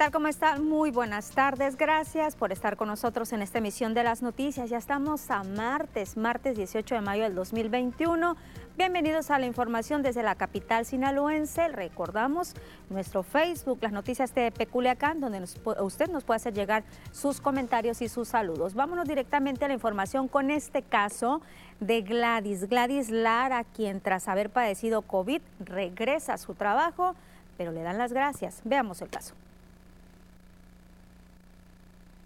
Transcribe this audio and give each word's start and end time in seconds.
¿Qué 0.00 0.04
tal? 0.04 0.12
¿Cómo 0.12 0.28
están? 0.28 0.66
Muy 0.66 0.90
buenas 0.90 1.32
tardes. 1.32 1.76
Gracias 1.76 2.34
por 2.34 2.52
estar 2.52 2.78
con 2.78 2.88
nosotros 2.88 3.34
en 3.34 3.42
esta 3.42 3.58
emisión 3.58 3.92
de 3.92 4.02
las 4.02 4.22
noticias. 4.22 4.70
Ya 4.70 4.78
estamos 4.78 5.30
a 5.30 5.44
martes, 5.44 6.16
martes 6.16 6.56
18 6.56 6.94
de 6.94 7.00
mayo 7.02 7.24
del 7.24 7.34
2021. 7.34 8.34
Bienvenidos 8.78 9.30
a 9.30 9.38
la 9.38 9.44
información 9.44 10.02
desde 10.02 10.22
la 10.22 10.36
capital 10.36 10.86
sinaloense. 10.86 11.68
Recordamos 11.68 12.54
nuestro 12.88 13.22
Facebook, 13.22 13.80
las 13.82 13.92
noticias 13.92 14.34
de 14.34 14.50
Peculiacán, 14.50 15.20
donde 15.20 15.44
usted 15.82 16.08
nos 16.08 16.24
puede 16.24 16.36
hacer 16.36 16.54
llegar 16.54 16.82
sus 17.12 17.42
comentarios 17.42 18.00
y 18.00 18.08
sus 18.08 18.28
saludos. 18.28 18.72
Vámonos 18.72 19.06
directamente 19.06 19.66
a 19.66 19.68
la 19.68 19.74
información 19.74 20.28
con 20.28 20.50
este 20.50 20.80
caso 20.80 21.42
de 21.78 22.00
Gladys. 22.00 22.70
Gladys 22.70 23.10
Lara, 23.10 23.64
quien 23.64 24.00
tras 24.00 24.28
haber 24.28 24.48
padecido 24.48 25.02
COVID 25.02 25.42
regresa 25.58 26.32
a 26.32 26.38
su 26.38 26.54
trabajo, 26.54 27.14
pero 27.58 27.70
le 27.70 27.82
dan 27.82 27.98
las 27.98 28.14
gracias. 28.14 28.62
Veamos 28.64 29.02
el 29.02 29.10
caso. 29.10 29.34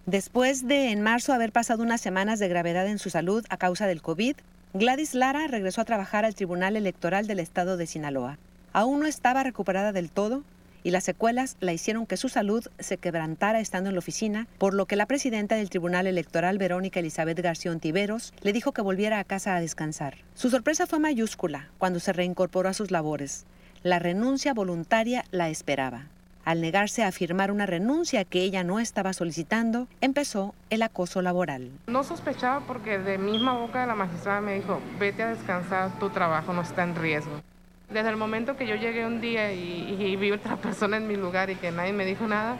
Después 0.07 0.69
de 0.69 0.91
en 0.91 1.01
marzo 1.01 1.33
haber 1.33 1.51
pasado 1.51 1.83
unas 1.83 2.01
semanas 2.03 2.39
de 2.39 2.49
gravedad 2.49 2.87
en 2.87 2.99
su 2.99 3.09
salud 3.09 3.43
a 3.49 3.57
causa 3.57 3.87
del 3.87 4.03
COVID, 4.03 4.37
Gladys 4.75 5.15
Lara 5.15 5.47
regresó 5.47 5.81
a 5.81 5.87
trabajar 5.87 6.27
al 6.27 6.35
Tribunal 6.35 6.77
Electoral 6.77 7.27
del 7.27 7.41
Estado 7.41 7.79
de 7.79 7.87
Sinaloa. 7.87 8.39
Aún 8.75 9.01
no 9.01 9.07
estaba 9.07 9.43
recuperada 9.45 9.93
del 9.93 10.11
todo 10.11 10.45
y 10.83 10.91
las 10.91 11.05
secuelas 11.05 11.57
la 11.61 11.73
hicieron 11.73 12.05
que 12.05 12.19
su 12.19 12.29
salud 12.29 12.67
se 12.79 12.99
quebrantara 12.99 13.61
estando 13.61 13.89
en 13.89 13.95
la 13.95 14.01
oficina, 14.01 14.47
por 14.59 14.75
lo 14.75 14.85
que 14.85 14.97
la 14.97 15.07
presidenta 15.07 15.57
del 15.57 15.71
Tribunal 15.71 16.07
Electoral, 16.07 16.59
Verónica 16.59 17.01
Elizabeth 17.01 17.41
García 17.41 17.71
Ontiveros, 17.71 18.35
le 18.43 18.53
dijo 18.53 18.73
que 18.73 18.83
volviera 18.83 19.19
a 19.19 19.25
casa 19.25 19.57
a 19.57 19.61
descansar. 19.61 20.19
Su 20.35 20.51
sorpresa 20.51 20.87
fue 20.87 20.99
mayúscula 20.99 21.71
cuando 21.79 21.99
se 21.99 22.13
reincorporó 22.13 22.69
a 22.69 22.75
sus 22.75 22.91
labores. 22.91 23.47
La 23.83 24.01
renuncia 24.01 24.53
voluntaria 24.53 25.25
la 25.31 25.49
esperaba. 25.49 26.09
Al 26.45 26.61
negarse 26.61 27.03
a 27.03 27.11
firmar 27.11 27.51
una 27.51 27.65
renuncia 27.65 28.25
que 28.25 28.43
ella 28.43 28.65
no 28.65 28.79
estaba 28.79 29.15
solicitando, 29.15 29.89
empezó 30.03 30.55
el 30.69 30.83
acoso 30.83 31.23
laboral. 31.23 31.71
No 31.87 32.05
sospechaba 32.05 32.61
porque 32.67 32.99
de 32.99 33.17
misma 33.17 33.55
boca 33.55 33.81
de 33.81 33.87
la 33.87 33.95
magistrada 33.95 34.43
me 34.43 34.57
dijo, 34.57 34.79
vete 34.99 35.23
a 35.23 35.29
descansar, 35.29 35.99
tu 35.99 36.11
trabajo 36.11 36.53
no 36.53 36.61
está 36.61 36.83
en 36.83 36.97
riesgo. 36.97 37.41
Desde 37.89 38.11
el 38.11 38.17
momento 38.17 38.57
que 38.57 38.67
yo 38.67 38.75
llegué 38.75 39.07
un 39.07 39.23
día 39.23 39.53
y, 39.53 40.17
vi 40.17 40.33
otra 40.33 40.57
persona 40.63 40.99
en 40.99 41.09
mi 41.09 41.17
lugar 41.17 41.49
y 41.49 41.57
que 41.57 41.71
nadie 41.71 41.95
me 41.95 42.05
dijo 42.05 42.27
nada, 42.27 42.59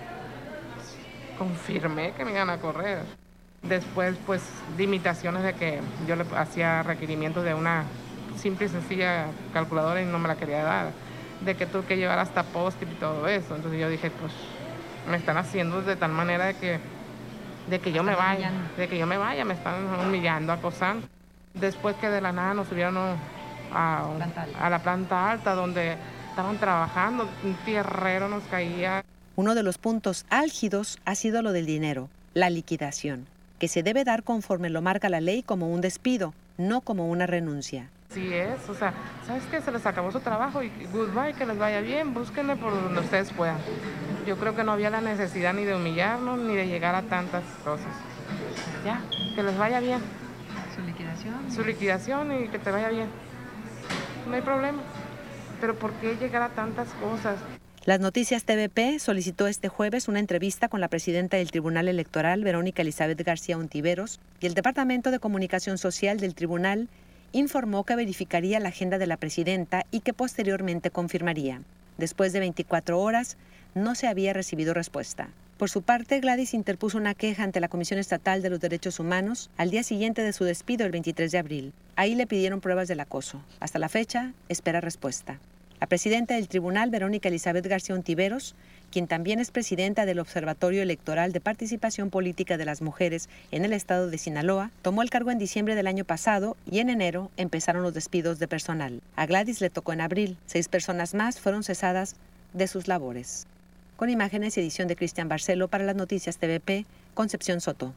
confirmé 1.37 2.13
que 2.13 2.25
me 2.25 2.31
iban 2.31 2.49
a 2.49 2.59
correr. 2.59 3.03
Después, 3.63 4.17
pues, 4.25 4.43
de 4.79 4.85
imitaciones 4.85 5.43
de 5.43 5.53
que 5.55 5.81
yo 6.07 6.17
le 6.17 6.25
hacía 6.37 6.83
requerimientos 6.83 7.45
de 7.45 7.53
una 7.53 7.85
simple 8.37 8.67
y 8.67 8.69
sencilla 8.71 9.27
calculadora 9.53 10.01
y 10.01 10.07
no 10.07 10.19
me 10.19 10.29
la 10.29 10.37
quería 10.37 10.63
dar 10.63 11.04
de 11.45 11.57
que 11.57 11.67
tuve 11.67 11.85
que 11.85 11.97
llevar 11.97 12.19
hasta 12.19 12.43
post 12.43 12.83
y 12.83 12.87
todo 12.87 13.29
eso. 13.29 13.57
Entonces 13.57 13.81
yo 13.81 13.89
dije, 13.89 14.11
pues 14.11 14.33
me 15.09 15.17
están 15.17 15.37
haciendo 15.37 15.83
de 15.83 15.97
tal 15.97 16.13
manera 16.13 16.47
de 16.47 16.55
que, 16.55 16.79
de 17.69 17.79
que 17.79 17.93
yo 17.93 18.03
me 18.03 18.15
vaya, 18.15 18.51
de 18.77 18.89
que 18.89 18.99
yo 18.99 19.07
me 19.07 19.19
vaya, 19.19 19.45
me 19.45 19.55
están 19.55 19.85
humillando, 20.01 20.53
acosando. 20.53 21.07
Después 21.55 21.97
que 21.97 22.09
de 22.09 22.21
la 22.21 22.33
nada 22.33 22.55
nos 22.55 22.69
subieron 22.69 22.97
a, 23.73 24.07
a 24.61 24.71
la 24.71 24.79
planta 24.83 25.31
alta 25.31 25.55
donde 25.55 25.97
estaban 26.31 26.59
trabajando, 26.59 27.29
un 27.45 27.55
tierrero 27.65 28.29
nos 28.29 28.43
caía. 28.45 29.05
Uno 29.37 29.55
de 29.55 29.63
los 29.63 29.79
puntos 29.79 30.27
álgidos 30.31 30.99
ha 31.05 31.15
sido 31.15 31.43
lo 31.43 31.53
del 31.53 31.67
dinero, 31.67 32.09
la 32.35 32.51
liquidación, 32.51 33.27
que 33.59 33.69
se 33.69 33.83
debe 33.83 34.05
dar 34.05 34.23
conforme 34.23 34.71
lo 34.71 34.83
marca 34.83 35.09
la 35.09 35.21
ley 35.21 35.43
como 35.43 35.69
un 35.69 35.81
despido, 35.81 36.35
no 36.57 36.81
como 36.81 37.09
una 37.09 37.27
renuncia. 37.27 37.89
Sí 38.15 38.33
es, 38.33 38.69
o 38.69 38.75
sea, 38.75 38.95
¿sabes 39.27 39.43
qué? 39.51 39.61
Se 39.61 39.73
les 39.73 39.85
acabó 39.85 40.13
su 40.13 40.21
trabajo 40.21 40.63
y 40.63 40.71
goodbye, 40.93 41.35
que 41.35 41.45
les 41.45 41.59
vaya 41.59 41.81
bien, 41.81 42.15
búsquenle 42.15 42.55
por 42.55 42.73
donde 42.73 43.01
ustedes 43.01 43.33
puedan. 43.33 43.59
Yo 44.25 44.37
creo 44.37 44.55
que 44.55 44.63
no 44.63 44.71
había 44.71 44.89
la 44.89 45.01
necesidad 45.01 45.53
ni 45.53 45.65
de 45.65 45.75
humillarnos 45.75 46.39
ni 46.39 46.55
de 46.55 46.69
llegar 46.69 46.95
a 46.95 47.03
tantas 47.03 47.43
cosas. 47.65 47.93
Ya, 48.85 49.03
que 49.35 49.43
les 49.43 49.59
vaya 49.59 49.81
bien. 49.81 49.99
Su 50.77 50.83
liquidación. 50.83 51.53
Su 51.53 51.65
liquidación 51.65 52.45
y 52.45 52.49
que 52.49 52.61
te 52.61 52.71
vaya 52.71 52.89
bien. 52.89 53.09
No 54.29 54.35
hay 54.37 54.43
problema. 54.43 54.81
Pero 55.61 55.75
¿por 55.75 55.93
qué 55.95 56.15
llegar 56.15 56.43
a 56.43 56.51
tantas 56.51 56.89
cosas? 56.95 57.37
Las 57.85 57.99
Noticias 57.99 58.45
TVP 58.45 58.99
solicitó 58.99 59.49
este 59.49 59.69
jueves 59.69 60.07
una 60.09 60.21
entrevista 60.21 60.69
con 60.69 60.81
la 60.81 60.89
presidenta 60.89 61.37
del 61.37 61.51
Tribunal 61.51 61.89
Electoral, 61.89 62.45
Verónica 62.45 62.83
Elizabeth 62.83 63.21
García 63.23 63.59
Untiveros, 63.59 64.21
y 64.41 64.47
el 64.47 64.55
Departamento 64.55 65.11
de 65.11 65.19
Comunicación 65.19 65.79
Social 65.79 66.19
del 66.19 66.35
Tribunal 66.35 66.89
informó 67.35 67.85
que 67.85 67.97
verificaría 67.97 68.61
la 68.61 68.69
agenda 68.69 68.97
de 68.97 69.09
la 69.09 69.17
presidenta 69.17 69.85
y 69.91 70.01
que 70.01 70.13
posteriormente 70.13 70.91
confirmaría. 70.91 71.63
Después 71.99 72.33
de 72.33 72.39
24 72.41 73.01
horas, 73.01 73.37
no 73.75 73.97
se 73.97 74.07
había 74.07 74.33
recibido 74.33 74.73
respuesta. 74.73 75.29
Por 75.59 75.69
su 75.69 75.83
parte, 75.83 76.21
Gladys 76.21 76.55
interpuso 76.55 76.97
una 76.97 77.15
queja 77.15 77.43
ante 77.43 77.61
la 77.61 77.69
Comisión 77.69 77.99
Estatal 77.99 78.41
de 78.41 78.51
los 78.51 78.61
Derechos 78.61 79.01
Humanos 79.01 79.51
al 79.57 79.71
día 79.71 79.83
siguiente 79.83 80.23
de 80.23 80.33
su 80.33 80.45
despido 80.45 80.87
el 80.87 80.93
23 80.93 81.33
de 81.33 81.39
abril. 81.39 81.73
Ahí 81.97 82.15
le 82.15 82.29
pidieron 82.29 82.61
pruebas 82.61 82.87
del 82.87 83.01
acoso. 83.01 83.41
Hasta 83.59 83.81
la 83.81 83.89
fecha, 83.89 84.33
espera 84.49 84.81
respuesta. 84.81 85.41
La 85.81 85.89
presidenta 85.89 86.35
del 86.35 86.49
tribunal, 86.49 86.91
Verónica 86.91 87.29
Elizabeth 87.29 87.67
García 87.67 87.97
Ontiveros, 87.97 88.55
quien 88.95 89.09
también 89.09 89.41
es 89.41 89.51
presidenta 89.51 90.07
del 90.07 90.21
Observatorio 90.21 90.81
Electoral 90.81 91.33
de 91.33 91.41
Participación 91.41 92.11
Política 92.11 92.57
de 92.57 92.65
las 92.65 92.81
Mujeres 92.81 93.29
en 93.51 93.65
el 93.65 93.73
estado 93.73 94.09
de 94.09 94.19
Sinaloa, 94.19 94.71
tomó 94.83 95.03
el 95.03 95.11
cargo 95.11 95.33
en 95.33 95.39
diciembre 95.41 95.75
del 95.75 95.89
año 95.89 96.05
pasado 96.05 96.57
y 96.71 96.79
en 96.79 96.91
enero 96.91 97.33
empezaron 97.37 97.83
los 97.83 97.93
despidos 97.93 98.39
de 98.39 98.47
personal. 98.47 99.03
A 99.17 99.27
Gladys 99.27 99.61
le 99.61 99.69
tocó 99.69 99.93
en 99.93 100.01
abril. 100.01 100.37
Seis 100.47 100.69
personas 100.69 101.13
más 101.13 101.41
fueron 101.41 101.65
cesadas 101.65 102.15
de 102.53 102.69
sus 102.69 102.87
labores. 102.87 103.49
Con 103.97 104.11
imágenes 104.11 104.57
y 104.57 104.61
edición 104.61 104.87
de 104.87 104.95
Cristian 104.95 105.29
Barcelo 105.29 105.67
para 105.67 105.83
las 105.83 105.97
noticias 105.97 106.39
TVP, 106.39 106.87
Concepción 107.15 107.61
Soto. 107.61 107.95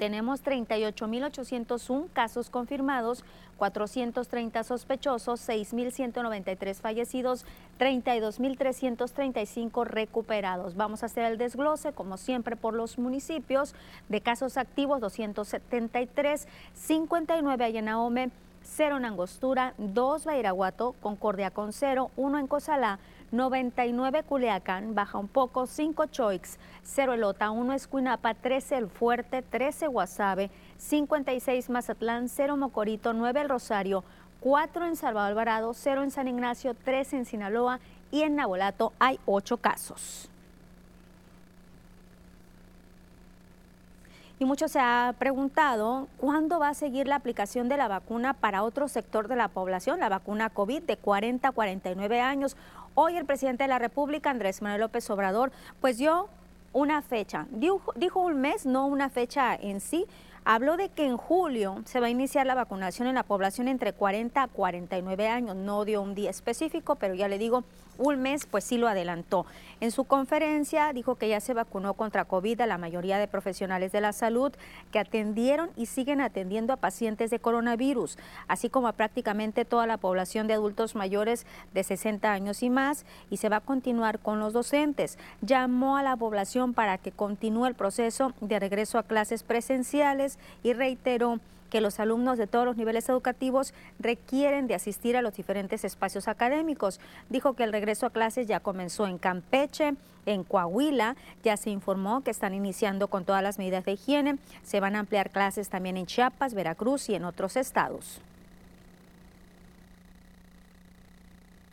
tenemos 0.00 0.42
38.801 0.42 2.08
casos 2.14 2.48
confirmados, 2.48 3.22
430 3.58 4.64
sospechosos, 4.64 5.46
6.193 5.46 6.76
fallecidos, 6.76 7.44
32.335 7.78 9.84
recuperados. 9.84 10.74
Vamos 10.74 11.02
a 11.02 11.06
hacer 11.06 11.26
el 11.26 11.36
desglose, 11.36 11.92
como 11.92 12.16
siempre, 12.16 12.56
por 12.56 12.72
los 12.72 12.98
municipios. 12.98 13.74
De 14.08 14.22
casos 14.22 14.56
activos, 14.56 15.02
273, 15.02 16.48
59 16.72 17.62
allá 17.62 17.80
en 17.80 17.90
Ahome, 17.90 18.30
0 18.62 18.96
en 18.96 19.04
Angostura, 19.04 19.74
2 19.76 20.24
Bairaguato, 20.24 20.94
Concordia 21.02 21.50
con 21.50 21.74
0, 21.74 22.10
1 22.16 22.38
en 22.38 22.46
Cozalá, 22.46 23.00
99 23.32 24.22
Culiacán, 24.24 24.94
baja 24.94 25.18
un 25.18 25.28
poco, 25.28 25.66
5 25.66 26.06
Choix, 26.06 26.58
0 26.82 27.14
Elota, 27.14 27.50
1 27.50 27.72
Escuinapa, 27.74 28.34
13 28.34 28.76
El 28.76 28.88
Fuerte, 28.88 29.42
13 29.42 29.86
Guasave, 29.86 30.50
56 30.78 31.70
Mazatlán, 31.70 32.28
0 32.28 32.56
Mocorito, 32.56 33.12
9 33.12 33.40
El 33.42 33.48
Rosario, 33.48 34.04
4 34.40 34.86
en 34.86 34.96
Salvador 34.96 35.30
Alvarado, 35.30 35.74
0 35.74 36.02
en 36.02 36.10
San 36.10 36.28
Ignacio, 36.28 36.74
3 36.74 37.12
en 37.12 37.24
Sinaloa 37.24 37.80
y 38.10 38.22
en 38.22 38.36
Nabolato 38.36 38.92
hay 38.98 39.20
8 39.26 39.58
casos. 39.58 40.29
Y 44.40 44.46
mucho 44.46 44.68
se 44.68 44.78
ha 44.80 45.14
preguntado 45.18 46.08
cuándo 46.16 46.58
va 46.58 46.70
a 46.70 46.74
seguir 46.74 47.06
la 47.06 47.16
aplicación 47.16 47.68
de 47.68 47.76
la 47.76 47.88
vacuna 47.88 48.32
para 48.32 48.62
otro 48.62 48.88
sector 48.88 49.28
de 49.28 49.36
la 49.36 49.48
población, 49.48 50.00
la 50.00 50.08
vacuna 50.08 50.48
COVID 50.48 50.82
de 50.84 50.96
40 50.96 51.46
a 51.46 51.52
49 51.52 52.22
años. 52.22 52.56
Hoy 52.94 53.18
el 53.18 53.26
presidente 53.26 53.64
de 53.64 53.68
la 53.68 53.78
República, 53.78 54.30
Andrés 54.30 54.62
Manuel 54.62 54.80
López 54.80 55.10
Obrador, 55.10 55.52
pues 55.82 55.98
dio 55.98 56.30
una 56.72 57.02
fecha. 57.02 57.48
Dijo, 57.50 58.20
un 58.20 58.40
mes, 58.40 58.64
no 58.64 58.86
una 58.86 59.10
fecha 59.10 59.54
en 59.54 59.78
sí. 59.78 60.06
Habló 60.46 60.78
de 60.78 60.88
que 60.88 61.04
en 61.04 61.18
julio 61.18 61.82
se 61.84 62.00
va 62.00 62.06
a 62.06 62.10
iniciar 62.10 62.46
la 62.46 62.54
vacunación 62.54 63.08
en 63.08 63.16
la 63.16 63.24
población 63.24 63.68
entre 63.68 63.92
40 63.92 64.42
a 64.42 64.48
49 64.48 65.28
años. 65.28 65.54
No 65.54 65.84
dio 65.84 66.00
un 66.00 66.14
día 66.14 66.30
específico, 66.30 66.94
pero 66.94 67.12
ya 67.12 67.28
le 67.28 67.36
digo, 67.36 67.62
Ulmes, 68.00 68.46
pues 68.46 68.64
sí 68.64 68.78
lo 68.78 68.88
adelantó. 68.88 69.46
En 69.80 69.92
su 69.92 70.04
conferencia 70.04 70.92
dijo 70.92 71.14
que 71.14 71.28
ya 71.28 71.38
se 71.38 71.54
vacunó 71.54 71.94
contra 71.94 72.24
COVID 72.24 72.62
a 72.62 72.66
la 72.66 72.78
mayoría 72.78 73.18
de 73.18 73.28
profesionales 73.28 73.92
de 73.92 74.00
la 74.00 74.12
salud 74.12 74.52
que 74.90 74.98
atendieron 74.98 75.70
y 75.76 75.86
siguen 75.86 76.20
atendiendo 76.20 76.72
a 76.72 76.78
pacientes 76.78 77.30
de 77.30 77.38
coronavirus, 77.38 78.18
así 78.48 78.70
como 78.70 78.88
a 78.88 78.92
prácticamente 78.92 79.64
toda 79.64 79.86
la 79.86 79.98
población 79.98 80.46
de 80.46 80.54
adultos 80.54 80.94
mayores 80.94 81.46
de 81.74 81.84
60 81.84 82.32
años 82.32 82.62
y 82.62 82.70
más, 82.70 83.04
y 83.30 83.36
se 83.36 83.48
va 83.48 83.56
a 83.56 83.60
continuar 83.60 84.18
con 84.18 84.40
los 84.40 84.52
docentes. 84.52 85.18
Llamó 85.42 85.96
a 85.96 86.02
la 86.02 86.16
población 86.16 86.74
para 86.74 86.98
que 86.98 87.12
continúe 87.12 87.66
el 87.66 87.74
proceso 87.74 88.32
de 88.40 88.58
regreso 88.58 88.98
a 88.98 89.02
clases 89.02 89.42
presenciales 89.42 90.38
y 90.62 90.72
reiteró 90.72 91.38
que 91.70 91.80
los 91.80 92.00
alumnos 92.00 92.36
de 92.36 92.46
todos 92.46 92.66
los 92.66 92.76
niveles 92.76 93.08
educativos 93.08 93.72
requieren 93.98 94.66
de 94.66 94.74
asistir 94.74 95.16
a 95.16 95.22
los 95.22 95.34
diferentes 95.34 95.84
espacios 95.84 96.28
académicos. 96.28 97.00
Dijo 97.30 97.54
que 97.54 97.64
el 97.64 97.72
regreso 97.72 98.06
a 98.06 98.10
clases 98.10 98.46
ya 98.46 98.60
comenzó 98.60 99.06
en 99.06 99.16
Campeche, 99.16 99.94
en 100.26 100.44
Coahuila, 100.44 101.16
ya 101.42 101.56
se 101.56 101.70
informó 101.70 102.22
que 102.22 102.30
están 102.30 102.52
iniciando 102.52 103.08
con 103.08 103.24
todas 103.24 103.42
las 103.42 103.58
medidas 103.58 103.84
de 103.84 103.92
higiene, 103.92 104.38
se 104.62 104.80
van 104.80 104.96
a 104.96 105.00
ampliar 105.00 105.30
clases 105.30 105.70
también 105.70 105.96
en 105.96 106.06
Chiapas, 106.06 106.52
Veracruz 106.52 107.08
y 107.08 107.14
en 107.14 107.24
otros 107.24 107.56
estados. 107.56 108.20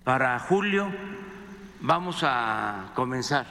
Para 0.04 0.40
julio 0.40 0.88
vamos 1.82 2.22
a 2.24 2.92
comenzar 2.96 3.46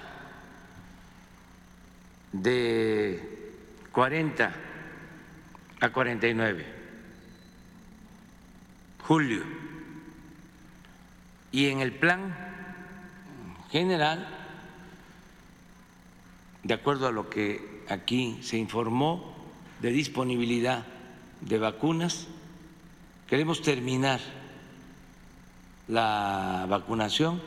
de 2.32 3.52
40 3.92 4.65
a 5.86 5.92
49. 5.92 6.66
Julio. 9.06 9.42
Y 11.52 11.66
en 11.66 11.80
el 11.80 11.92
plan 11.92 12.36
general, 13.70 14.28
de 16.64 16.74
acuerdo 16.74 17.06
a 17.06 17.12
lo 17.12 17.30
que 17.30 17.84
aquí 17.88 18.38
se 18.42 18.58
informó 18.58 19.34
de 19.80 19.90
disponibilidad 19.90 20.84
de 21.40 21.58
vacunas, 21.58 22.26
queremos 23.28 23.62
terminar 23.62 24.20
la 25.88 26.66
vacunación 26.68 27.40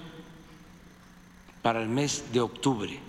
para 1.62 1.82
el 1.82 1.90
mes 1.90 2.32
de 2.32 2.40
octubre. 2.40 3.09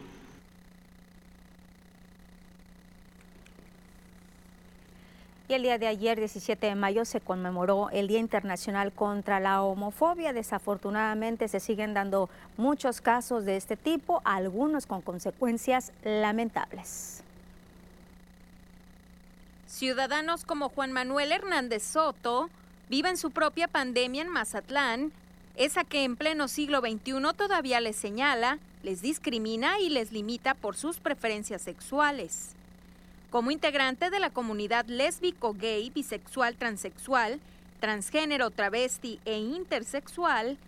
Y 5.50 5.55
el 5.55 5.62
día 5.64 5.79
de 5.79 5.88
ayer, 5.88 6.17
17 6.17 6.64
de 6.64 6.75
mayo, 6.76 7.05
se 7.05 7.20
conmemoró 7.20 7.91
el 7.91 8.06
Día 8.06 8.20
Internacional 8.20 8.93
contra 8.93 9.41
la 9.41 9.64
Homofobia. 9.64 10.32
Desafortunadamente 10.32 11.49
se 11.49 11.58
siguen 11.58 11.93
dando 11.93 12.31
muchos 12.56 13.00
casos 13.00 13.44
de 13.44 13.56
este 13.56 13.76
tipo, 13.76 14.23
algunos 14.25 14.87
con 14.87 15.02
consecuencias 15.02 15.91
lamentables. 16.05 17.25
Ciudadanos 19.67 20.44
como 20.44 20.69
Juan 20.69 20.93
Manuel 20.93 21.32
Hernández 21.32 21.82
Soto 21.82 22.49
viven 22.88 23.17
su 23.17 23.32
propia 23.32 23.67
pandemia 23.67 24.23
en 24.23 24.29
Mazatlán, 24.29 25.11
esa 25.56 25.82
que 25.82 26.05
en 26.05 26.14
pleno 26.14 26.46
siglo 26.46 26.79
XXI 26.79 27.35
todavía 27.37 27.81
les 27.81 27.96
señala, 27.96 28.61
les 28.85 29.03
discrimina 29.03 29.81
y 29.81 29.88
les 29.88 30.12
limita 30.12 30.55
por 30.55 30.76
sus 30.76 31.00
preferencias 31.00 31.62
sexuales. 31.62 32.55
Como 33.31 33.53
integrante 33.53 34.11
de 34.11 34.19
la 34.19 34.31
comunidad 34.31 34.87
lésbico, 34.87 35.55
gay, 35.55 35.91
bisexual, 35.91 36.56
transexual, 36.56 37.38
transgénero, 37.79 38.50
travesti 38.50 39.21
e 39.25 39.37
intersexual, 39.38 40.59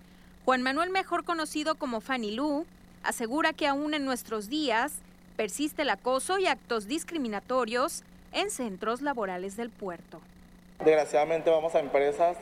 Juan 0.45 0.63
Manuel, 0.63 0.91
mejor 0.91 1.25
conocido 1.25 1.75
como 1.75 2.01
Fanny 2.01 2.31
Lu, 2.31 2.65
asegura 3.03 3.53
que 3.53 3.67
aún 3.67 3.95
en 3.95 4.05
nuestros 4.05 4.49
días 4.49 4.93
persiste 5.35 5.83
el 5.83 5.91
acoso 5.91 6.39
y 6.39 6.47
actos 6.47 6.87
discriminatorios 6.87 8.05
en 8.33 8.49
centros 8.49 9.03
laborales 9.03 9.57
del 9.57 9.71
puerto. 9.71 10.21
Desgraciadamente 10.85 11.51
vamos 11.51 11.75
a 11.75 11.81
empresas 11.81 12.37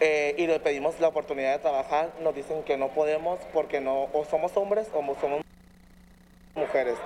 eh, 0.00 0.34
y 0.38 0.46
le 0.46 0.60
pedimos 0.60 0.98
la 0.98 1.08
oportunidad 1.08 1.52
de 1.52 1.58
trabajar, 1.58 2.10
nos 2.22 2.34
dicen 2.34 2.62
que 2.62 2.78
no 2.78 2.88
podemos 2.88 3.38
porque 3.52 3.82
no 3.82 4.08
somos 4.30 4.56
hombres 4.56 4.88
o 4.94 5.02
somos 5.20 5.42
mujeres 6.54 6.96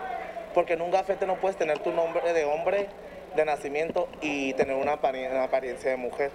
porque 0.54 0.74
en 0.74 0.82
un 0.82 0.90
gafete 0.90 1.26
no 1.26 1.36
puedes 1.36 1.56
tener 1.56 1.78
tu 1.80 1.92
nombre 1.92 2.32
de 2.32 2.44
hombre 2.44 2.88
de 3.36 3.44
nacimiento 3.44 4.08
y 4.20 4.54
tener 4.54 4.76
una, 4.76 4.92
apariencia 4.92 5.90
de 5.90 5.96
mujer. 5.96 6.30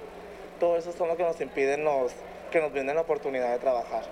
Todo 0.60 0.78
eso 0.78 0.94
son 0.94 1.10
lo 1.10 1.18
que 1.18 1.24
nos 1.24 1.40
impiden 1.42 1.84
nos, 1.84 2.14
que 2.52 2.62
nos 2.62 2.72
brinden 2.72 2.96
la 2.96 3.02
oportunidad 3.02 3.52
de 3.52 3.60
trabajar. 3.60 4.04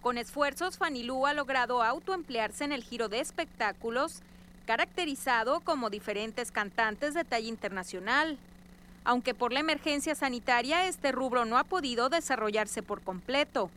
Con 0.00 0.18
esfuerzos, 0.18 0.76
Fanilú 0.76 1.26
ha 1.26 1.32
logrado 1.32 1.82
autoemplearse 1.82 2.64
en 2.64 2.72
el 2.72 2.82
giro 2.82 3.08
de 3.08 3.20
espectáculos, 3.20 4.22
caracterizado 4.66 5.60
como 5.60 5.88
diferentes 5.88 6.50
cantantes 6.50 7.14
de 7.14 7.24
talla 7.24 7.48
internacional. 7.48 8.38
Aunque 9.04 9.34
por 9.34 9.52
la 9.52 9.60
emergencia 9.60 10.14
sanitaria 10.14 10.86
este 10.88 11.12
rubro 11.12 11.44
no 11.44 11.58
ha 11.58 11.64
podido 11.64 12.08
desarrollarse 12.08 12.82
por 12.82 13.02
completo. 13.02 13.70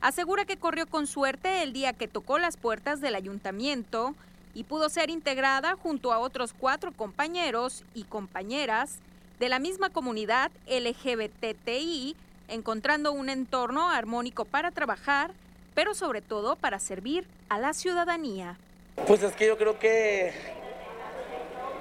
Asegura 0.00 0.44
que 0.44 0.56
corrió 0.56 0.86
con 0.86 1.06
suerte 1.06 1.62
el 1.62 1.72
día 1.72 1.92
que 1.92 2.08
tocó 2.08 2.38
las 2.38 2.56
puertas 2.56 3.00
del 3.00 3.14
ayuntamiento 3.14 4.14
y 4.54 4.64
pudo 4.64 4.88
ser 4.88 5.10
integrada 5.10 5.76
junto 5.76 6.12
a 6.12 6.18
otros 6.18 6.52
cuatro 6.52 6.92
compañeros 6.92 7.84
y 7.94 8.04
compañeras 8.04 8.98
de 9.38 9.48
la 9.48 9.58
misma 9.58 9.90
comunidad 9.90 10.50
LGBTI, 10.66 12.16
encontrando 12.48 13.12
un 13.12 13.28
entorno 13.28 13.90
armónico 13.90 14.44
para 14.44 14.70
trabajar, 14.70 15.32
pero 15.74 15.94
sobre 15.94 16.20
todo 16.20 16.56
para 16.56 16.78
servir 16.78 17.26
a 17.48 17.58
la 17.58 17.72
ciudadanía. 17.72 18.58
Pues 19.06 19.22
es 19.22 19.34
que 19.34 19.46
yo 19.46 19.56
creo 19.56 19.78
que, 19.78 20.32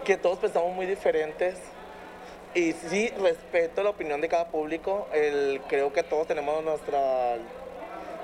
que 0.06 0.18
todos 0.18 0.40
pensamos 0.40 0.74
muy 0.74 0.86
diferentes 0.86 1.60
y 2.56 2.74
sí 2.74 3.10
respeto 3.20 3.84
la 3.84 3.92
opinión 3.92 4.22
de 4.22 4.30
cada 4.30 4.50
público, 4.50 5.08
creo 5.68 5.94
que 5.94 6.04
todos 6.04 6.28
tenemos 6.28 6.64
nuestra, 6.64 7.38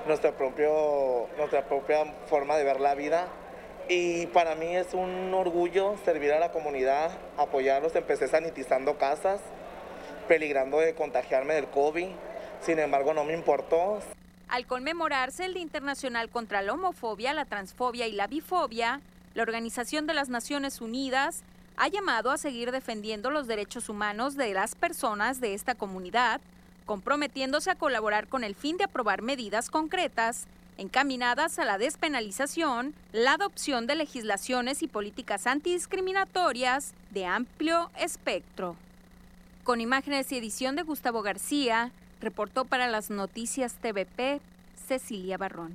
nuestra, 0.06 0.32
propio, 0.32 1.28
nuestra 1.36 1.64
propia 1.66 2.04
forma 2.26 2.56
de 2.56 2.64
ver 2.64 2.80
la 2.80 2.94
vida 2.94 3.28
y 3.88 4.26
para 4.26 4.54
mí 4.54 4.76
es 4.76 4.92
un 4.92 5.32
orgullo 5.32 5.96
servir 6.04 6.32
a 6.32 6.38
la 6.38 6.52
comunidad, 6.52 7.10
apoyarlos. 7.36 7.94
Empecé 7.96 8.28
sanitizando 8.28 8.98
casas, 8.98 9.40
peligrando 10.26 10.78
de 10.78 10.94
contagiarme 10.94 11.54
del 11.54 11.68
COVID. 11.68 12.08
Sin 12.60 12.78
embargo, 12.78 13.14
no 13.14 13.24
me 13.24 13.32
importó. 13.32 14.00
Al 14.48 14.66
conmemorarse 14.66 15.44
el 15.44 15.54
Día 15.54 15.62
Internacional 15.62 16.28
contra 16.28 16.62
la 16.62 16.74
Homofobia, 16.74 17.32
la 17.32 17.44
Transfobia 17.44 18.06
y 18.06 18.12
la 18.12 18.26
Bifobia, 18.26 19.00
la 19.34 19.42
Organización 19.42 20.06
de 20.06 20.14
las 20.14 20.28
Naciones 20.28 20.80
Unidas 20.80 21.42
ha 21.76 21.88
llamado 21.88 22.30
a 22.30 22.38
seguir 22.38 22.72
defendiendo 22.72 23.30
los 23.30 23.46
derechos 23.46 23.88
humanos 23.88 24.36
de 24.36 24.52
las 24.52 24.74
personas 24.74 25.40
de 25.40 25.54
esta 25.54 25.74
comunidad, 25.74 26.40
comprometiéndose 26.86 27.70
a 27.70 27.76
colaborar 27.76 28.26
con 28.26 28.42
el 28.42 28.54
fin 28.54 28.76
de 28.76 28.84
aprobar 28.84 29.22
medidas 29.22 29.70
concretas 29.70 30.46
encaminadas 30.78 31.58
a 31.58 31.64
la 31.64 31.76
despenalización, 31.76 32.94
la 33.12 33.34
adopción 33.34 33.86
de 33.86 33.96
legislaciones 33.96 34.82
y 34.82 34.88
políticas 34.88 35.46
antidiscriminatorias 35.46 36.94
de 37.10 37.26
amplio 37.26 37.90
espectro. 37.98 38.76
Con 39.64 39.80
imágenes 39.80 40.32
y 40.32 40.38
edición 40.38 40.76
de 40.76 40.84
Gustavo 40.84 41.20
García, 41.20 41.90
reportó 42.20 42.64
para 42.64 42.88
las 42.88 43.10
noticias 43.10 43.74
TVP 43.74 44.40
Cecilia 44.86 45.36
Barrón. 45.36 45.74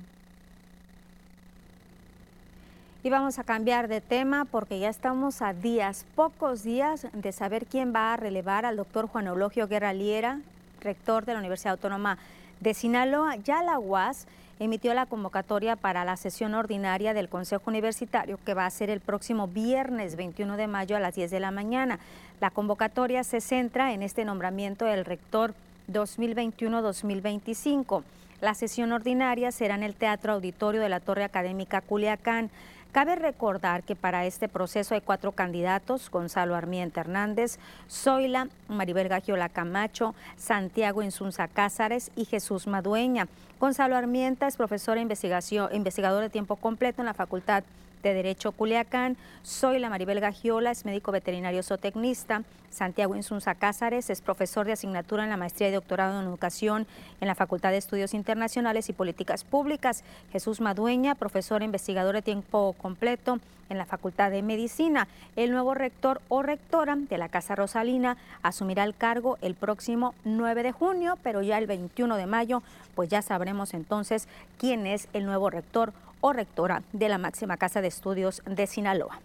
Y 3.02 3.10
vamos 3.10 3.38
a 3.38 3.44
cambiar 3.44 3.86
de 3.86 4.00
tema 4.00 4.46
porque 4.46 4.78
ya 4.78 4.88
estamos 4.88 5.42
a 5.42 5.52
días, 5.52 6.06
pocos 6.14 6.62
días, 6.62 7.06
de 7.12 7.32
saber 7.32 7.66
quién 7.66 7.94
va 7.94 8.14
a 8.14 8.16
relevar 8.16 8.64
al 8.64 8.76
doctor 8.76 9.06
Juan 9.06 9.26
Eulogio 9.26 9.68
Guerra 9.68 9.92
Liera, 9.92 10.40
rector 10.80 11.26
de 11.26 11.34
la 11.34 11.40
Universidad 11.40 11.72
Autónoma 11.72 12.16
de 12.60 12.72
Sinaloa. 12.72 13.36
Ya 13.36 13.62
la 13.62 13.78
UAS 13.78 14.26
emitió 14.58 14.94
la 14.94 15.06
convocatoria 15.06 15.76
para 15.76 16.04
la 16.04 16.16
sesión 16.16 16.54
ordinaria 16.54 17.14
del 17.14 17.28
Consejo 17.28 17.64
Universitario 17.66 18.38
que 18.44 18.54
va 18.54 18.66
a 18.66 18.70
ser 18.70 18.90
el 18.90 19.00
próximo 19.00 19.48
viernes 19.48 20.16
21 20.16 20.56
de 20.56 20.66
mayo 20.66 20.96
a 20.96 21.00
las 21.00 21.14
10 21.14 21.30
de 21.30 21.40
la 21.40 21.50
mañana. 21.50 21.98
La 22.40 22.50
convocatoria 22.50 23.24
se 23.24 23.40
centra 23.40 23.92
en 23.92 24.02
este 24.02 24.24
nombramiento 24.24 24.84
del 24.84 25.04
rector 25.04 25.54
2021-2025. 25.92 28.02
La 28.40 28.54
sesión 28.54 28.92
ordinaria 28.92 29.52
será 29.52 29.74
en 29.74 29.82
el 29.82 29.94
Teatro 29.94 30.34
Auditorio 30.34 30.80
de 30.80 30.88
la 30.88 31.00
Torre 31.00 31.24
Académica 31.24 31.80
Culiacán. 31.80 32.50
Cabe 32.94 33.16
recordar 33.16 33.82
que 33.82 33.96
para 33.96 34.24
este 34.24 34.48
proceso 34.48 34.94
hay 34.94 35.00
cuatro 35.00 35.32
candidatos, 35.32 36.08
Gonzalo 36.12 36.54
Armienta 36.54 37.00
Hernández, 37.00 37.58
Zoila, 37.90 38.46
Maribel 38.68 39.08
Gagiola 39.08 39.48
Camacho, 39.48 40.14
Santiago 40.36 41.02
Insunza 41.02 41.48
Cázares 41.48 42.12
y 42.14 42.24
Jesús 42.24 42.68
Madueña. 42.68 43.26
Gonzalo 43.58 43.96
Armienta 43.96 44.46
es 44.46 44.56
profesor 44.56 44.96
e 44.96 45.00
investigación, 45.00 45.74
investigador 45.74 46.22
de 46.22 46.30
tiempo 46.30 46.54
completo 46.54 47.02
en 47.02 47.06
la 47.06 47.14
Facultad 47.14 47.64
de 47.64 47.68
Derecho 48.12 48.52
Culiacán. 48.52 49.16
Soy 49.42 49.78
la 49.78 49.88
Maribel 49.88 50.20
Gagiola, 50.20 50.72
es 50.72 50.84
médico 50.84 51.12
veterinario 51.12 51.62
zootecnista. 51.62 52.42
Santiago 52.70 53.14
Insunza 53.14 53.54
Cázares 53.54 54.10
es 54.10 54.20
profesor 54.20 54.66
de 54.66 54.72
asignatura 54.72 55.22
en 55.22 55.30
la 55.30 55.36
maestría 55.36 55.68
y 55.68 55.72
doctorado 55.72 56.20
en 56.20 56.26
educación 56.26 56.86
en 57.20 57.28
la 57.28 57.36
Facultad 57.36 57.70
de 57.70 57.76
Estudios 57.76 58.14
Internacionales 58.14 58.88
y 58.88 58.92
Políticas 58.92 59.44
Públicas. 59.44 60.02
Jesús 60.32 60.60
Madueña, 60.60 61.14
profesor 61.14 61.62
e 61.62 61.66
investigador 61.66 62.16
de 62.16 62.22
tiempo 62.22 62.74
completo 62.76 63.38
en 63.68 63.78
la 63.78 63.86
Facultad 63.86 64.30
de 64.30 64.42
Medicina. 64.42 65.08
El 65.36 65.52
nuevo 65.52 65.74
rector 65.74 66.20
o 66.28 66.42
rectora 66.42 66.96
de 66.96 67.18
la 67.18 67.28
Casa 67.28 67.54
Rosalina 67.54 68.16
asumirá 68.42 68.84
el 68.84 68.94
cargo 68.96 69.38
el 69.40 69.54
próximo 69.54 70.14
9 70.24 70.64
de 70.64 70.72
junio, 70.72 71.16
pero 71.22 71.42
ya 71.42 71.58
el 71.58 71.66
21 71.66 72.16
de 72.16 72.26
mayo, 72.26 72.62
pues 72.94 73.08
ya 73.08 73.22
sabremos 73.22 73.72
entonces 73.72 74.28
quién 74.58 74.86
es 74.86 75.08
el 75.12 75.26
nuevo 75.26 75.48
rector 75.48 75.92
o 76.24 76.32
rectora 76.32 76.82
de 76.94 77.10
la 77.10 77.18
máxima 77.18 77.58
Casa 77.58 77.82
de 77.82 77.88
Estudios 77.88 78.40
de 78.46 78.66
Sinaloa. 78.66 79.20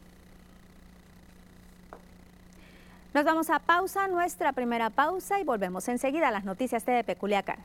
Nos 3.13 3.23
vamos 3.23 3.49
a 3.49 3.59
pausa, 3.59 4.09
nuestra 4.09 4.51
primera 4.51 4.89
pausa 4.89 5.39
y 5.39 5.45
volvemos 5.45 5.87
enseguida 5.87 6.27
a 6.27 6.31
las 6.31 6.43
noticias 6.43 6.85
de 6.85 7.05
Peculiacán. 7.05 7.59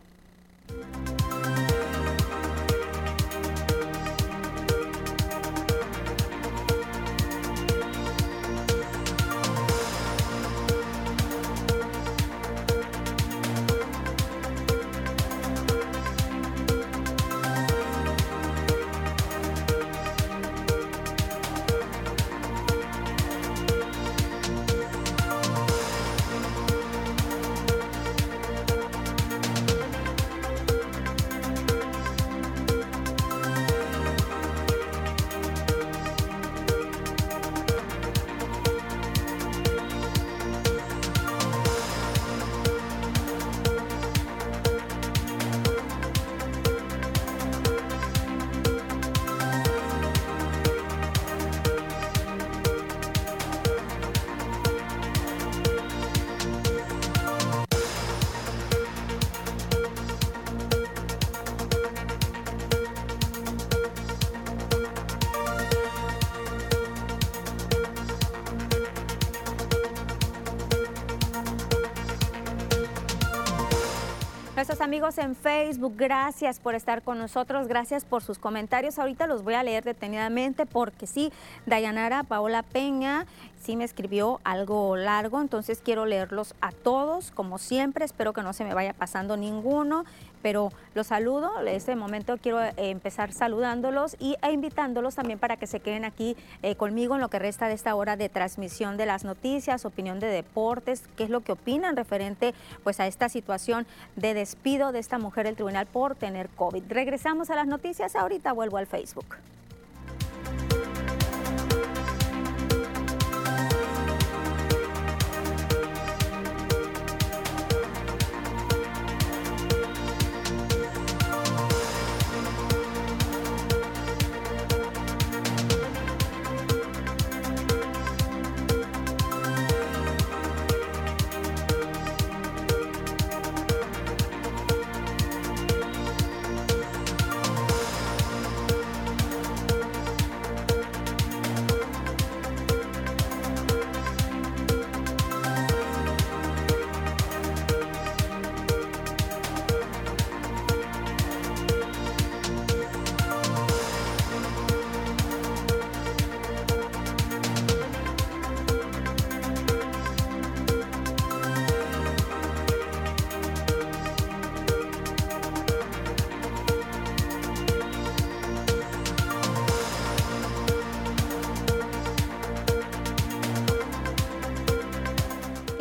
Nuestros 74.64 74.80
amigos 74.80 75.18
en 75.18 75.36
Facebook, 75.36 75.92
gracias 75.94 76.58
por 76.58 76.74
estar 76.74 77.02
con 77.02 77.18
nosotros, 77.18 77.68
gracias 77.68 78.06
por 78.06 78.22
sus 78.22 78.38
comentarios. 78.38 78.98
Ahorita 78.98 79.26
los 79.26 79.44
voy 79.44 79.52
a 79.52 79.62
leer 79.62 79.84
detenidamente 79.84 80.64
porque 80.64 81.06
sí, 81.06 81.30
Dayanara 81.66 82.22
Paola 82.22 82.62
Peña 82.62 83.26
sí 83.62 83.76
me 83.76 83.84
escribió 83.84 84.40
algo 84.42 84.96
largo, 84.96 85.42
entonces 85.42 85.82
quiero 85.84 86.06
leerlos 86.06 86.54
a 86.62 86.72
todos, 86.72 87.30
como 87.30 87.58
siempre, 87.58 88.06
espero 88.06 88.32
que 88.32 88.42
no 88.42 88.54
se 88.54 88.64
me 88.64 88.72
vaya 88.72 88.94
pasando 88.94 89.36
ninguno, 89.36 90.06
pero 90.44 90.74
los 90.94 91.06
saludo, 91.06 91.58
en 91.58 91.68
este 91.68 91.96
momento 91.96 92.36
quiero 92.36 92.62
eh, 92.62 92.74
empezar 92.76 93.32
saludándolos 93.32 94.14
y, 94.20 94.36
e 94.42 94.52
invitándolos 94.52 95.14
también 95.14 95.38
para 95.38 95.56
que 95.56 95.66
se 95.66 95.80
queden 95.80 96.04
aquí 96.04 96.36
eh, 96.62 96.76
conmigo 96.76 97.14
en 97.14 97.22
lo 97.22 97.30
que 97.30 97.38
resta 97.38 97.66
de 97.66 97.72
esta 97.72 97.94
hora 97.94 98.18
de 98.18 98.28
transmisión 98.28 98.98
de 98.98 99.06
las 99.06 99.24
noticias, 99.24 99.86
opinión 99.86 100.20
de 100.20 100.26
deportes, 100.26 101.04
qué 101.16 101.24
es 101.24 101.30
lo 101.30 101.40
que 101.40 101.52
opinan 101.52 101.96
referente 101.96 102.52
pues 102.82 103.00
a 103.00 103.06
esta 103.06 103.30
situación 103.30 103.86
de 104.16 104.34
despido 104.34 104.92
de 104.92 104.98
esta 104.98 105.18
mujer 105.18 105.46
del 105.46 105.54
tribunal 105.54 105.86
por 105.86 106.14
tener 106.14 106.50
COVID. 106.50 106.82
Regresamos 106.90 107.48
a 107.48 107.56
las 107.56 107.66
noticias, 107.66 108.14
ahorita 108.14 108.52
vuelvo 108.52 108.76
al 108.76 108.86
Facebook. 108.86 109.38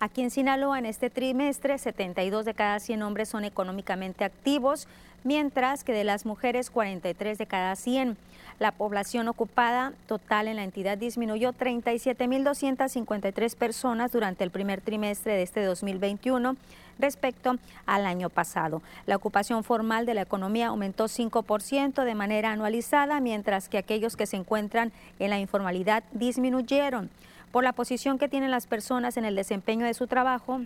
Aquí 0.00 0.22
en 0.22 0.30
Sinaloa, 0.30 0.78
en 0.78 0.86
este 0.86 1.10
trimestre, 1.10 1.76
72 1.76 2.44
de 2.44 2.54
cada 2.54 2.78
100 2.78 3.02
hombres 3.02 3.28
son 3.28 3.44
económicamente 3.44 4.24
activos, 4.24 4.86
mientras 5.24 5.82
que 5.82 5.92
de 5.92 6.04
las 6.04 6.24
mujeres, 6.24 6.70
43 6.70 7.36
de 7.36 7.46
cada 7.46 7.74
100. 7.74 8.16
La 8.60 8.70
población 8.72 9.28
ocupada 9.28 9.92
total 10.06 10.48
en 10.48 10.56
la 10.56 10.64
entidad 10.64 10.98
disminuyó 10.98 11.52
37.253 11.52 13.56
personas 13.56 14.10
durante 14.10 14.42
el 14.42 14.50
primer 14.50 14.80
trimestre 14.80 15.34
de 15.34 15.42
este 15.42 15.62
2021 15.64 16.56
respecto 16.98 17.56
al 17.86 18.06
año 18.06 18.30
pasado. 18.30 18.82
La 19.06 19.16
ocupación 19.16 19.64
formal 19.64 20.06
de 20.06 20.14
la 20.14 20.22
economía 20.22 20.68
aumentó 20.68 21.04
5% 21.04 22.04
de 22.04 22.14
manera 22.14 22.52
anualizada, 22.52 23.20
mientras 23.20 23.68
que 23.68 23.78
aquellos 23.78 24.16
que 24.16 24.26
se 24.26 24.36
encuentran 24.36 24.92
en 25.18 25.30
la 25.30 25.38
informalidad 25.38 26.04
disminuyeron. 26.12 27.10
Por 27.52 27.64
la 27.64 27.72
posición 27.72 28.18
que 28.18 28.28
tienen 28.28 28.50
las 28.50 28.66
personas 28.66 29.16
en 29.16 29.24
el 29.24 29.34
desempeño 29.34 29.86
de 29.86 29.94
su 29.94 30.06
trabajo, 30.06 30.60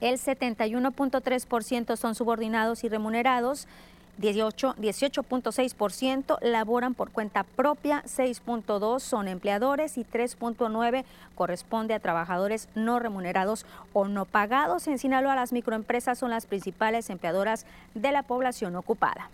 el 0.00 0.18
71.3% 0.18 1.96
son 1.96 2.14
subordinados 2.14 2.84
y 2.84 2.88
remunerados, 2.88 3.68
18.6% 4.20 6.38
laboran 6.42 6.94
por 6.94 7.10
cuenta 7.10 7.44
propia, 7.44 8.02
6.2 8.04 9.00
son 9.00 9.28
empleadores 9.28 9.96
y 9.96 10.04
3.9 10.04 11.04
corresponde 11.34 11.94
a 11.94 12.00
trabajadores 12.00 12.68
no 12.74 12.98
remunerados 12.98 13.64
o 13.92 14.08
no 14.08 14.26
pagados. 14.26 14.88
En 14.88 14.98
Sinaloa 14.98 15.36
las 15.36 15.52
microempresas 15.52 16.18
son 16.18 16.30
las 16.30 16.46
principales 16.46 17.08
empleadoras 17.08 17.64
de 17.94 18.10
la 18.12 18.22
población 18.22 18.76
ocupada. 18.76 19.30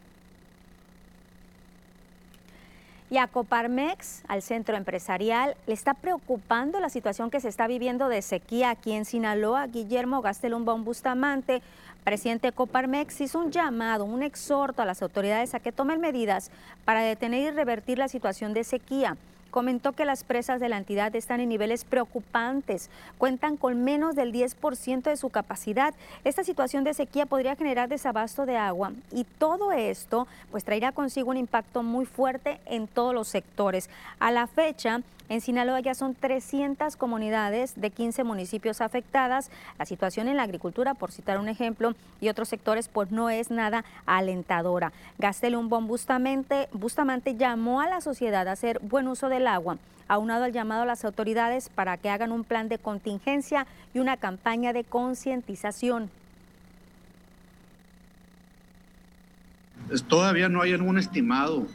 Y 3.08 3.18
a 3.18 3.28
Coparmex, 3.28 4.22
al 4.26 4.42
centro 4.42 4.76
empresarial, 4.76 5.56
le 5.68 5.74
está 5.74 5.94
preocupando 5.94 6.80
la 6.80 6.88
situación 6.88 7.30
que 7.30 7.40
se 7.40 7.48
está 7.48 7.68
viviendo 7.68 8.08
de 8.08 8.20
sequía 8.20 8.70
aquí 8.70 8.92
en 8.92 9.04
Sinaloa. 9.04 9.68
Guillermo 9.68 10.22
Gastelum 10.22 10.64
Bustamante 10.84 11.62
presidente 12.06 12.52
Coparmex 12.52 13.20
hizo 13.20 13.40
un 13.40 13.50
llamado, 13.50 14.04
un 14.04 14.22
exhorto 14.22 14.80
a 14.80 14.84
las 14.84 15.02
autoridades 15.02 15.54
a 15.54 15.58
que 15.58 15.72
tomen 15.72 16.00
medidas 16.00 16.52
para 16.84 17.00
detener 17.00 17.52
y 17.52 17.56
revertir 17.56 17.98
la 17.98 18.06
situación 18.06 18.54
de 18.54 18.62
sequía 18.62 19.16
comentó 19.56 19.92
que 19.92 20.04
las 20.04 20.22
presas 20.22 20.60
de 20.60 20.68
la 20.68 20.76
entidad 20.76 21.16
están 21.16 21.40
en 21.40 21.48
niveles 21.48 21.86
preocupantes, 21.86 22.90
cuentan 23.16 23.56
con 23.56 23.84
menos 23.84 24.14
del 24.14 24.30
10% 24.30 25.04
de 25.04 25.16
su 25.16 25.30
capacidad. 25.30 25.94
Esta 26.24 26.44
situación 26.44 26.84
de 26.84 26.92
sequía 26.92 27.24
podría 27.24 27.56
generar 27.56 27.88
desabasto 27.88 28.44
de 28.44 28.58
agua 28.58 28.92
y 29.10 29.24
todo 29.24 29.72
esto 29.72 30.26
pues 30.50 30.62
traerá 30.62 30.92
consigo 30.92 31.30
un 31.30 31.38
impacto 31.38 31.82
muy 31.82 32.04
fuerte 32.04 32.60
en 32.66 32.86
todos 32.86 33.14
los 33.14 33.28
sectores. 33.28 33.88
A 34.20 34.30
la 34.30 34.46
fecha, 34.46 35.00
en 35.28 35.40
Sinaloa 35.40 35.80
ya 35.80 35.94
son 35.94 36.14
300 36.14 36.96
comunidades 36.96 37.80
de 37.80 37.90
15 37.90 38.22
municipios 38.22 38.80
afectadas. 38.80 39.50
La 39.78 39.84
situación 39.84 40.28
en 40.28 40.36
la 40.36 40.44
agricultura, 40.44 40.94
por 40.94 41.10
citar 41.10 41.38
un 41.38 41.48
ejemplo, 41.48 41.94
y 42.20 42.28
otros 42.28 42.48
sectores, 42.48 42.88
pues 42.88 43.10
no 43.10 43.28
es 43.28 43.50
nada 43.50 43.84
alentadora. 44.06 44.92
Gastelum 45.18 45.68
Bustamante, 45.68 46.68
Bustamante 46.72 47.34
llamó 47.34 47.80
a 47.80 47.88
la 47.88 48.00
sociedad 48.00 48.46
a 48.46 48.52
hacer 48.52 48.78
buen 48.80 49.08
uso 49.08 49.28
del 49.46 49.54
agua 49.54 49.78
aunado 50.08 50.44
al 50.44 50.52
llamado 50.52 50.82
a 50.82 50.86
las 50.86 51.04
autoridades 51.04 51.68
para 51.68 51.96
que 51.96 52.10
hagan 52.10 52.30
un 52.30 52.44
plan 52.44 52.68
de 52.68 52.78
contingencia 52.78 53.66
y 53.92 53.98
una 53.98 54.16
campaña 54.16 54.72
de 54.72 54.84
concientización. 54.84 56.10
Todavía 60.08 60.48
no 60.48 60.62
hay 60.62 60.72
algún 60.72 60.98
estimado 60.98 61.66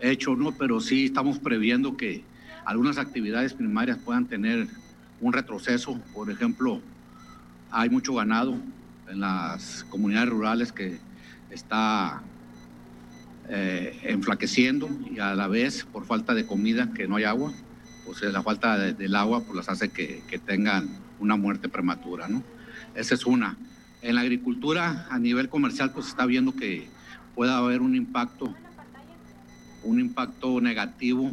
hecho, 0.00 0.36
¿no? 0.36 0.52
Pero 0.52 0.80
sí 0.80 1.06
estamos 1.06 1.38
previendo 1.38 1.96
que 1.96 2.24
algunas 2.64 2.96
actividades 2.96 3.52
primarias 3.52 3.98
puedan 3.98 4.26
tener 4.26 4.66
un 5.20 5.32
retroceso. 5.32 5.98
Por 6.14 6.30
ejemplo, 6.30 6.80
hay 7.70 7.90
mucho 7.90 8.14
ganado 8.14 8.56
en 9.08 9.20
las 9.20 9.84
comunidades 9.90 10.30
rurales 10.30 10.72
que 10.72 10.98
está 11.50 12.22
eh, 13.50 13.98
enflaqueciendo 14.04 14.88
y 15.10 15.18
a 15.18 15.34
la 15.34 15.48
vez 15.48 15.84
por 15.84 16.06
falta 16.06 16.34
de 16.34 16.46
comida, 16.46 16.92
que 16.94 17.08
no 17.08 17.16
hay 17.16 17.24
agua, 17.24 17.52
pues 18.06 18.22
la 18.22 18.42
falta 18.42 18.78
del 18.78 19.14
agua 19.14 19.42
pues 19.42 19.56
las 19.56 19.68
hace 19.68 19.90
que, 19.90 20.22
que, 20.28 20.38
tengan 20.38 20.88
una 21.18 21.36
muerte 21.36 21.68
prematura, 21.68 22.28
¿no? 22.28 22.42
Esa 22.94 23.14
es 23.14 23.26
una. 23.26 23.56
En 24.02 24.14
la 24.14 24.22
agricultura 24.22 25.06
a 25.10 25.18
nivel 25.18 25.48
comercial 25.48 25.92
pues 25.92 26.06
está 26.06 26.26
viendo 26.26 26.54
que 26.54 26.88
puede 27.34 27.52
haber 27.52 27.82
un 27.82 27.94
impacto, 27.94 28.54
un 29.82 30.00
impacto 30.00 30.60
negativo 30.60 31.30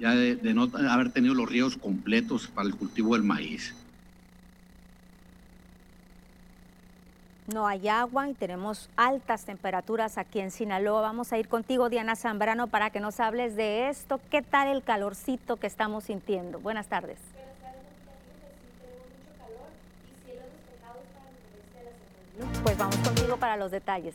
ya 0.00 0.14
de, 0.14 0.54
no 0.54 0.70
haber 0.88 1.10
tenido 1.12 1.34
los 1.34 1.48
ríos 1.48 1.76
completos 1.76 2.48
para 2.48 2.66
el 2.66 2.74
cultivo 2.74 3.14
del 3.14 3.22
maíz. 3.22 3.74
No 7.50 7.66
hay 7.66 7.88
agua 7.88 8.28
y 8.28 8.34
tenemos 8.34 8.88
altas 8.96 9.44
temperaturas 9.44 10.18
aquí 10.18 10.40
en 10.40 10.50
Sinaloa. 10.50 11.02
Vamos 11.02 11.32
a 11.32 11.38
ir 11.38 11.48
contigo, 11.48 11.88
Diana 11.88 12.16
Zambrano, 12.16 12.68
para 12.68 12.90
que 12.90 13.00
nos 13.00 13.20
hables 13.20 13.56
de 13.56 13.88
esto. 13.88 14.20
¿Qué 14.30 14.42
tal 14.42 14.68
el 14.68 14.82
calorcito 14.82 15.56
que 15.56 15.66
estamos 15.66 16.04
sintiendo? 16.04 16.58
Buenas 16.60 16.86
tardes. 16.86 17.18
Pues 22.62 22.78
vamos 22.78 22.96
contigo 22.96 23.36
para 23.36 23.56
los 23.56 23.70
detalles. 23.70 24.14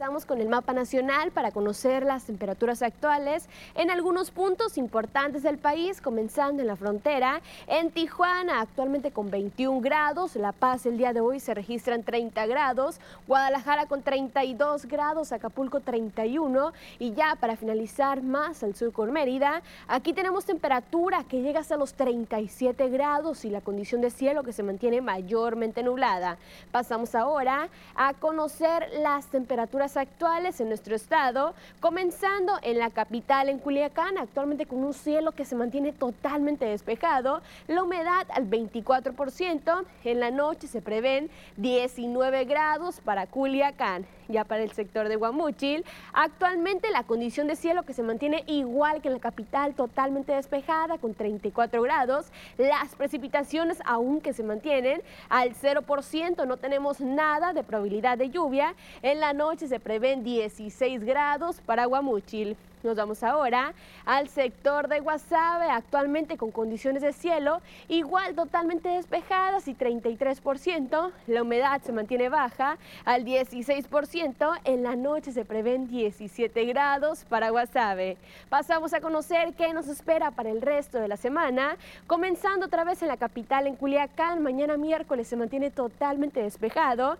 Estamos 0.00 0.24
con 0.24 0.40
el 0.40 0.48
mapa 0.48 0.72
nacional 0.72 1.30
para 1.30 1.50
conocer 1.50 2.06
las 2.06 2.24
temperaturas 2.24 2.80
actuales 2.80 3.50
en 3.74 3.90
algunos 3.90 4.30
puntos 4.30 4.78
importantes 4.78 5.42
del 5.42 5.58
país, 5.58 6.00
comenzando 6.00 6.62
en 6.62 6.68
la 6.68 6.76
frontera. 6.76 7.42
En 7.66 7.90
Tijuana, 7.90 8.62
actualmente 8.62 9.10
con 9.10 9.30
21 9.30 9.82
grados. 9.82 10.36
La 10.36 10.52
Paz 10.52 10.86
el 10.86 10.96
día 10.96 11.12
de 11.12 11.20
hoy 11.20 11.38
se 11.38 11.52
registran 11.52 12.02
30 12.02 12.46
grados. 12.46 12.98
Guadalajara 13.28 13.84
con 13.84 14.00
32 14.00 14.86
grados. 14.86 15.32
Acapulco 15.32 15.80
31. 15.80 16.72
Y 16.98 17.12
ya 17.12 17.36
para 17.38 17.56
finalizar 17.56 18.22
más 18.22 18.62
al 18.62 18.74
sur 18.74 18.94
con 18.94 19.12
Mérida, 19.12 19.60
aquí 19.86 20.14
tenemos 20.14 20.46
temperatura 20.46 21.24
que 21.24 21.42
llega 21.42 21.60
hasta 21.60 21.76
los 21.76 21.92
37 21.92 22.88
grados 22.88 23.44
y 23.44 23.50
la 23.50 23.60
condición 23.60 24.00
de 24.00 24.08
cielo 24.08 24.44
que 24.44 24.54
se 24.54 24.62
mantiene 24.62 25.02
mayormente 25.02 25.82
nublada. 25.82 26.38
Pasamos 26.72 27.14
ahora 27.14 27.68
a 27.94 28.14
conocer 28.14 28.88
las 29.02 29.26
temperaturas 29.26 29.89
actuales 29.96 30.60
en 30.60 30.68
nuestro 30.68 30.94
estado, 30.94 31.54
comenzando 31.80 32.52
en 32.62 32.78
la 32.78 32.90
capital, 32.90 33.48
en 33.48 33.58
Culiacán, 33.58 34.18
actualmente 34.18 34.66
con 34.66 34.84
un 34.84 34.94
cielo 34.94 35.32
que 35.32 35.44
se 35.44 35.56
mantiene 35.56 35.92
totalmente 35.92 36.66
despejado, 36.66 37.42
la 37.68 37.82
humedad 37.82 38.26
al 38.30 38.48
24%, 38.48 39.84
en 40.04 40.20
la 40.20 40.30
noche 40.30 40.66
se 40.66 40.82
prevén 40.82 41.30
19 41.56 42.44
grados 42.44 43.00
para 43.00 43.26
Culiacán. 43.26 44.06
Ya 44.28 44.44
para 44.44 44.62
el 44.62 44.70
sector 44.70 45.08
de 45.08 45.16
Guamúchil, 45.16 45.84
actualmente 46.12 46.90
la 46.92 47.02
condición 47.02 47.48
de 47.48 47.56
cielo 47.56 47.82
que 47.82 47.94
se 47.94 48.04
mantiene 48.04 48.44
igual 48.46 49.02
que 49.02 49.08
en 49.08 49.14
la 49.14 49.20
capital, 49.20 49.74
totalmente 49.74 50.32
despejada 50.32 50.98
con 50.98 51.14
34 51.14 51.82
grados, 51.82 52.26
las 52.56 52.94
precipitaciones 52.94 53.78
aún 53.84 54.20
que 54.20 54.32
se 54.32 54.44
mantienen 54.44 55.02
al 55.28 55.54
0%, 55.54 56.46
no 56.46 56.56
tenemos 56.58 57.00
nada 57.00 57.52
de 57.52 57.64
probabilidad 57.64 58.18
de 58.18 58.30
lluvia, 58.30 58.76
en 59.02 59.18
la 59.18 59.32
noche 59.32 59.66
se 59.66 59.79
prevén 59.80 60.22
16 60.22 61.04
grados 61.04 61.60
para 61.60 61.86
Guamúchil. 61.86 62.56
Nos 62.82 62.96
vamos 62.96 63.22
ahora 63.22 63.74
al 64.06 64.28
sector 64.28 64.88
de 64.88 65.00
Guasave, 65.00 65.66
actualmente 65.66 66.38
con 66.38 66.50
condiciones 66.50 67.02
de 67.02 67.12
cielo 67.12 67.60
igual 67.88 68.34
totalmente 68.34 68.88
despejadas 68.88 69.68
y 69.68 69.74
33%. 69.74 71.12
La 71.26 71.42
humedad 71.42 71.82
se 71.82 71.92
mantiene 71.92 72.30
baja 72.30 72.78
al 73.04 73.26
16%. 73.26 74.60
En 74.64 74.82
la 74.82 74.96
noche 74.96 75.32
se 75.32 75.44
prevén 75.44 75.88
17 75.88 76.64
grados 76.64 77.26
para 77.26 77.50
Guasave. 77.50 78.16
Pasamos 78.48 78.94
a 78.94 79.00
conocer 79.02 79.52
qué 79.52 79.74
nos 79.74 79.86
espera 79.88 80.30
para 80.30 80.48
el 80.48 80.62
resto 80.62 80.98
de 80.98 81.08
la 81.08 81.18
semana. 81.18 81.76
Comenzando 82.06 82.64
otra 82.64 82.84
vez 82.84 83.02
en 83.02 83.08
la 83.08 83.18
capital, 83.18 83.66
en 83.66 83.76
Culiacán, 83.76 84.42
mañana 84.42 84.78
miércoles 84.78 85.28
se 85.28 85.36
mantiene 85.36 85.70
totalmente 85.70 86.42
despejado. 86.42 87.18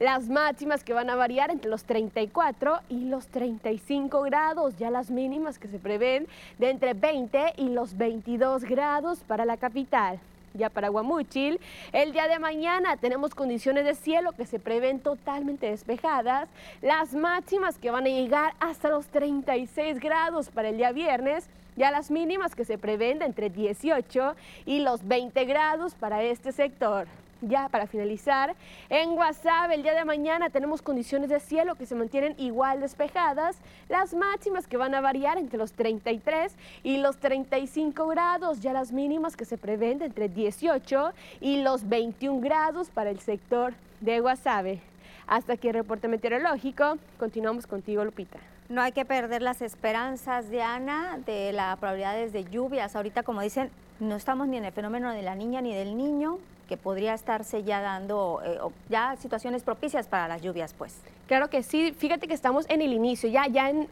Las 0.00 0.30
máximas 0.30 0.82
que 0.82 0.94
van 0.94 1.10
a 1.10 1.14
variar 1.14 1.50
entre 1.50 1.70
los 1.70 1.84
34 1.84 2.80
y 2.88 3.04
los 3.04 3.26
35 3.26 4.22
grados, 4.22 4.74
ya 4.78 4.90
las 4.90 5.10
mínimas 5.10 5.58
que 5.58 5.68
se 5.68 5.78
prevén 5.78 6.26
de 6.58 6.70
entre 6.70 6.94
20 6.94 7.52
y 7.58 7.68
los 7.68 7.98
22 7.98 8.64
grados 8.64 9.18
para 9.18 9.44
la 9.44 9.58
capital 9.58 10.18
ya 10.54 10.70
para 10.70 10.88
Guamúchil. 10.88 11.60
El 11.92 12.12
día 12.12 12.28
de 12.28 12.38
mañana 12.38 12.96
tenemos 12.96 13.34
condiciones 13.34 13.84
de 13.84 13.94
cielo 13.94 14.32
que 14.32 14.46
se 14.46 14.58
prevén 14.58 15.00
totalmente 15.00 15.66
despejadas. 15.66 16.48
Las 16.80 17.12
máximas 17.12 17.76
que 17.76 17.90
van 17.90 18.06
a 18.06 18.08
llegar 18.08 18.54
hasta 18.58 18.88
los 18.88 19.06
36 19.08 20.00
grados 20.00 20.48
para 20.48 20.70
el 20.70 20.78
día 20.78 20.92
viernes. 20.92 21.46
Ya 21.76 21.90
las 21.90 22.10
mínimas 22.10 22.54
que 22.54 22.64
se 22.64 22.78
prevén 22.78 23.18
de 23.18 23.26
entre 23.26 23.50
18 23.50 24.34
y 24.64 24.80
los 24.80 25.06
20 25.06 25.44
grados 25.44 25.94
para 25.94 26.22
este 26.22 26.52
sector 26.52 27.06
ya 27.40 27.68
para 27.68 27.86
finalizar, 27.86 28.54
en 28.88 29.10
WhatsApp 29.10 29.70
el 29.72 29.82
día 29.82 29.94
de 29.94 30.04
mañana 30.04 30.50
tenemos 30.50 30.82
condiciones 30.82 31.30
de 31.30 31.40
cielo 31.40 31.74
que 31.74 31.86
se 31.86 31.94
mantienen 31.94 32.34
igual 32.38 32.80
despejadas, 32.80 33.56
las 33.88 34.14
máximas 34.14 34.66
que 34.66 34.76
van 34.76 34.94
a 34.94 35.00
variar 35.00 35.38
entre 35.38 35.58
los 35.58 35.72
33 35.72 36.54
y 36.82 36.98
los 36.98 37.16
35 37.18 38.06
grados, 38.08 38.60
ya 38.60 38.72
las 38.72 38.92
mínimas 38.92 39.36
que 39.36 39.44
se 39.44 39.58
prevén 39.58 40.02
entre 40.02 40.28
18 40.28 41.12
y 41.40 41.62
los 41.62 41.88
21 41.88 42.40
grados 42.40 42.90
para 42.90 43.10
el 43.10 43.20
sector 43.20 43.74
de 44.00 44.20
Guasave. 44.20 44.80
Hasta 45.26 45.52
aquí 45.52 45.68
el 45.68 45.74
reporte 45.74 46.08
meteorológico. 46.08 46.98
Continuamos 47.18 47.66
contigo, 47.66 48.04
Lupita. 48.04 48.38
No 48.68 48.82
hay 48.82 48.92
que 48.92 49.04
perder 49.04 49.42
las 49.42 49.62
esperanzas, 49.62 50.50
Diana, 50.50 51.18
de 51.26 51.52
las 51.52 51.76
probabilidades 51.78 52.32
de 52.32 52.44
lluvias. 52.44 52.94
Ahorita, 52.96 53.22
como 53.22 53.40
dicen, 53.40 53.70
no 54.00 54.16
estamos 54.16 54.48
ni 54.48 54.56
en 54.56 54.64
el 54.64 54.72
fenómeno 54.72 55.12
de 55.12 55.22
la 55.22 55.34
niña 55.34 55.60
ni 55.60 55.74
del 55.74 55.96
niño, 55.96 56.38
que 56.70 56.76
podría 56.76 57.14
estarse 57.14 57.64
ya 57.64 57.80
dando 57.80 58.40
eh, 58.46 58.60
ya 58.88 59.16
situaciones 59.16 59.64
propicias 59.64 60.06
para 60.06 60.28
las 60.28 60.40
lluvias, 60.40 60.72
pues. 60.72 60.94
Claro 61.26 61.50
que 61.50 61.64
sí, 61.64 61.92
fíjate 61.96 62.28
que 62.28 62.34
estamos 62.34 62.64
en 62.68 62.80
el 62.80 62.92
inicio, 62.92 63.28
ya, 63.28 63.48
ya 63.48 63.70
en, 63.70 63.88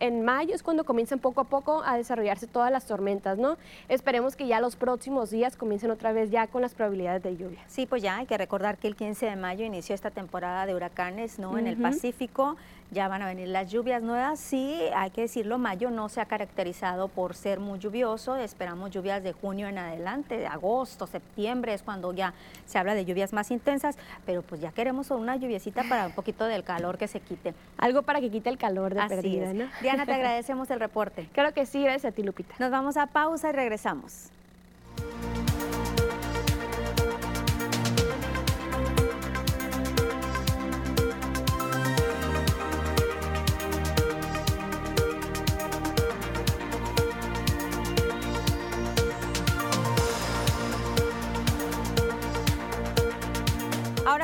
en, 0.00 0.24
mayo 0.24 0.54
es 0.54 0.62
cuando 0.62 0.84
comienzan 0.84 1.18
poco 1.18 1.42
a 1.42 1.44
poco 1.44 1.82
a 1.84 1.98
desarrollarse 1.98 2.46
todas 2.46 2.72
las 2.72 2.86
tormentas, 2.86 3.36
¿no? 3.36 3.58
Esperemos 3.90 4.36
que 4.36 4.46
ya 4.46 4.60
los 4.60 4.76
próximos 4.76 5.30
días 5.30 5.56
comiencen 5.56 5.90
otra 5.90 6.12
vez 6.12 6.30
ya 6.30 6.46
con 6.46 6.62
las 6.62 6.74
probabilidades 6.74 7.22
de 7.22 7.36
lluvia. 7.36 7.60
Sí, 7.68 7.84
pues 7.84 8.02
ya 8.02 8.16
hay 8.16 8.26
que 8.26 8.38
recordar 8.38 8.78
que 8.78 8.88
el 8.88 8.96
15 8.96 9.26
de 9.26 9.36
mayo 9.36 9.66
inició 9.66 9.94
esta 9.94 10.10
temporada 10.10 10.64
de 10.64 10.74
huracanes, 10.74 11.38
¿no? 11.38 11.58
En 11.58 11.66
el 11.66 11.76
Pacífico 11.76 12.56
ya 12.90 13.08
van 13.08 13.22
a 13.22 13.26
venir 13.26 13.48
las 13.48 13.70
lluvias 13.70 14.02
nuevas. 14.02 14.38
Sí, 14.38 14.80
hay 14.94 15.10
que 15.10 15.22
decirlo, 15.22 15.58
mayo 15.58 15.90
no 15.90 16.08
se 16.08 16.20
ha 16.20 16.26
caracterizado 16.26 17.08
por 17.08 17.34
ser 17.34 17.60
muy 17.60 17.78
lluvioso. 17.78 18.36
Esperamos 18.36 18.90
lluvias 18.90 19.22
de 19.22 19.32
junio 19.32 19.68
en 19.68 19.78
adelante, 19.78 20.36
de 20.36 20.46
agosto, 20.46 21.06
septiembre 21.06 21.74
es 21.74 21.82
cuando 21.82 22.12
ya 22.12 22.34
se 22.66 22.78
habla 22.78 22.94
de 22.94 23.04
lluvias 23.04 23.32
más 23.32 23.50
intensas, 23.50 23.96
pero 24.26 24.42
pues 24.42 24.60
ya 24.60 24.72
queremos 24.72 25.10
una 25.10 25.36
lluviecita 25.36 25.84
para 25.88 26.06
un 26.06 26.12
poquito 26.12 26.44
del 26.46 26.64
calor 26.64 26.98
que 26.98 27.08
se 27.08 27.20
quite. 27.20 27.54
Algo 27.78 28.02
para 28.02 28.20
que 28.20 28.30
quite 28.30 28.48
el 28.48 28.58
calor 28.58 28.94
de 28.94 29.00
Así 29.00 29.40
Diana, 29.80 30.06
te 30.06 30.12
agradecemos 30.12 30.70
el 30.70 30.80
reporte. 30.80 31.28
Claro 31.32 31.52
que 31.52 31.66
sí, 31.66 31.82
gracias 31.82 32.12
a 32.12 32.14
ti, 32.14 32.22
Lupita. 32.22 32.54
Nos 32.58 32.70
vamos 32.70 32.96
a 32.96 33.06
pausa 33.06 33.50
y 33.50 33.52
regresamos. 33.52 34.30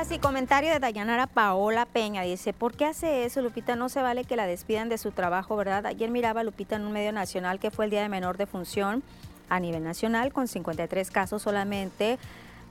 Ahora 0.00 0.18
comentario 0.18 0.72
de 0.72 0.78
Dayanara 0.78 1.26
Paola 1.26 1.84
Peña. 1.84 2.22
Dice, 2.22 2.54
¿por 2.54 2.72
qué 2.72 2.86
hace 2.86 3.26
eso, 3.26 3.42
Lupita? 3.42 3.76
No 3.76 3.90
se 3.90 4.00
vale 4.00 4.24
que 4.24 4.34
la 4.34 4.46
despidan 4.46 4.88
de 4.88 4.96
su 4.96 5.10
trabajo, 5.10 5.56
¿verdad? 5.56 5.84
Ayer 5.84 6.10
miraba 6.10 6.40
a 6.40 6.44
Lupita 6.44 6.76
en 6.76 6.86
un 6.86 6.92
medio 6.92 7.12
nacional 7.12 7.60
que 7.60 7.70
fue 7.70 7.84
el 7.84 7.90
Día 7.90 8.00
de 8.00 8.08
Menor 8.08 8.38
de 8.38 8.46
Función 8.46 9.02
a 9.50 9.60
nivel 9.60 9.84
nacional, 9.84 10.32
con 10.32 10.48
53 10.48 11.10
casos 11.10 11.42
solamente. 11.42 12.18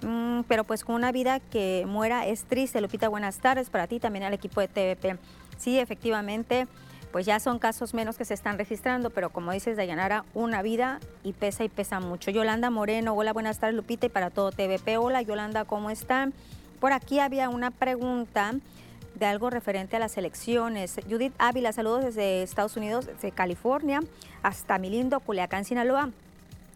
Mm, 0.02 0.42
pero 0.48 0.64
pues 0.64 0.84
con 0.84 0.96
una 0.96 1.12
vida 1.12 1.40
que 1.40 1.86
muera 1.88 2.26
es 2.26 2.46
triste. 2.46 2.82
Lupita, 2.82 3.10
buenas 3.10 3.38
tardes 3.38 3.70
para 3.70 3.86
ti, 3.86 4.00
también 4.00 4.26
al 4.26 4.34
equipo 4.34 4.60
de 4.60 4.68
TVP. 4.68 5.20
Sí, 5.60 5.78
efectivamente, 5.78 6.68
pues 7.12 7.28
ya 7.28 7.40
son 7.40 7.60
casos 7.60 7.94
menos 7.94 8.18
que 8.18 8.26
se 8.26 8.34
están 8.34 8.58
registrando, 8.58 9.12
pero 9.12 9.30
como 9.30 9.52
dices, 9.52 9.78
Dayanara, 9.78 10.26
una 10.34 10.64
vida 10.64 11.00
y 11.24 11.34
pesa 11.34 11.64
y 11.64 11.70
pesa 11.70 12.00
mucho. 12.00 12.32
Yolanda 12.32 12.72
Moreno, 12.72 13.14
hola, 13.14 13.34
buenas 13.34 13.60
tardes, 13.60 13.76
Lupita, 13.76 14.08
y 14.08 14.10
para 14.10 14.32
todo 14.32 14.52
TVP. 14.52 14.98
Hola, 14.98 15.22
Yolanda, 15.22 15.66
¿cómo 15.66 15.92
están? 15.92 16.34
Por 16.80 16.94
aquí 16.94 17.20
había 17.20 17.50
una 17.50 17.72
pregunta 17.72 18.54
de 19.16 19.26
algo 19.26 19.50
referente 19.50 19.98
a 19.98 20.00
las 20.00 20.18
elecciones. 20.18 20.96
Judith 21.10 21.34
Ávila, 21.38 21.74
saludos 21.74 22.06
desde 22.06 22.42
Estados 22.42 22.78
Unidos, 22.78 23.06
desde 23.06 23.32
California, 23.32 24.00
hasta 24.44 24.78
mi 24.78 24.90
lindo 24.90 25.20
Culiacán, 25.20 25.66
Sinaloa. 25.66 26.12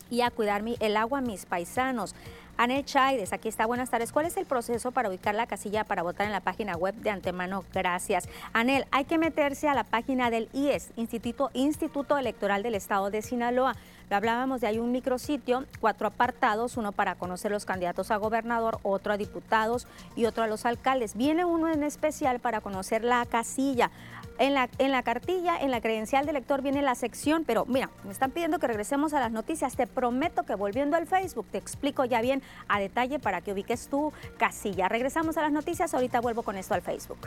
Y 0.09 0.21
a 0.21 0.29
cuidar 0.29 0.61
el 0.79 0.97
agua 0.97 1.21
mis 1.21 1.45
paisanos. 1.45 2.13
Anel 2.55 2.85
Chaides, 2.85 3.33
aquí 3.33 3.47
está, 3.47 3.65
buenas 3.65 3.89
tardes. 3.89 4.11
¿Cuál 4.11 4.27
es 4.27 4.37
el 4.37 4.45
proceso 4.45 4.91
para 4.91 5.09
ubicar 5.09 5.33
la 5.33 5.47
casilla 5.47 5.85
para 5.85 6.03
votar 6.03 6.27
en 6.27 6.31
la 6.31 6.39
página 6.39 6.75
web 6.75 6.93
de 6.95 7.09
antemano? 7.09 7.63
Gracias. 7.73 8.29
Anel, 8.51 8.85
hay 8.91 9.05
que 9.05 9.17
meterse 9.17 9.67
a 9.67 9.73
la 9.73 9.83
página 9.83 10.29
del 10.29 10.49
IES, 10.53 10.91
Instituto, 10.95 11.49
Instituto 11.53 12.15
Electoral 12.17 12.61
del 12.61 12.75
Estado 12.75 13.09
de 13.09 13.23
Sinaloa. 13.23 13.75
Hablábamos 14.13 14.61
de 14.61 14.67
hay 14.67 14.79
un 14.79 14.91
micrositio, 14.91 15.65
cuatro 15.79 16.07
apartados, 16.07 16.77
uno 16.77 16.91
para 16.91 17.15
conocer 17.15 17.51
los 17.51 17.65
candidatos 17.65 18.11
a 18.11 18.17
gobernador, 18.17 18.79
otro 18.83 19.13
a 19.13 19.17
diputados 19.17 19.87
y 20.15 20.25
otro 20.25 20.43
a 20.43 20.47
los 20.47 20.65
alcaldes. 20.65 21.15
Viene 21.15 21.45
uno 21.45 21.69
en 21.71 21.83
especial 21.83 22.39
para 22.39 22.61
conocer 22.61 23.03
la 23.03 23.25
casilla. 23.25 23.91
En 24.39 24.53
la, 24.55 24.67
en 24.79 24.91
la 24.91 25.03
cartilla, 25.03 25.57
en 25.59 25.69
la 25.69 25.79
credencial 25.79 26.25
de 26.25 26.33
lector 26.33 26.61
viene 26.61 26.81
la 26.81 26.95
sección, 26.95 27.43
pero 27.45 27.65
mira, 27.65 27.89
me 28.03 28.11
están 28.11 28.31
pidiendo 28.31 28.57
que 28.59 28.67
regresemos 28.67 29.13
a 29.13 29.19
las 29.19 29.31
noticias. 29.31 29.75
Te 29.75 29.87
prometo 29.87 30.43
que 30.43 30.55
volviendo 30.55 30.97
al 30.97 31.05
Facebook 31.05 31.45
te 31.51 31.57
explico 31.57 32.05
ya 32.05 32.21
bien 32.21 32.41
a 32.67 32.79
detalle 32.79 33.19
para 33.19 33.41
que 33.41 33.53
ubiques 33.53 33.87
tu 33.87 34.11
casilla. 34.37 34.89
Regresamos 34.89 35.37
a 35.37 35.43
las 35.43 35.51
noticias, 35.51 35.93
ahorita 35.93 36.19
vuelvo 36.21 36.43
con 36.43 36.55
esto 36.55 36.73
al 36.73 36.81
Facebook. 36.81 37.19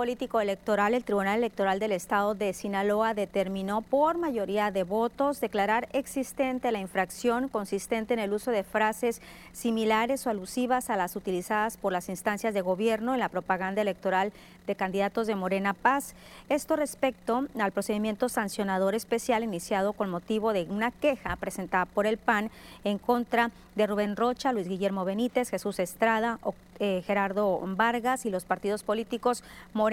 Político 0.00 0.40
electoral, 0.40 0.94
el 0.94 1.04
Tribunal 1.04 1.36
Electoral 1.36 1.78
del 1.78 1.92
Estado 1.92 2.34
de 2.34 2.54
Sinaloa 2.54 3.12
determinó 3.12 3.82
por 3.82 4.16
mayoría 4.16 4.70
de 4.70 4.82
votos 4.82 5.42
declarar 5.42 5.90
existente 5.92 6.72
la 6.72 6.80
infracción 6.80 7.48
consistente 7.48 8.14
en 8.14 8.20
el 8.20 8.32
uso 8.32 8.50
de 8.50 8.64
frases 8.64 9.20
similares 9.52 10.26
o 10.26 10.30
alusivas 10.30 10.88
a 10.88 10.96
las 10.96 11.16
utilizadas 11.16 11.76
por 11.76 11.92
las 11.92 12.08
instancias 12.08 12.54
de 12.54 12.62
gobierno 12.62 13.12
en 13.12 13.20
la 13.20 13.28
propaganda 13.28 13.82
electoral 13.82 14.32
de 14.66 14.74
candidatos 14.74 15.26
de 15.26 15.34
Morena 15.34 15.74
Paz. 15.74 16.14
Esto 16.48 16.76
respecto 16.76 17.46
al 17.58 17.72
procedimiento 17.72 18.30
sancionador 18.30 18.94
especial 18.94 19.44
iniciado 19.44 19.92
con 19.92 20.08
motivo 20.08 20.54
de 20.54 20.62
una 20.70 20.92
queja 20.92 21.36
presentada 21.36 21.84
por 21.84 22.06
el 22.06 22.16
PAN 22.16 22.50
en 22.84 22.96
contra 22.96 23.50
de 23.74 23.86
Rubén 23.86 24.16
Rocha, 24.16 24.52
Luis 24.52 24.68
Guillermo 24.68 25.04
Benítez, 25.04 25.50
Jesús 25.50 25.78
Estrada, 25.78 26.38
eh, 26.78 27.02
Gerardo 27.06 27.60
Vargas 27.76 28.26
y 28.26 28.30
los 28.30 28.44
partidos 28.44 28.82
políticos 28.82 29.44
Morena 29.74 29.89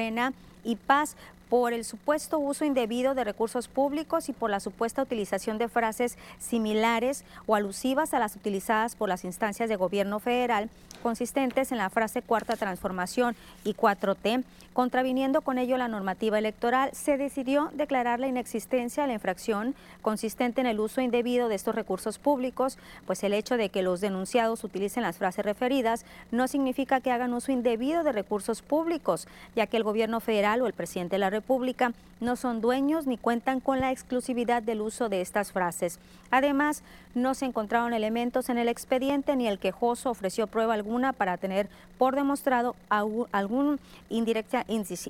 y 0.64 0.76
Paz 0.76 1.16
por 1.50 1.74
el 1.74 1.86
supuesto 1.86 2.40
uso 2.40 2.66
indebido 2.66 3.16
de 3.16 3.24
recursos 3.24 3.68
públicos 3.68 4.30
y 4.30 4.34
por 4.34 4.50
la 4.50 4.60
supuesta 4.60 5.02
utilización 5.02 5.58
de 5.58 5.70
frases 5.70 6.18
similares 6.40 7.24
o 7.46 7.56
alusivas 7.56 8.14
a 8.14 8.20
las 8.20 8.36
utilizadas 8.36 8.96
por 8.96 9.10
las 9.10 9.24
instancias 9.24 9.70
de 9.70 9.76
gobierno 9.76 10.20
federal 10.20 10.70
consistentes 10.98 11.72
en 11.72 11.78
la 11.78 11.90
frase 11.90 12.22
cuarta 12.22 12.56
transformación 12.56 13.36
y 13.64 13.74
4T. 13.74 14.44
Contraviniendo 14.74 15.42
con 15.42 15.58
ello 15.58 15.76
la 15.78 15.88
normativa 15.88 16.38
electoral, 16.38 16.92
se 16.94 17.18
decidió 17.18 17.72
declarar 17.74 18.20
la 18.20 18.28
inexistencia 18.28 19.04
de 19.04 19.08
la 19.08 19.16
infracción 19.16 19.74
consistente 20.04 20.62
en 20.62 20.68
el 20.68 20.80
uso 20.80 21.02
indebido 21.02 21.50
de 21.50 21.56
estos 21.56 21.74
recursos 21.74 22.20
públicos, 22.20 22.78
pues 23.08 23.24
el 23.24 23.34
hecho 23.34 23.58
de 23.58 23.70
que 23.70 23.82
los 23.82 24.02
denunciados 24.02 24.64
utilicen 24.64 25.02
las 25.02 25.18
frases 25.18 25.44
referidas 25.44 26.06
no 26.30 26.48
significa 26.48 27.02
que 27.02 27.12
hagan 27.12 27.34
uso 27.34 27.52
indebido 27.52 28.04
de 28.04 28.12
recursos 28.12 28.62
públicos, 28.62 29.28
ya 29.56 29.66
que 29.66 29.78
el 29.78 29.84
gobierno 29.84 30.20
federal 30.20 30.62
o 30.62 30.68
el 30.68 30.74
presidente 30.74 31.16
de 31.16 31.22
la 31.22 31.32
República 31.38 31.94
no 32.20 32.36
son 32.36 32.62
dueños 32.62 33.06
ni 33.06 33.16
cuentan 33.16 33.60
con 33.60 33.80
la 33.80 33.92
exclusividad 33.92 34.64
del 34.64 34.82
uso 34.82 35.08
de 35.08 35.22
estas 35.22 35.52
frases. 35.52 36.00
Además, 36.32 36.82
no 37.14 37.36
se 37.36 37.46
encontraron 37.46 37.94
elementos 37.94 38.50
en 38.50 38.58
el 38.58 38.70
expediente 38.70 39.36
ni 39.36 39.48
el 39.48 39.60
quejoso 39.60 40.10
ofreció 40.10 40.48
prueba 40.48 40.74
alguna 40.74 41.14
para 41.14 41.38
tener 41.38 41.70
por 42.00 42.16
demostrado 42.16 42.76
algún 42.90 43.80
indirecta, 44.10 44.66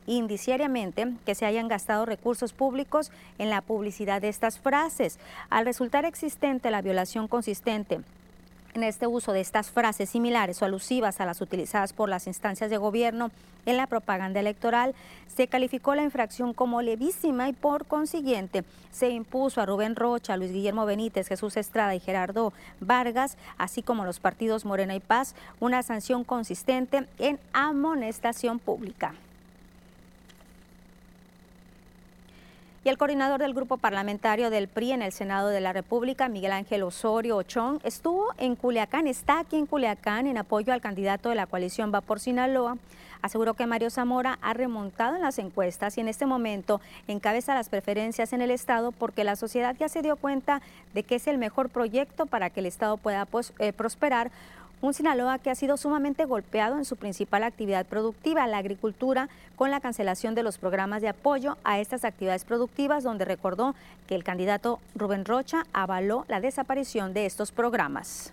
indiciariamente 0.06 1.14
que 1.26 1.36
se 1.36 1.46
hayan 1.46 1.70
gastado 1.70 2.06
recursos 2.06 2.52
públicos 2.52 3.10
en 3.38 3.50
la 3.50 3.62
publicidad 3.62 4.22
de 4.22 4.28
estas 4.28 4.60
frases. 4.60 5.18
Al 5.50 5.64
resultar 5.64 6.04
existente 6.04 6.72
la 6.72 6.82
violación 6.82 7.30
consistente 7.30 8.02
En 8.78 8.84
este 8.84 9.08
uso 9.08 9.34
de 9.34 9.42
estas 9.42 9.72
frases 9.72 10.08
similares 10.08 10.62
o 10.62 10.66
alusivas 10.66 11.20
a 11.20 11.26
las 11.26 11.42
utilizadas 11.42 11.94
por 11.94 12.10
las 12.10 12.28
instancias 12.28 12.70
de 12.70 12.78
gobierno 12.78 13.32
en 13.66 13.76
la 13.76 13.88
propaganda 13.88 14.40
electoral, 14.40 14.94
se 15.36 15.48
calificó 15.48 15.96
la 15.96 16.04
infracción 16.04 16.54
como 16.54 16.84
levísima 16.84 17.50
y 17.50 17.54
por 17.54 17.88
consiguiente 17.88 18.64
se 18.92 19.10
impuso 19.10 19.62
a 19.62 19.66
Rubén 19.66 19.96
Rocha, 19.96 20.38
Luis 20.38 20.52
Guillermo 20.52 20.86
Benítez, 20.86 21.28
Jesús 21.28 21.58
Estrada 21.58 21.96
y 21.96 22.00
Gerardo 22.00 22.54
Vargas, 22.80 23.36
así 23.58 23.82
como 23.82 24.06
los 24.06 24.20
partidos 24.20 24.64
Morena 24.64 24.94
y 24.94 25.00
Paz, 25.00 25.34
una 25.60 25.82
sanción 25.82 26.24
consistente 26.24 27.08
en 27.18 27.40
amonestación 27.54 28.60
pública. 28.60 29.16
Y 32.88 32.90
el 32.90 32.98
coordinador 32.98 33.42
del 33.42 33.54
grupo 33.54 33.76
parlamentario 33.76 34.50
del 34.50 34.70
PRI 34.70 34.94
en 34.94 35.02
el 35.02 35.12
Senado 35.12 35.50
de 35.50 35.60
la 35.60 35.74
República, 35.74 36.30
Miguel 36.30 36.54
Ángel 36.54 36.84
Osorio 36.84 37.36
Ochón, 37.36 37.82
estuvo 37.84 38.28
en 38.38 38.56
Culiacán, 38.56 39.08
está 39.08 39.40
aquí 39.40 39.58
en 39.58 39.66
Culiacán 39.66 40.26
en 40.26 40.38
apoyo 40.38 40.72
al 40.72 40.80
candidato 40.80 41.28
de 41.28 41.36
la 41.36 41.48
coalición 41.48 41.94
Va 41.94 42.00
por 42.00 42.22
Sinaloa. 42.22 42.78
Aseguró 43.22 43.56
que 43.56 43.68
Mario 43.68 43.90
Zamora 43.90 44.40
ha 44.42 44.54
remontado 44.54 45.18
en 45.18 45.22
las 45.22 45.38
encuestas 45.38 45.98
y 45.98 46.02
en 46.02 46.08
este 46.08 46.26
momento 46.26 46.80
encabeza 47.10 47.56
las 47.56 47.68
preferencias 47.68 48.32
en 48.32 48.42
el 48.42 48.52
Estado 48.52 48.94
porque 48.94 49.26
la 49.26 49.36
sociedad 49.36 49.76
ya 49.78 49.90
se 49.90 50.02
dio 50.02 50.16
cuenta 50.16 50.62
de 50.94 51.04
que 51.04 51.16
es 51.16 51.28
el 51.28 51.38
mejor 51.38 51.68
proyecto 51.68 52.26
para 52.26 52.50
que 52.50 52.62
el 52.62 52.68
Estado 52.68 52.96
pueda 52.96 53.26
pues, 53.26 53.52
eh, 53.60 53.74
prosperar 53.74 54.32
un 54.82 54.94
Sinaloa 54.94 55.40
que 55.40 55.50
ha 55.50 55.56
sido 55.56 55.76
sumamente 55.76 56.26
golpeado 56.26 56.78
en 56.78 56.86
su 56.86 56.98
principal 56.98 57.44
actividad 57.44 57.86
productiva, 57.86 58.46
la 58.46 58.60
agricultura, 58.60 59.28
con 59.56 59.72
la 59.72 59.80
cancelación 59.80 60.36
de 60.36 60.44
los 60.44 60.58
programas 60.58 61.02
de 61.02 61.10
apoyo 61.10 61.58
a 61.64 61.80
estas 61.80 62.06
actividades 62.06 62.46
productivas, 62.46 63.04
donde 63.04 63.26
recordó 63.26 63.74
que 64.08 64.16
el 64.16 64.24
candidato 64.24 64.80
Rubén 64.96 65.26
Rocha 65.26 65.66
avaló 65.74 66.26
la 66.28 66.40
desaparición 66.40 67.14
de 67.14 67.26
estos 67.26 67.52
programas. 67.52 68.32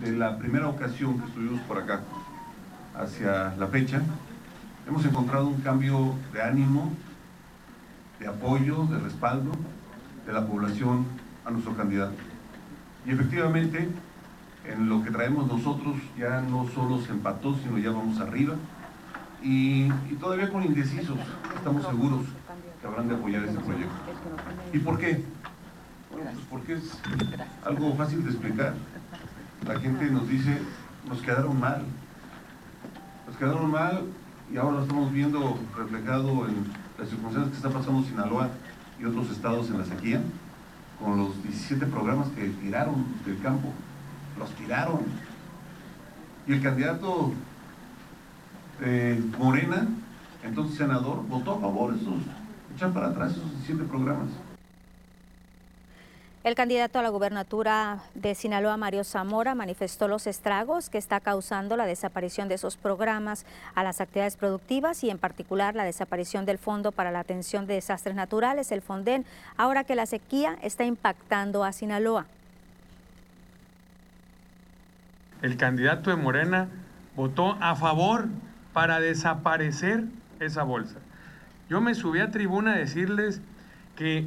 De 0.00 0.12
la 0.12 0.38
primera 0.38 0.68
ocasión 0.68 1.20
que 1.20 1.26
estuvimos 1.26 1.60
por 1.62 1.78
acá 1.78 2.02
hacia 2.96 3.54
la 3.58 3.66
fecha, 3.66 4.00
hemos 4.86 5.04
encontrado 5.04 5.48
un 5.48 5.60
cambio 5.60 6.14
de 6.32 6.40
ánimo, 6.40 6.92
de 8.20 8.26
apoyo, 8.26 8.84
de 8.84 8.98
respaldo 9.00 9.52
de 10.24 10.32
la 10.32 10.46
población 10.46 11.04
a 11.44 11.50
nuestro 11.50 11.76
candidato. 11.76 12.14
Y 13.08 13.12
efectivamente, 13.12 13.88
en 14.66 14.88
lo 14.90 15.02
que 15.02 15.10
traemos 15.10 15.46
nosotros 15.46 15.96
ya 16.18 16.42
no 16.42 16.68
solo 16.74 17.00
se 17.00 17.10
empató, 17.10 17.56
sino 17.56 17.78
ya 17.78 17.90
vamos 17.90 18.20
arriba. 18.20 18.54
Y, 19.42 19.88
todavía 20.20 20.52
con 20.52 20.62
indecisos, 20.62 21.18
estamos 21.56 21.86
seguros 21.86 22.26
que 22.78 22.86
habrán 22.86 23.08
de 23.08 23.14
apoyar 23.14 23.44
este 23.44 23.60
proyecto. 23.60 23.94
¿Y 24.74 24.78
por 24.80 24.98
qué? 24.98 25.24
Bueno, 26.12 26.30
pues 26.34 26.46
porque 26.50 26.74
es 26.74 26.98
algo 27.64 27.94
fácil 27.94 28.22
de 28.24 28.30
explicar. 28.30 28.74
La 29.66 29.80
gente 29.80 30.04
nos 30.10 30.28
dice, 30.28 30.58
nos 31.08 31.22
quedaron 31.22 31.58
mal. 31.58 31.84
Nos 33.26 33.36
quedaron 33.38 33.70
mal 33.70 34.02
y 34.52 34.58
ahora 34.58 34.76
lo 34.76 34.82
estamos 34.82 35.10
viendo 35.12 35.58
reflejado 35.74 36.46
en 36.46 36.56
las 36.98 37.08
circunstancias 37.08 37.52
que 37.52 37.56
está 37.56 37.70
pasando 37.70 38.02
Sinaloa 38.02 38.50
y 39.00 39.06
otros 39.06 39.30
estados 39.30 39.70
en 39.70 39.78
la 39.78 39.86
sequía 39.86 40.20
con 40.98 41.16
los 41.16 41.42
17 41.42 41.86
programas 41.86 42.28
que 42.28 42.48
tiraron 42.48 43.04
del 43.24 43.40
campo, 43.40 43.72
los 44.38 44.50
tiraron. 44.54 45.00
Y 46.46 46.52
el 46.52 46.62
candidato 46.62 47.32
eh, 48.80 49.22
Morena, 49.38 49.86
entonces 50.42 50.76
senador, 50.76 51.26
votó 51.26 51.56
a 51.56 51.60
favor 51.60 51.94
esos, 51.94 52.14
echar 52.74 52.92
para 52.92 53.08
atrás 53.08 53.32
esos 53.32 53.50
17 53.66 53.84
programas. 53.84 54.28
El 56.48 56.54
candidato 56.54 56.98
a 56.98 57.02
la 57.02 57.10
gubernatura 57.10 57.98
de 58.14 58.34
Sinaloa, 58.34 58.78
Mario 58.78 59.04
Zamora, 59.04 59.54
manifestó 59.54 60.08
los 60.08 60.26
estragos 60.26 60.88
que 60.88 60.96
está 60.96 61.20
causando 61.20 61.76
la 61.76 61.84
desaparición 61.84 62.48
de 62.48 62.54
esos 62.54 62.78
programas 62.78 63.44
a 63.74 63.84
las 63.84 64.00
actividades 64.00 64.38
productivas 64.38 65.04
y 65.04 65.10
en 65.10 65.18
particular 65.18 65.74
la 65.74 65.84
desaparición 65.84 66.46
del 66.46 66.56
Fondo 66.56 66.90
para 66.90 67.10
la 67.10 67.20
Atención 67.20 67.66
de 67.66 67.74
Desastres 67.74 68.16
Naturales, 68.16 68.72
el 68.72 68.80
FONDEN, 68.80 69.26
ahora 69.58 69.84
que 69.84 69.94
la 69.94 70.06
sequía 70.06 70.56
está 70.62 70.86
impactando 70.86 71.64
a 71.64 71.72
Sinaloa. 71.72 72.24
El 75.42 75.58
candidato 75.58 76.08
de 76.08 76.16
Morena 76.16 76.68
votó 77.14 77.58
a 77.60 77.76
favor 77.76 78.26
para 78.72 79.00
desaparecer 79.00 80.04
esa 80.40 80.62
bolsa. 80.62 80.96
Yo 81.68 81.82
me 81.82 81.94
subí 81.94 82.20
a 82.20 82.30
tribuna 82.30 82.72
a 82.72 82.78
decirles 82.78 83.42
que 83.96 84.26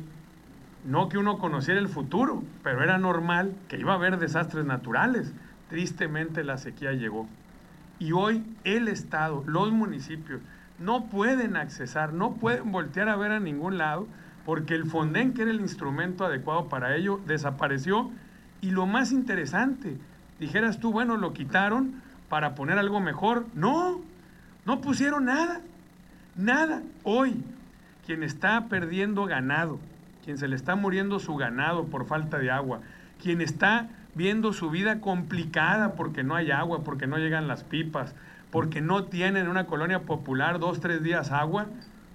no 0.84 1.10
que 1.10 1.17
uno 1.17 1.38
conociera 1.38 1.80
el 1.80 1.89
futuro, 1.89 2.44
pero 2.63 2.84
era 2.84 2.98
normal 2.98 3.54
que 3.67 3.78
iba 3.78 3.94
a 3.94 3.96
haber 3.96 4.17
desastres 4.17 4.65
naturales. 4.65 5.34
Tristemente 5.70 6.44
la 6.44 6.58
sequía 6.58 6.94
llegó. 6.94 7.28
Y 8.00 8.13
hoy 8.13 8.44
el 8.63 8.88
Estado, 8.88 9.44
los 9.46 9.72
municipios, 9.72 10.41
no 10.80 11.06
pueden 11.06 11.56
accesar, 11.56 12.13
no 12.13 12.34
pueden 12.34 12.72
voltear 12.72 13.10
a 13.10 13.15
ver 13.15 13.32
a 13.32 13.39
ningún 13.39 13.78
lado, 13.78 14.08
porque 14.46 14.74
el 14.74 14.86
Fonden, 14.86 15.34
que 15.34 15.44
era 15.44 15.52
el 15.52 15.62
instrumento 15.62 16.26
adecuado 16.26 16.67
para 16.67 16.96
ello, 16.96 17.20
desapareció. 17.28 18.10
Y 18.60 18.72
lo 18.72 18.88
más 18.88 19.12
interesante, 19.12 19.98
dijeras 20.39 20.80
tú, 20.80 20.91
bueno, 20.91 21.17
lo 21.17 21.34
quitaron 21.34 22.02
para 22.28 22.56
poner 22.56 22.80
algo 22.80 23.00
mejor. 23.00 23.46
No, 23.54 24.02
no 24.65 24.82
pusieron 24.82 25.26
nada, 25.26 25.62
nada. 26.36 26.82
Hoy, 27.04 27.44
quien 28.06 28.24
está 28.24 28.67
perdiendo 28.67 29.26
ganado, 29.26 29.80
quien 30.24 30.38
se 30.38 30.48
le 30.48 30.56
está 30.56 30.76
muriendo 30.76 31.20
su 31.20 31.36
ganado 31.36 31.86
por 31.86 32.06
falta 32.06 32.38
de 32.38 32.52
agua, 32.52 32.82
quien 33.22 33.42
está 33.42 33.90
viendo 34.16 34.54
su 34.54 34.70
vida 34.70 35.00
complicada 35.00 35.94
porque 35.94 36.24
no 36.24 36.36
hay 36.36 36.52
agua, 36.52 36.84
porque 36.84 37.08
no 37.08 37.18
llegan 37.18 37.48
las 37.48 37.64
pipas, 37.64 38.14
porque 38.52 38.82
no 38.82 39.06
tienen 39.06 39.44
en 39.44 39.50
una 39.50 39.66
colonia 39.66 40.02
popular 40.02 40.60
dos, 40.60 40.80
tres 40.80 41.02
días 41.04 41.32
agua, 41.32 41.68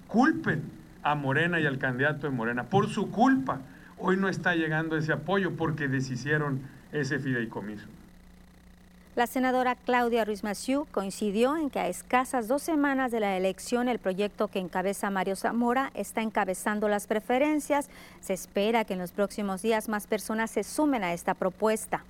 culpen 0.06 0.62
a 1.02 1.14
Morena 1.14 1.60
y 1.60 1.66
al 1.66 1.78
candidato 1.78 2.26
de 2.26 2.32
Morena. 2.32 2.64
Por 2.64 2.88
su 2.88 3.10
culpa, 3.10 3.60
hoy 3.98 4.16
no 4.16 4.28
está 4.28 4.54
llegando 4.54 4.96
ese 4.96 5.12
apoyo 5.12 5.56
porque 5.56 5.88
deshicieron 5.88 6.60
ese 6.92 7.18
fideicomiso. 7.18 7.86
La 9.16 9.26
senadora 9.26 9.76
Claudia 9.76 10.26
Ruiz 10.26 10.44
Massieu 10.44 10.86
coincidió 10.92 11.56
en 11.56 11.70
que 11.70 11.80
a 11.80 11.88
escasas 11.88 12.48
dos 12.48 12.60
semanas 12.60 13.10
de 13.10 13.20
la 13.20 13.34
elección 13.38 13.88
el 13.88 13.98
proyecto 13.98 14.48
que 14.48 14.58
encabeza 14.58 15.08
Mario 15.08 15.36
Zamora 15.36 15.90
está 15.94 16.20
encabezando 16.20 16.86
las 16.86 17.06
preferencias. 17.06 17.88
Se 18.20 18.34
espera 18.34 18.84
que 18.84 18.92
en 18.92 18.98
los 18.98 19.12
próximos 19.12 19.62
días 19.62 19.88
más 19.88 20.06
personas 20.06 20.50
se 20.50 20.64
sumen 20.64 21.02
a 21.02 21.14
esta 21.14 21.32
propuesta. 21.32 22.04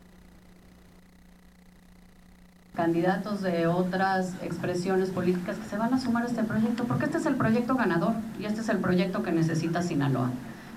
Candidatos 2.75 3.41
de 3.41 3.69
otras 3.69 4.35
expresiones 4.43 5.11
políticas 5.11 5.59
que 5.59 5.69
se 5.69 5.77
van 5.77 5.95
a 5.95 6.01
sumar 6.01 6.25
a 6.25 6.27
este 6.27 6.43
proyecto, 6.43 6.87
porque 6.87 7.05
este 7.05 7.19
es 7.19 7.27
el 7.27 7.37
proyecto 7.37 7.77
ganador 7.77 8.15
y 8.41 8.47
este 8.47 8.63
es 8.63 8.69
el 8.69 8.79
proyecto 8.79 9.23
que 9.23 9.31
necesita 9.31 9.81
Sinaloa. 9.81 10.33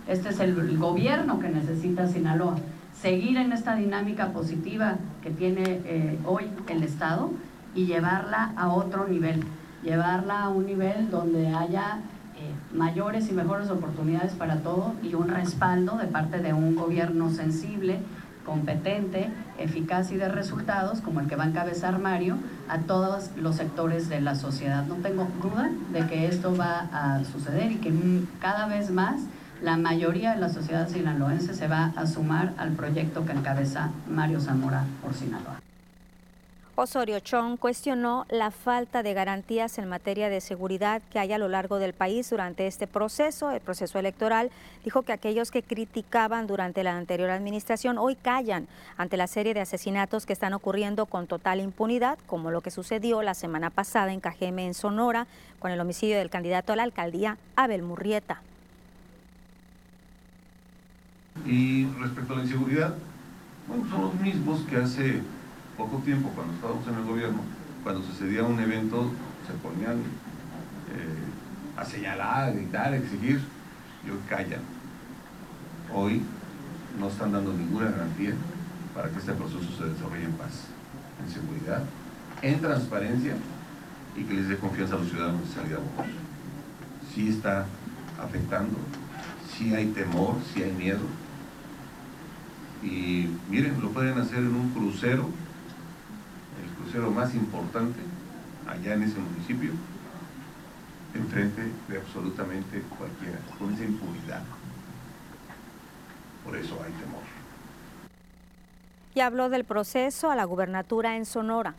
Este 0.08 0.30
es 0.30 0.40
el 0.40 0.78
gobierno 0.78 1.40
que 1.40 1.50
necesita 1.50 2.08
Sinaloa 2.08 2.56
seguir 3.02 3.38
en 3.38 3.54
esta 3.54 3.76
dinámica 3.76 4.28
positiva 4.28 4.98
que 5.22 5.30
tiene 5.30 5.64
eh, 5.86 6.20
hoy 6.26 6.46
el 6.68 6.84
Estado 6.84 7.32
y 7.74 7.86
llevarla 7.86 8.52
a 8.58 8.70
otro 8.70 9.08
nivel, 9.08 9.44
llevarla 9.84 10.44
a 10.44 10.50
un 10.50 10.66
nivel 10.66 11.10
donde 11.10 11.48
haya 11.48 12.00
eh, 12.36 12.76
mayores 12.76 13.30
y 13.30 13.34
mejores 13.34 13.70
oportunidades 13.70 14.34
para 14.34 14.58
todo 14.58 14.94
y 15.02 15.14
un 15.14 15.30
respaldo 15.30 15.98
de 15.98 16.08
parte 16.08 16.40
de 16.40 16.54
un 16.54 16.76
gobierno 16.76 17.30
sensible, 17.30 18.00
competente, 18.46 19.30
eficaz 19.60 20.12
y 20.12 20.16
de 20.16 20.28
resultados, 20.28 21.02
como 21.02 21.20
el 21.20 21.28
que 21.28 21.36
va 21.36 21.44
a 21.44 21.48
encabezar 21.48 22.00
Mario, 22.00 22.38
a 22.68 22.80
todos 22.80 23.30
los 23.38 23.56
sectores 23.56 24.10
de 24.10 24.22
la 24.22 24.36
sociedad. 24.36 24.86
No 24.86 24.96
tengo 24.96 25.28
duda 25.42 25.70
de 25.94 26.06
que 26.08 26.28
esto 26.28 26.56
va 26.58 26.90
a 26.92 27.24
suceder 27.26 27.72
y 27.72 27.76
que 27.76 27.94
cada 28.42 28.68
vez 28.68 28.92
más 28.92 29.22
la 29.62 29.78
mayoría 29.78 30.34
de 30.34 30.40
la 30.40 30.50
sociedad 30.50 30.88
sinaloense 30.88 31.54
se 31.54 31.68
va 31.68 31.94
a 31.96 32.08
sumar 32.08 32.54
al 32.58 32.72
proyecto 32.72 33.26
que 33.26 33.34
encabeza 33.34 33.92
Mario 34.08 34.40
Zamora 34.40 34.86
por 35.02 35.14
Sinaloa. 35.14 35.60
Osorio 36.76 37.20
Chong 37.20 37.58
cuestionó 37.58 38.26
la 38.30 38.52
falta 38.52 39.04
de 39.04 39.14
garantías 39.14 39.78
en 39.80 39.90
materia 39.90 40.30
de 40.30 40.40
seguridad 40.40 41.02
que 41.12 41.20
hay 41.20 41.34
a 41.34 41.38
lo 41.38 41.50
largo 41.50 41.78
del 41.78 41.92
país 41.92 42.30
durante 42.30 42.68
este 42.68 42.88
proceso, 42.88 43.52
el 43.52 43.60
proceso 43.60 44.00
electoral. 44.00 44.50
Dijo 44.86 45.02
que 45.02 45.12
aquellos 45.12 45.52
que 45.52 45.62
criticaban 45.62 46.48
durante 46.48 46.84
la 46.84 46.96
anterior 46.96 47.32
administración 47.32 47.98
hoy 47.98 48.16
callan 48.16 48.70
ante 48.96 49.18
la 49.18 49.28
serie 49.28 49.54
de 49.54 49.60
asesinatos 49.60 50.26
que 50.26 50.32
están 50.32 50.54
ocurriendo 50.54 51.06
con 51.06 51.28
total 51.28 51.60
impunidad, 51.60 52.18
como 52.28 52.50
lo 52.50 52.62
que 52.62 52.72
sucedió 52.72 53.24
la 53.24 53.34
semana 53.34 53.72
pasada 53.72 54.14
en 54.14 54.22
Cajeme, 54.22 54.66
en 54.66 54.74
Sonora, 54.74 55.28
con 55.60 55.72
el 55.72 55.82
homicidio 55.82 56.18
del 56.18 56.30
candidato 56.30 56.72
a 56.72 56.78
la 56.78 56.84
alcaldía, 56.84 57.38
Abel 57.58 57.82
Murrieta. 57.82 58.42
Y 61.46 61.86
respecto 62.00 62.34
a 62.34 62.38
la 62.38 62.44
inseguridad, 62.44 62.96
bueno, 63.68 63.88
son 63.90 64.02
los 64.02 64.16
mismos 64.16 64.62
que 64.62 64.78
hace 64.78 65.22
poco 65.78 65.98
tiempo, 65.98 66.30
cuando 66.36 66.54
estábamos 66.54 66.88
en 66.88 66.96
el 66.96 67.04
gobierno, 67.04 67.40
cuando 67.84 68.04
sucedía 68.04 68.44
un 68.44 68.60
evento, 68.60 69.12
se 69.48 69.54
ponían 69.54 69.98
eh, 69.98 71.78
a 71.78 71.86
señalar, 71.86 72.50
a 72.50 72.52
gritar, 72.52 72.94
a 72.94 72.98
exigir, 72.98 73.42
y 74.06 74.10
hoy 74.10 74.20
callan. 74.28 74.62
Hoy 75.94 76.22
no 77.00 77.08
están 77.08 77.32
dando 77.32 77.54
ninguna 77.54 77.92
garantía 77.92 78.34
para 78.94 79.10
que 79.10 79.20
este 79.20 79.34
proceso 79.34 79.66
se 79.78 79.86
desarrolle 79.86 80.26
en 80.26 80.34
paz, 80.34 80.66
en 81.24 81.32
seguridad, 81.32 81.84
en 82.42 82.60
transparencia 82.60 83.36
y 84.16 84.24
que 84.24 84.34
les 84.34 84.50
dé 84.50 84.58
confianza 84.58 84.96
a 84.96 85.00
los 85.00 85.10
ciudadanos 85.10 85.48
de 85.48 85.56
salir 85.56 85.76
a 85.76 85.80
votar. 85.80 86.06
Sí 87.14 87.30
está 87.30 87.66
afectando, 88.22 88.78
sí 89.56 89.74
hay 89.74 89.88
temor, 89.88 90.36
sí 90.54 90.64
hay 90.64 90.72
miedo. 90.72 91.00
Y 92.82 93.28
miren, 93.50 93.82
lo 93.82 93.90
pueden 93.92 94.18
hacer 94.18 94.40
en 94.40 94.56
un 94.56 94.70
crucero, 94.70 95.30
el 96.64 96.70
crucero 96.82 97.12
más 97.12 97.36
importante 97.36 98.00
allá 98.68 98.94
en 98.94 99.04
ese 99.04 99.20
municipio, 99.20 99.72
enfrente 101.14 101.72
de 101.88 101.98
absolutamente 101.98 102.82
cualquiera, 102.98 103.40
con 103.58 103.74
esa 103.74 103.84
impunidad. 103.84 104.44
Por 106.46 106.56
eso 106.56 106.76
hay 106.84 106.92
temor. 106.94 107.22
Y 109.16 109.20
habló 109.22 109.50
del 109.50 109.66
proceso 109.66 110.32
a 110.32 110.36
la 110.36 110.46
gubernatura 110.46 111.18
en 111.18 111.26
Sonora. 111.26 111.74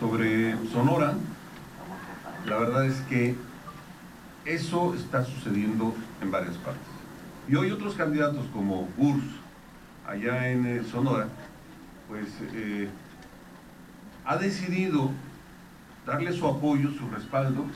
Sobre 0.00 0.56
Sonora, 0.68 1.14
la 2.46 2.56
verdad 2.56 2.86
es 2.86 3.00
que 3.02 3.36
eso 4.44 4.94
está 4.94 5.24
sucediendo 5.24 5.94
en 6.20 6.30
varias 6.30 6.56
partes. 6.56 6.91
Y 7.48 7.56
hoy 7.56 7.72
otros 7.72 7.94
candidatos 7.94 8.46
como 8.52 8.88
Gurs, 8.96 9.24
allá 10.06 10.48
en 10.48 10.64
eh, 10.64 10.82
Sonora, 10.84 11.28
pues 12.08 12.28
eh, 12.54 12.88
ha 14.24 14.36
decidido 14.36 15.10
darle 16.06 16.32
su 16.32 16.46
apoyo, 16.46 16.90
su 16.92 17.08
respaldo 17.08 17.66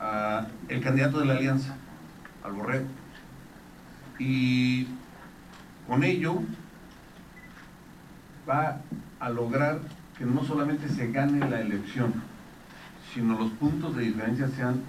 al 0.00 0.80
candidato 0.82 1.20
de 1.20 1.26
la 1.26 1.34
alianza, 1.34 1.76
al. 2.42 2.86
Y 4.18 4.88
con 5.86 6.02
ello 6.02 6.42
va 8.48 8.80
a 9.20 9.30
lograr 9.30 9.80
que 10.16 10.24
no 10.24 10.42
solamente 10.44 10.88
se 10.88 11.12
gane 11.12 11.48
la 11.48 11.60
elección, 11.60 12.12
sino 13.14 13.38
los 13.38 13.50
puntos 13.52 13.94
de 13.94 14.02
diferencia 14.02 14.48
sean 14.48 14.82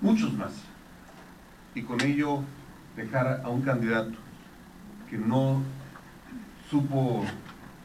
muchos 0.00 0.32
más. 0.34 0.52
Y 1.74 1.82
con 1.82 2.00
ello 2.00 2.42
dejar 2.96 3.42
a 3.44 3.48
un 3.48 3.62
candidato 3.62 4.16
que 5.08 5.18
no 5.18 5.62
supo 6.70 7.24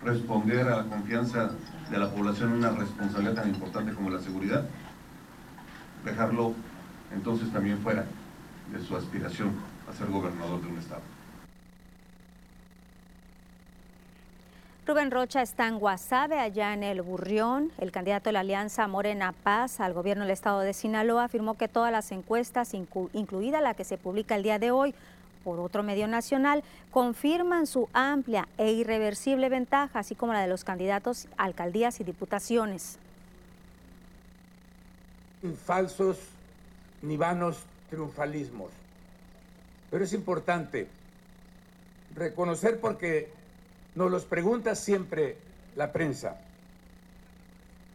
responder 0.03 0.67
a 0.67 0.77
la 0.77 0.83
confianza 0.85 1.51
de 1.91 1.97
la 1.97 2.09
población 2.09 2.51
en 2.51 2.57
una 2.57 2.69
responsabilidad 2.71 3.35
tan 3.35 3.49
importante 3.49 3.93
como 3.93 4.09
la 4.09 4.19
seguridad, 4.19 4.65
dejarlo 6.05 6.53
entonces 7.13 7.51
también 7.51 7.77
fuera 7.79 8.05
de 8.71 8.81
su 8.81 8.95
aspiración 8.95 9.51
a 9.89 9.93
ser 9.93 10.07
gobernador 10.07 10.61
de 10.61 10.67
un 10.67 10.77
estado. 10.77 11.01
Rubén 14.87 15.11
Rocha 15.11 15.43
está 15.43 15.67
en 15.67 15.77
Guasave, 15.77 16.39
allá 16.39 16.73
en 16.73 16.81
el 16.81 17.03
Burrión. 17.03 17.71
El 17.77 17.91
candidato 17.91 18.29
de 18.29 18.33
la 18.33 18.39
Alianza 18.39 18.87
Morena 18.87 19.31
Paz 19.31 19.79
al 19.79 19.93
gobierno 19.93 20.23
del 20.23 20.31
estado 20.31 20.61
de 20.61 20.73
Sinaloa 20.73 21.25
afirmó 21.25 21.55
que 21.55 21.67
todas 21.67 21.91
las 21.91 22.11
encuestas, 22.11 22.73
incluida 22.73 23.61
la 23.61 23.75
que 23.75 23.83
se 23.83 23.99
publica 23.99 24.35
el 24.35 24.41
día 24.41 24.57
de 24.57 24.71
hoy, 24.71 24.95
por 25.43 25.59
otro 25.59 25.83
medio 25.83 26.07
nacional 26.07 26.63
confirman 26.89 27.67
su 27.67 27.89
amplia 27.93 28.47
e 28.57 28.71
irreversible 28.71 29.49
ventaja, 29.49 29.99
así 29.99 30.15
como 30.15 30.33
la 30.33 30.41
de 30.41 30.47
los 30.47 30.63
candidatos 30.63 31.27
a 31.37 31.43
alcaldías 31.43 31.99
y 31.99 32.03
diputaciones. 32.03 32.97
Falsos 35.63 36.17
ni 37.03 37.17
vanos 37.17 37.59
triunfalismos. 37.91 38.71
Pero 39.91 40.03
es 40.03 40.13
importante 40.13 40.87
reconocer 42.15 42.79
porque 42.79 43.29
nos 43.95 44.11
los 44.11 44.25
pregunta 44.25 44.75
siempre 44.75 45.37
la 45.75 45.91
prensa. 45.91 46.37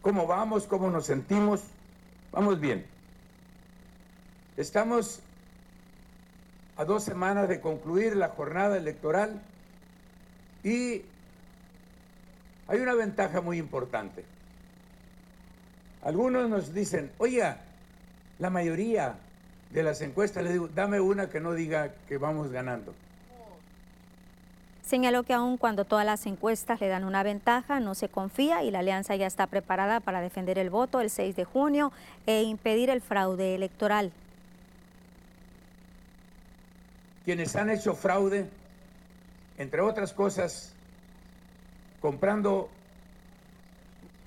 ¿Cómo 0.01 0.27
vamos? 0.27 0.67
¿Cómo 0.67 0.89
nos 0.89 1.05
sentimos? 1.05 1.63
Vamos 2.31 2.59
bien. 2.59 2.85
Estamos 4.55 5.21
a 6.77 6.85
dos 6.85 7.03
semanas 7.03 7.49
de 7.49 7.59
concluir 7.59 8.15
la 8.15 8.29
jornada 8.29 8.77
electoral 8.77 9.41
y 10.63 11.01
hay 12.67 12.79
una 12.79 12.93
ventaja 12.93 13.41
muy 13.41 13.57
importante. 13.57 14.23
Algunos 16.03 16.49
nos 16.49 16.73
dicen, 16.73 17.11
oiga, 17.17 17.61
la 18.39 18.49
mayoría 18.49 19.15
de 19.71 19.83
las 19.83 20.01
encuestas, 20.01 20.43
le 20.43 20.53
digo, 20.53 20.67
dame 20.67 20.99
una 20.99 21.29
que 21.29 21.39
no 21.39 21.53
diga 21.53 21.93
que 22.07 22.17
vamos 22.17 22.51
ganando. 22.51 22.93
Señaló 24.87 25.23
que 25.23 25.33
aun 25.33 25.57
cuando 25.57 25.85
todas 25.85 26.05
las 26.05 26.25
encuestas 26.25 26.81
le 26.81 26.87
dan 26.87 27.03
una 27.03 27.21
ventaja, 27.21 27.79
no 27.79 27.93
se 27.93 28.09
confía 28.09 28.63
y 28.63 28.71
la 28.71 28.79
alianza 28.79 29.15
ya 29.15 29.27
está 29.27 29.45
preparada 29.45 29.99
para 29.99 30.21
defender 30.21 30.57
el 30.57 30.69
voto 30.69 31.01
el 31.01 31.09
6 31.09 31.35
de 31.35 31.43
junio 31.43 31.91
e 32.25 32.41
impedir 32.41 32.89
el 32.89 33.01
fraude 33.01 33.53
electoral 33.53 34.11
quienes 37.27 37.57
han 37.57 37.69
hecho 37.69 37.93
fraude, 37.93 38.49
entre 39.57 39.81
otras 39.81 40.13
cosas, 40.13 40.71
comprando 41.99 42.69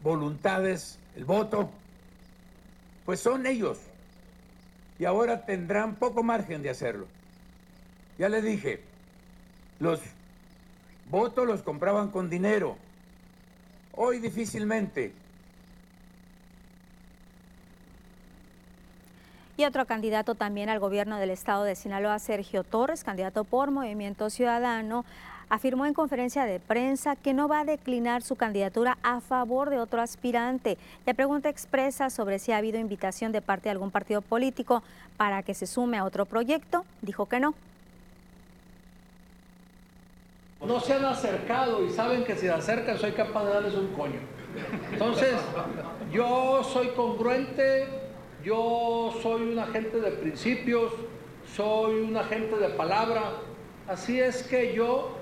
voluntades, 0.03 0.99
el 1.17 1.25
voto, 1.25 1.71
pues 3.07 3.21
son 3.21 3.47
ellos. 3.47 3.79
Y 4.99 5.07
ahora 5.07 5.47
tendrán 5.47 5.95
poco 5.95 6.23
margen 6.23 6.61
de 6.61 6.69
hacerlo. 6.69 7.07
Ya 8.19 8.29
les 8.29 8.45
dije, 8.45 8.83
los 9.79 10.01
votos 11.11 11.47
los 11.47 11.63
compraban 11.63 12.11
con 12.11 12.31
dinero. 12.31 12.77
Hoy 13.93 14.19
difícilmente 14.19 15.13
Y 19.61 19.67
otro 19.67 19.85
candidato 19.85 20.35
también 20.35 20.71
al 20.71 20.79
gobierno 20.79 21.19
del 21.19 21.29
estado 21.29 21.65
de 21.65 21.77
Sinaloa, 21.77 22.19
Sergio 22.19 22.65
Torres, 22.65 23.05
candidato 23.05 23.45
por 23.45 23.71
Movimiento 23.71 24.31
Ciudadano, 24.31 25.05
afirmó 25.51 25.85
en 25.85 25.93
conferencia 25.93 26.47
de 26.47 26.61
prensa 26.61 27.15
que 27.15 27.35
no 27.35 27.47
va 27.47 27.61
a 27.61 27.65
declinar 27.67 28.23
su 28.23 28.37
candidatura 28.37 28.97
a 29.03 29.21
favor 29.21 29.69
de 29.69 29.79
otro 29.79 30.01
aspirante. 30.01 30.79
Le 31.05 31.15
pregunta 31.15 31.51
expresa 31.51 32.09
sobre 32.09 32.39
si 32.39 32.53
ha 32.53 32.57
habido 32.57 32.79
invitación 32.79 33.33
de 33.33 33.43
parte 33.43 33.65
de 33.65 33.73
algún 33.73 33.91
partido 33.91 34.23
político 34.23 34.83
para 35.19 35.43
que 35.43 35.53
se 35.53 35.67
sume 35.67 35.99
a 35.99 36.05
otro 36.05 36.25
proyecto. 36.25 36.87
Dijo 37.03 37.27
que 37.27 37.41
no. 37.41 37.53
No 40.67 40.79
se 40.79 40.95
han 40.95 41.05
acercado 41.05 41.85
y 41.85 41.91
saben 41.91 42.25
que 42.25 42.35
si 42.35 42.43
se 42.43 42.51
acercan 42.51 42.99
soy 42.99 43.13
capaz 43.13 43.45
de 43.45 43.55
darles 43.55 43.75
un 43.75 43.89
coño. 43.89 44.21
Entonces, 44.93 45.35
yo 46.13 46.63
soy 46.65 46.89
congruente, 46.89 47.87
yo 48.45 49.15
soy 49.23 49.43
un 49.53 49.59
agente 49.59 50.01
de 50.01 50.11
principios, 50.11 50.93
soy 51.55 52.01
un 52.01 52.17
agente 52.17 52.57
de 52.57 52.69
palabra, 52.71 53.23
así 53.89 54.21
es 54.21 54.43
que 54.43 54.75
yo 54.75 55.17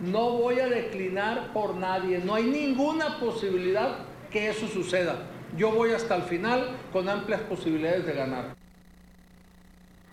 no 0.00 0.30
voy 0.30 0.60
a 0.60 0.66
declinar 0.66 1.52
por 1.52 1.74
nadie, 1.74 2.18
no 2.18 2.34
hay 2.34 2.44
ninguna 2.44 3.20
posibilidad 3.20 3.98
que 4.30 4.48
eso 4.48 4.66
suceda. 4.66 5.16
Yo 5.56 5.70
voy 5.70 5.92
hasta 5.92 6.16
el 6.16 6.22
final 6.22 6.70
con 6.92 7.08
amplias 7.08 7.42
posibilidades 7.42 8.06
de 8.06 8.12
ganar. 8.14 8.61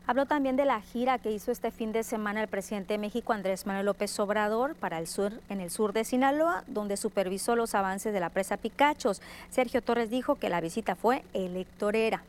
Habló 0.10 0.26
también 0.26 0.55
de 0.55 0.66
la 0.66 0.82
gira 0.82 1.20
que 1.20 1.30
hizo 1.30 1.51
este 1.51 1.70
fin 1.70 1.91
de 1.91 2.01
semana 2.01 2.41
el 2.41 2.47
presidente 2.47 2.95
de 2.95 2.97
México, 2.97 3.32
Andrés 3.32 3.68
Manuel 3.68 3.86
López 3.86 4.20
Obrador, 4.20 4.74
para 4.74 4.97
el 4.97 5.05
sur, 5.05 5.34
en 5.49 5.62
el 5.62 5.70
sur 5.70 5.93
de 5.93 6.03
Sinaloa, 6.03 6.64
donde 6.66 6.97
supervisó 6.97 7.55
los 7.55 7.76
avances 7.76 8.12
de 8.12 8.20
la 8.20 8.32
presa 8.32 8.57
Picachos. 8.57 9.22
Sergio 9.51 9.84
Torres 9.84 10.10
dijo 10.10 10.34
que 10.34 10.49
la 10.49 10.62
visita 10.62 10.95
fue 10.95 11.24
electorera. 11.36 12.24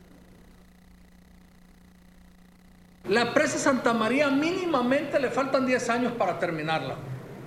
La 3.09 3.33
presa 3.33 3.57
Santa 3.57 3.93
María 3.93 4.29
mínimamente 4.29 5.19
le 5.19 5.31
faltan 5.31 5.65
10 5.65 5.89
años 5.89 6.13
para 6.13 6.37
terminarla. 6.37 6.97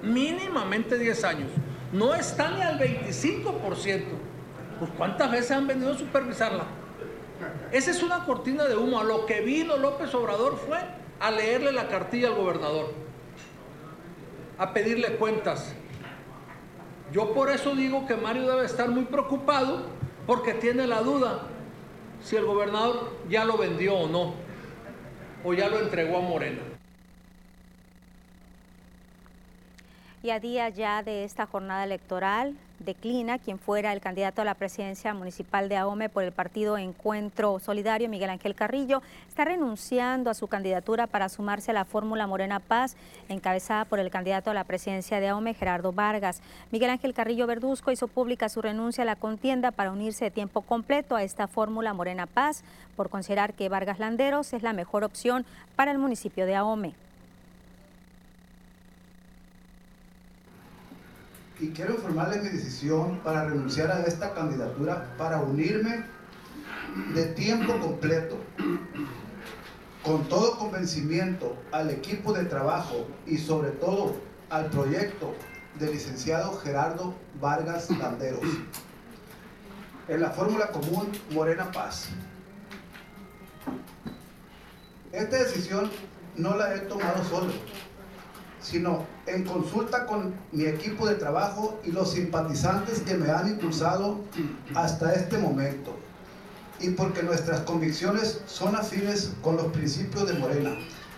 Mínimamente 0.02 0.98
10 0.98 1.22
años. 1.22 1.50
No 1.92 2.12
está 2.12 2.50
ni 2.50 2.60
al 2.60 2.80
25%. 2.80 4.02
Pues 4.80 4.90
¿cuántas 4.98 5.30
veces 5.30 5.52
han 5.52 5.68
venido 5.68 5.92
a 5.92 5.96
supervisarla? 5.96 6.64
Esa 7.72 7.90
es 7.90 8.02
una 8.02 8.24
cortina 8.24 8.64
de 8.64 8.76
humo. 8.76 9.00
A 9.00 9.04
lo 9.04 9.26
que 9.26 9.40
vino 9.40 9.76
López 9.76 10.14
Obrador 10.14 10.56
fue 10.56 10.78
a 11.20 11.30
leerle 11.30 11.72
la 11.72 11.88
cartilla 11.88 12.28
al 12.28 12.34
gobernador, 12.34 12.92
a 14.58 14.72
pedirle 14.72 15.16
cuentas. 15.16 15.74
Yo 17.12 17.32
por 17.32 17.50
eso 17.50 17.74
digo 17.74 18.06
que 18.06 18.16
Mario 18.16 18.50
debe 18.50 18.66
estar 18.66 18.88
muy 18.88 19.04
preocupado 19.04 19.86
porque 20.26 20.54
tiene 20.54 20.86
la 20.86 21.00
duda 21.00 21.42
si 22.22 22.36
el 22.36 22.44
gobernador 22.44 23.10
ya 23.28 23.44
lo 23.44 23.58
vendió 23.58 23.94
o 23.94 24.08
no, 24.08 24.34
o 25.44 25.52
ya 25.52 25.68
lo 25.68 25.78
entregó 25.78 26.18
a 26.18 26.22
Morena. 26.22 26.62
Y 30.22 30.30
a 30.30 30.40
día 30.40 30.70
ya 30.70 31.02
de 31.02 31.24
esta 31.24 31.44
jornada 31.46 31.84
electoral, 31.84 32.56
declina 32.84 33.38
quien 33.38 33.58
fuera 33.58 33.92
el 33.92 34.00
candidato 34.00 34.42
a 34.42 34.44
la 34.44 34.54
presidencia 34.54 35.14
municipal 35.14 35.68
de 35.68 35.76
Ahome 35.76 36.08
por 36.08 36.22
el 36.22 36.32
partido 36.32 36.76
Encuentro 36.76 37.58
Solidario, 37.58 38.08
Miguel 38.08 38.30
Ángel 38.30 38.54
Carrillo, 38.54 39.02
está 39.28 39.44
renunciando 39.44 40.30
a 40.30 40.34
su 40.34 40.46
candidatura 40.46 41.06
para 41.06 41.28
sumarse 41.28 41.70
a 41.70 41.74
la 41.74 41.84
fórmula 41.84 42.26
Morena 42.26 42.60
Paz, 42.60 42.96
encabezada 43.28 43.84
por 43.84 43.98
el 43.98 44.10
candidato 44.10 44.50
a 44.50 44.54
la 44.54 44.64
presidencia 44.64 45.20
de 45.20 45.28
Ahome, 45.28 45.54
Gerardo 45.54 45.92
Vargas. 45.92 46.40
Miguel 46.70 46.90
Ángel 46.90 47.14
Carrillo 47.14 47.46
Verduzco 47.46 47.90
hizo 47.90 48.08
pública 48.08 48.48
su 48.48 48.62
renuncia 48.62 49.02
a 49.02 49.06
la 49.06 49.16
contienda 49.16 49.70
para 49.70 49.92
unirse 49.92 50.26
de 50.26 50.30
tiempo 50.30 50.62
completo 50.62 51.16
a 51.16 51.22
esta 51.22 51.48
fórmula 51.48 51.94
Morena 51.94 52.26
Paz, 52.26 52.64
por 52.96 53.10
considerar 53.10 53.54
que 53.54 53.68
Vargas 53.68 53.98
Landeros 53.98 54.52
es 54.52 54.62
la 54.62 54.72
mejor 54.72 55.04
opción 55.04 55.44
para 55.76 55.90
el 55.90 55.98
municipio 55.98 56.46
de 56.46 56.54
Ahome. 56.54 56.94
Y 61.64 61.70
quiero 61.70 61.94
informarles 61.94 62.42
mi 62.42 62.50
decisión 62.50 63.20
para 63.20 63.46
renunciar 63.46 63.90
a 63.90 64.02
esta 64.02 64.34
candidatura 64.34 65.14
para 65.16 65.40
unirme 65.40 66.04
de 67.14 67.24
tiempo 67.28 67.78
completo, 67.80 68.36
con 70.02 70.28
todo 70.28 70.58
convencimiento 70.58 71.56
al 71.72 71.88
equipo 71.88 72.34
de 72.34 72.44
trabajo 72.44 73.06
y 73.26 73.38
sobre 73.38 73.70
todo 73.70 74.14
al 74.50 74.66
proyecto 74.66 75.34
del 75.78 75.92
licenciado 75.92 76.52
Gerardo 76.58 77.14
Vargas 77.40 77.88
Landeros 77.90 78.44
en 80.08 80.20
la 80.20 80.30
fórmula 80.32 80.68
común 80.68 81.10
Morena 81.30 81.72
Paz. 81.72 82.08
Esta 85.12 85.38
decisión 85.38 85.90
no 86.36 86.58
la 86.58 86.74
he 86.74 86.80
tomado 86.80 87.24
solo, 87.24 87.54
sino 88.64 89.04
en 89.26 89.44
consulta 89.44 90.06
con 90.06 90.34
mi 90.50 90.64
equipo 90.64 91.06
de 91.06 91.16
trabajo 91.16 91.78
y 91.84 91.92
los 91.92 92.12
simpatizantes 92.12 93.00
que 93.00 93.14
me 93.14 93.30
han 93.30 93.48
impulsado 93.48 94.20
hasta 94.74 95.12
este 95.12 95.36
momento. 95.36 95.94
Y 96.80 96.90
porque 96.90 97.22
nuestras 97.22 97.60
convicciones 97.60 98.40
son 98.46 98.74
afines 98.74 99.32
con 99.42 99.56
los 99.56 99.66
principios 99.66 100.26
de 100.26 100.34
Morena, 100.34 100.70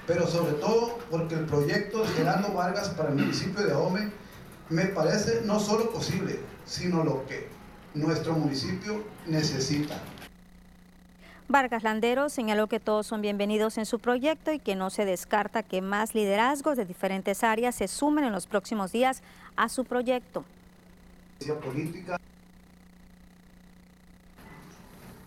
pero 0.08 0.26
sobre 0.26 0.54
todo 0.54 0.98
porque 1.08 1.36
el 1.36 1.46
proyecto 1.46 2.02
de 2.02 2.08
Gerardo 2.08 2.52
Vargas 2.52 2.88
para 2.90 3.10
el 3.10 3.14
municipio 3.14 3.64
de 3.64 3.72
Ahome 3.72 4.10
me 4.68 4.86
parece 4.86 5.42
no 5.44 5.60
solo 5.60 5.90
posible, 5.90 6.40
sino 6.64 7.04
lo 7.04 7.24
que 7.26 7.48
nuestro 7.94 8.32
municipio 8.32 9.04
necesita. 9.26 10.02
Vargas 11.48 11.84
Landero 11.84 12.28
señaló 12.28 12.66
que 12.66 12.80
todos 12.80 13.06
son 13.06 13.22
bienvenidos 13.22 13.78
en 13.78 13.86
su 13.86 14.00
proyecto 14.00 14.52
y 14.52 14.58
que 14.58 14.74
no 14.74 14.90
se 14.90 15.04
descarta 15.04 15.62
que 15.62 15.80
más 15.80 16.12
liderazgos 16.12 16.76
de 16.76 16.84
diferentes 16.84 17.44
áreas 17.44 17.76
se 17.76 17.86
sumen 17.86 18.24
en 18.24 18.32
los 18.32 18.48
próximos 18.48 18.90
días 18.90 19.22
a 19.54 19.68
su 19.68 19.84
proyecto. 19.84 20.44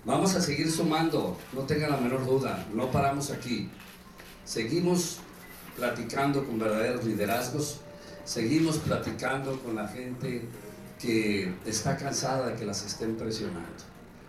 Vamos 0.04 0.36
a 0.36 0.42
seguir 0.42 0.70
sumando, 0.70 1.38
no 1.54 1.62
tenga 1.62 1.88
la 1.88 1.98
menor 1.98 2.26
duda, 2.26 2.66
no 2.74 2.92
paramos 2.92 3.32
aquí. 3.32 3.70
Seguimos 4.44 5.20
platicando 5.78 6.46
con 6.46 6.60
verdaderos 6.60 7.06
liderazgos, 7.06 7.80
seguimos 8.26 8.78
platicando 8.80 9.58
con 9.62 9.76
la 9.76 9.88
gente 9.88 10.42
que 11.00 11.54
está 11.66 11.96
cansada 11.96 12.48
de 12.48 12.56
que 12.56 12.66
las 12.66 12.86
estén 12.86 13.16
presionando. 13.16 13.70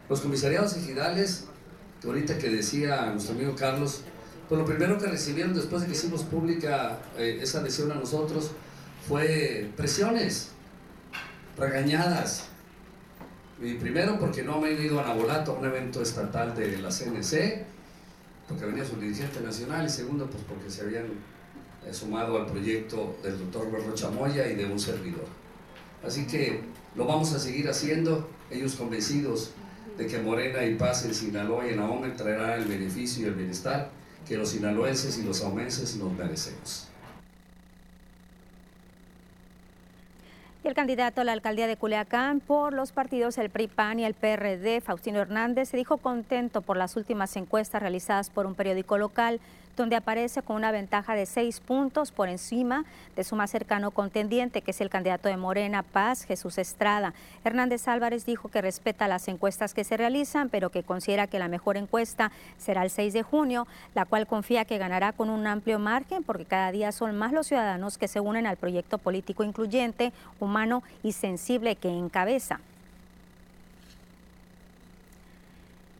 Los 0.08 0.20
comisariados 0.20 0.76
ejidales 0.76 1.48
ahorita 2.04 2.38
que 2.38 2.48
decía 2.48 3.06
nuestro 3.12 3.34
amigo 3.34 3.54
Carlos, 3.54 4.02
pues 4.48 4.58
lo 4.58 4.66
primero 4.66 4.98
que 4.98 5.06
recibieron 5.06 5.54
después 5.54 5.82
de 5.82 5.88
que 5.88 5.92
hicimos 5.92 6.22
pública 6.24 6.98
eh, 7.16 7.38
esa 7.42 7.60
adhesión 7.60 7.92
a 7.92 7.94
nosotros 7.94 8.50
fue 9.06 9.70
presiones, 9.76 10.50
regañadas. 11.56 12.46
Primero 13.58 14.18
porque 14.18 14.42
no 14.42 14.58
me 14.58 14.68
han 14.68 14.82
ido 14.82 15.00
a 15.00 15.04
Nabolato, 15.04 15.52
a 15.52 15.58
un 15.58 15.66
evento 15.66 16.00
estatal 16.00 16.56
de 16.56 16.78
la 16.78 16.88
CNC, 16.88 17.64
porque 18.48 18.64
venía 18.64 18.84
su 18.84 18.96
dirigente 18.96 19.40
nacional, 19.40 19.86
y 19.86 19.90
segundo, 19.90 20.26
pues 20.26 20.42
porque 20.48 20.70
se 20.70 20.82
habían 20.82 21.04
eh, 21.86 21.92
sumado 21.92 22.38
al 22.38 22.46
proyecto 22.46 23.16
del 23.22 23.38
doctor 23.38 23.70
Berro 23.70 23.94
Chamoya 23.94 24.50
y 24.50 24.54
de 24.54 24.64
un 24.64 24.80
servidor. 24.80 25.26
Así 26.04 26.26
que 26.26 26.62
lo 26.96 27.04
vamos 27.06 27.32
a 27.34 27.38
seguir 27.38 27.68
haciendo, 27.68 28.28
ellos 28.50 28.74
convencidos 28.74 29.50
de 29.96 30.06
que 30.06 30.18
Morena 30.18 30.64
y 30.64 30.74
Paz 30.74 31.04
en 31.04 31.14
Sinaloa 31.14 31.66
y 31.66 31.74
en 31.74 31.80
Ahome 31.80 32.10
traerán 32.10 32.60
el 32.60 32.64
beneficio 32.64 33.26
y 33.26 33.28
el 33.28 33.34
bienestar 33.34 33.90
que 34.26 34.36
los 34.36 34.50
sinaloenses 34.50 35.18
y 35.18 35.22
los 35.22 35.42
aumenses 35.42 35.96
nos 35.96 36.12
merecemos. 36.12 36.90
Y 40.62 40.68
el 40.68 40.74
candidato 40.74 41.22
a 41.22 41.24
la 41.24 41.32
alcaldía 41.32 41.66
de 41.66 41.76
Culiacán 41.76 42.40
por 42.40 42.74
los 42.74 42.92
partidos 42.92 43.38
el 43.38 43.48
PRI-PAN 43.48 43.98
y 43.98 44.04
el 44.04 44.12
PRD, 44.12 44.82
Faustino 44.82 45.18
Hernández, 45.18 45.70
se 45.70 45.78
dijo 45.78 45.96
contento 45.96 46.60
por 46.60 46.76
las 46.76 46.96
últimas 46.96 47.34
encuestas 47.36 47.80
realizadas 47.80 48.28
por 48.28 48.44
un 48.44 48.54
periódico 48.54 48.98
local 48.98 49.40
donde 49.80 49.96
aparece 49.96 50.42
con 50.42 50.56
una 50.56 50.72
ventaja 50.72 51.14
de 51.14 51.26
seis 51.26 51.60
puntos 51.60 52.12
por 52.12 52.28
encima 52.28 52.84
de 53.16 53.24
su 53.24 53.34
más 53.34 53.50
cercano 53.50 53.90
contendiente, 53.90 54.60
que 54.60 54.72
es 54.72 54.80
el 54.80 54.90
candidato 54.90 55.28
de 55.28 55.36
Morena 55.36 55.82
Paz, 55.82 56.24
Jesús 56.24 56.58
Estrada. 56.58 57.14
Hernández 57.44 57.88
Álvarez 57.88 58.26
dijo 58.26 58.48
que 58.48 58.60
respeta 58.60 59.08
las 59.08 59.26
encuestas 59.28 59.72
que 59.72 59.84
se 59.84 59.96
realizan, 59.96 60.50
pero 60.50 60.70
que 60.70 60.82
considera 60.82 61.26
que 61.26 61.38
la 61.38 61.48
mejor 61.48 61.78
encuesta 61.78 62.30
será 62.58 62.82
el 62.82 62.90
6 62.90 63.14
de 63.14 63.22
junio, 63.22 63.66
la 63.94 64.04
cual 64.04 64.26
confía 64.26 64.66
que 64.66 64.78
ganará 64.78 65.12
con 65.12 65.30
un 65.30 65.46
amplio 65.46 65.78
margen, 65.78 66.22
porque 66.24 66.44
cada 66.44 66.70
día 66.72 66.92
son 66.92 67.16
más 67.16 67.32
los 67.32 67.46
ciudadanos 67.46 67.96
que 67.96 68.08
se 68.08 68.20
unen 68.20 68.46
al 68.46 68.58
proyecto 68.58 68.98
político 68.98 69.44
incluyente, 69.44 70.12
humano 70.38 70.82
y 71.02 71.12
sensible 71.12 71.76
que 71.76 71.88
encabeza. 71.88 72.60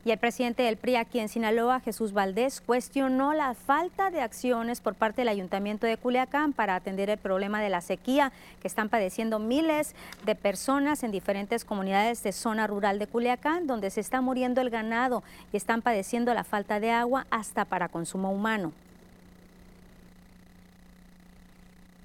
Y 0.03 0.13
el 0.13 0.19
presidente 0.19 0.63
del 0.63 0.79
PRI 0.79 0.97
aquí 0.97 1.21
en 1.21 1.29
Sinaloa, 1.29 1.81
Jesús 1.81 2.15
Valdés, 2.15 2.63
cuestionó 2.63 3.35
la 3.35 3.53
falta 3.53 4.11
de 4.11 4.23
acciones 4.23 4.81
por 4.81 4.95
parte 4.95 5.21
del 5.21 5.29
Ayuntamiento 5.29 5.87
de 5.87 5.99
Culiacán 5.99 6.55
para 6.55 6.75
atender 6.75 7.11
el 7.11 7.19
problema 7.19 7.61
de 7.61 7.69
la 7.69 7.83
sequía 7.83 8.33
que 8.63 8.69
están 8.69 8.89
padeciendo 8.89 9.39
miles 9.39 9.95
de 10.25 10.35
personas 10.35 11.03
en 11.03 11.11
diferentes 11.11 11.67
comunidades 11.67 12.23
de 12.23 12.33
zona 12.33 12.67
rural 12.67 12.99
de 12.99 13.09
Culiacán, 13.09 13.67
donde 13.67 13.91
se 13.91 14.01
está 14.01 14.23
muriendo 14.23 14.63
el 14.63 14.71
ganado 14.71 15.23
y 15.53 15.59
están 15.59 15.83
padeciendo 15.83 16.33
la 16.33 16.45
falta 16.45 16.81
de 16.81 16.93
agua 16.93 17.27
hasta 17.31 17.67
para 17.67 17.89
consumo 17.89 18.33
humano. 18.33 18.73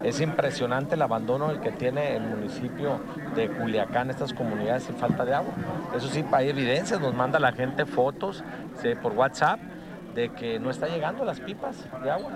Es 0.02 0.20
impresionante 0.22 0.96
el 0.96 1.02
abandono 1.02 1.50
el 1.50 1.62
que 1.62 1.72
tiene 1.72 2.16
el 2.16 2.24
municipio 2.24 3.00
de 3.36 3.50
Culiacán, 3.50 4.10
estas 4.10 4.34
comunidades 4.34 4.84
sin 4.84 4.96
falta 4.96 5.26
de 5.26 5.34
agua. 5.34 5.54
Eso 5.96 6.08
sí, 6.10 6.24
hay 6.32 6.50
evidencias, 6.50 7.00
nos 7.00 7.14
manda 7.14 7.40
la 7.40 7.54
gente 7.54 7.86
fotos 7.86 8.44
por 9.02 9.14
WhatsApp 9.14 9.60
de 10.14 10.30
que 10.30 10.60
no 10.60 10.70
está 10.70 10.88
llegando 10.88 11.26
las 11.26 11.40
pipas 11.40 11.78
de 12.04 12.12
agua. 12.12 12.32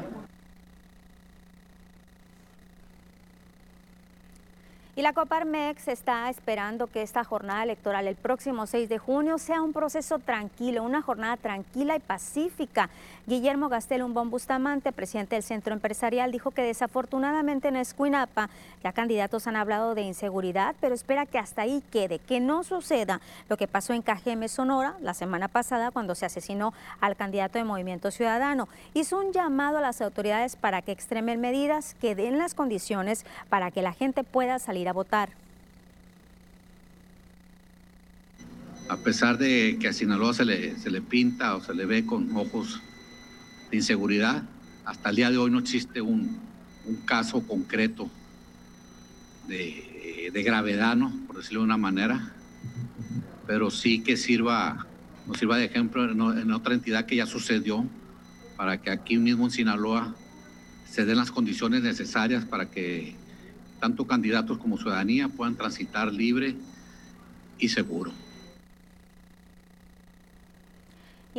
Y 4.95 5.01
la 5.01 5.13
Coparmex 5.13 5.87
está 5.87 6.29
esperando 6.29 6.87
que 6.87 7.01
esta 7.01 7.23
jornada 7.23 7.63
electoral 7.63 8.05
el 8.05 8.17
próximo 8.17 8.67
6 8.67 8.89
de 8.89 8.97
junio 8.97 9.37
sea 9.37 9.61
un 9.61 9.71
proceso 9.71 10.19
tranquilo, 10.19 10.83
una 10.83 11.01
jornada 11.01 11.37
tranquila 11.37 11.95
y 11.95 11.99
pacífica. 11.99 12.89
Guillermo 13.29 13.69
Gastel 13.69 14.01
Umbón 14.01 14.31
Bustamante, 14.31 14.91
presidente 14.91 15.35
del 15.35 15.43
Centro 15.43 15.71
Empresarial, 15.75 16.31
dijo 16.31 16.49
que 16.49 16.63
desafortunadamente 16.63 17.67
en 17.67 17.75
Escuinapa 17.75 18.49
ya 18.83 18.91
candidatos 18.91 19.45
han 19.45 19.55
hablado 19.55 19.93
de 19.93 20.01
inseguridad, 20.01 20.75
pero 20.81 20.95
espera 20.95 21.27
que 21.27 21.37
hasta 21.37 21.61
ahí 21.61 21.83
quede, 21.91 22.17
que 22.17 22.39
no 22.39 22.63
suceda 22.63 23.21
lo 23.47 23.55
que 23.55 23.67
pasó 23.67 23.93
en 23.93 24.01
Cajeme, 24.01 24.47
Sonora, 24.47 24.95
la 24.99 25.13
semana 25.13 25.47
pasada 25.47 25.91
cuando 25.91 26.15
se 26.15 26.25
asesinó 26.25 26.73
al 27.01 27.15
candidato 27.15 27.59
de 27.59 27.65
Movimiento 27.65 28.09
Ciudadano. 28.09 28.67
Hizo 28.95 29.19
un 29.19 29.31
llamado 29.31 29.77
a 29.77 29.81
las 29.81 30.01
autoridades 30.01 30.55
para 30.55 30.81
que 30.81 30.91
extremen 30.91 31.39
medidas 31.39 31.95
que 32.01 32.15
den 32.15 32.39
las 32.39 32.55
condiciones 32.55 33.27
para 33.47 33.69
que 33.69 33.83
la 33.83 33.93
gente 33.93 34.23
pueda 34.23 34.57
salir 34.57 34.91
votar. 34.91 35.29
A 38.89 38.97
pesar 38.97 39.37
de 39.37 39.77
que 39.79 39.87
a 39.87 39.93
Sinaloa 39.93 40.33
se 40.33 40.45
le, 40.45 40.75
se 40.79 40.89
le 40.89 40.99
pinta 40.99 41.55
o 41.55 41.61
se 41.61 41.75
le 41.75 41.85
ve 41.85 42.07
con 42.07 42.35
ojos 42.35 42.81
de 43.69 43.77
inseguridad, 43.77 44.43
hasta 44.85 45.09
el 45.09 45.15
día 45.15 45.31
de 45.31 45.37
hoy 45.37 45.51
no 45.51 45.59
existe 45.59 46.01
un, 46.01 46.39
un 46.85 46.95
caso 47.05 47.45
concreto 47.45 48.09
de, 49.47 50.29
de, 50.33 50.43
gravedad, 50.43 50.95
¿no? 50.95 51.11
por 51.27 51.37
decirlo 51.37 51.61
de 51.61 51.65
una 51.65 51.77
manera, 51.77 52.33
pero 53.45 53.69
sí 53.71 54.01
que 54.01 54.17
sirva, 54.17 54.87
nos 55.27 55.37
sirva 55.37 55.57
de 55.57 55.65
ejemplo 55.65 56.03
en, 56.09 56.39
en 56.39 56.51
otra 56.51 56.73
entidad 56.73 57.05
que 57.05 57.15
ya 57.15 57.25
sucedió, 57.25 57.85
para 58.57 58.81
que 58.81 58.91
aquí 58.91 59.17
mismo 59.17 59.45
en 59.45 59.51
Sinaloa 59.51 60.15
se 60.85 61.05
den 61.05 61.17
las 61.17 61.31
condiciones 61.31 61.81
necesarias 61.81 62.45
para 62.45 62.69
que 62.69 63.15
tanto 63.79 64.05
candidatos 64.05 64.57
como 64.57 64.77
ciudadanía 64.77 65.29
puedan 65.29 65.55
transitar 65.55 66.11
libre 66.11 66.55
y 67.57 67.69
seguro. 67.69 68.11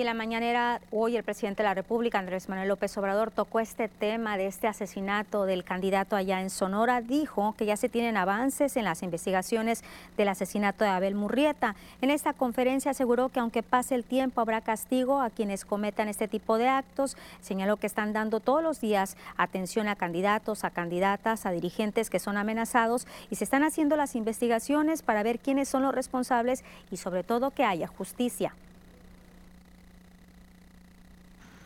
Y 0.01 0.03
en 0.03 0.07
la 0.07 0.15
mañanera, 0.15 0.81
hoy 0.91 1.19
el 1.19 1.25
presidente 1.25 1.63
de 1.63 1.69
la 1.69 1.75
República, 1.75 2.19
Andrés 2.19 2.49
Manuel 2.49 2.69
López 2.69 2.97
Obrador, 2.97 3.31
tocó 3.31 3.61
este 3.61 3.89
tema 3.89 4.39
de 4.39 4.47
este 4.47 4.67
asesinato 4.67 5.45
del 5.45 5.63
candidato 5.63 6.17
allá 6.17 6.41
en 6.41 6.49
Sonora. 6.49 7.03
Dijo 7.03 7.55
que 7.59 7.67
ya 7.67 7.77
se 7.77 7.91
tienen 7.91 8.17
avances 8.17 8.79
en 8.79 8.85
las 8.85 9.03
investigaciones 9.03 9.85
del 10.17 10.29
asesinato 10.29 10.85
de 10.85 10.91
Abel 10.91 11.15
Murrieta. 11.15 11.77
En 12.01 12.09
esta 12.09 12.33
conferencia 12.33 12.93
aseguró 12.93 13.29
que 13.29 13.41
aunque 13.41 13.63
pase 13.63 13.95
el 13.95 14.05
tiempo 14.05 14.41
habrá 14.41 14.63
castigo 14.63 15.21
a 15.21 15.29
quienes 15.29 15.67
cometan 15.67 16.09
este 16.09 16.29
tipo 16.29 16.57
de 16.57 16.69
actos. 16.69 17.19
Señaló 17.43 17.77
que 17.77 17.87
están 17.87 18.15
dando 18.15 18.41
todos 18.41 18.63
los 18.63 18.81
días 18.81 19.19
atención 19.37 19.87
a 19.87 19.97
candidatos, 19.97 20.65
a 20.65 20.71
candidatas, 20.71 21.45
a 21.45 21.51
dirigentes 21.51 22.09
que 22.09 22.21
son 22.21 22.39
amenazados 22.39 23.07
y 23.29 23.35
se 23.35 23.45
están 23.45 23.65
haciendo 23.65 23.97
las 23.97 24.17
investigaciones 24.17 25.03
para 25.03 25.23
ver 25.23 25.41
quiénes 25.41 25.69
son 25.69 25.83
los 25.83 25.95
responsables 25.95 26.65
y 26.91 26.97
sobre 26.97 27.23
todo 27.23 27.51
que 27.51 27.65
haya 27.65 27.87
justicia. 27.87 28.55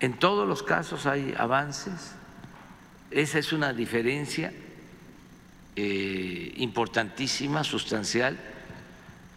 En 0.04 0.12
todos 0.18 0.46
los 0.46 0.62
casos 0.62 1.06
hay 1.06 1.34
avances. 1.38 2.12
Esa 3.10 3.38
es 3.38 3.54
una 3.54 3.72
diferencia 3.72 4.52
eh, 5.76 6.52
importantísima, 6.56 7.64
sustancial. 7.64 8.38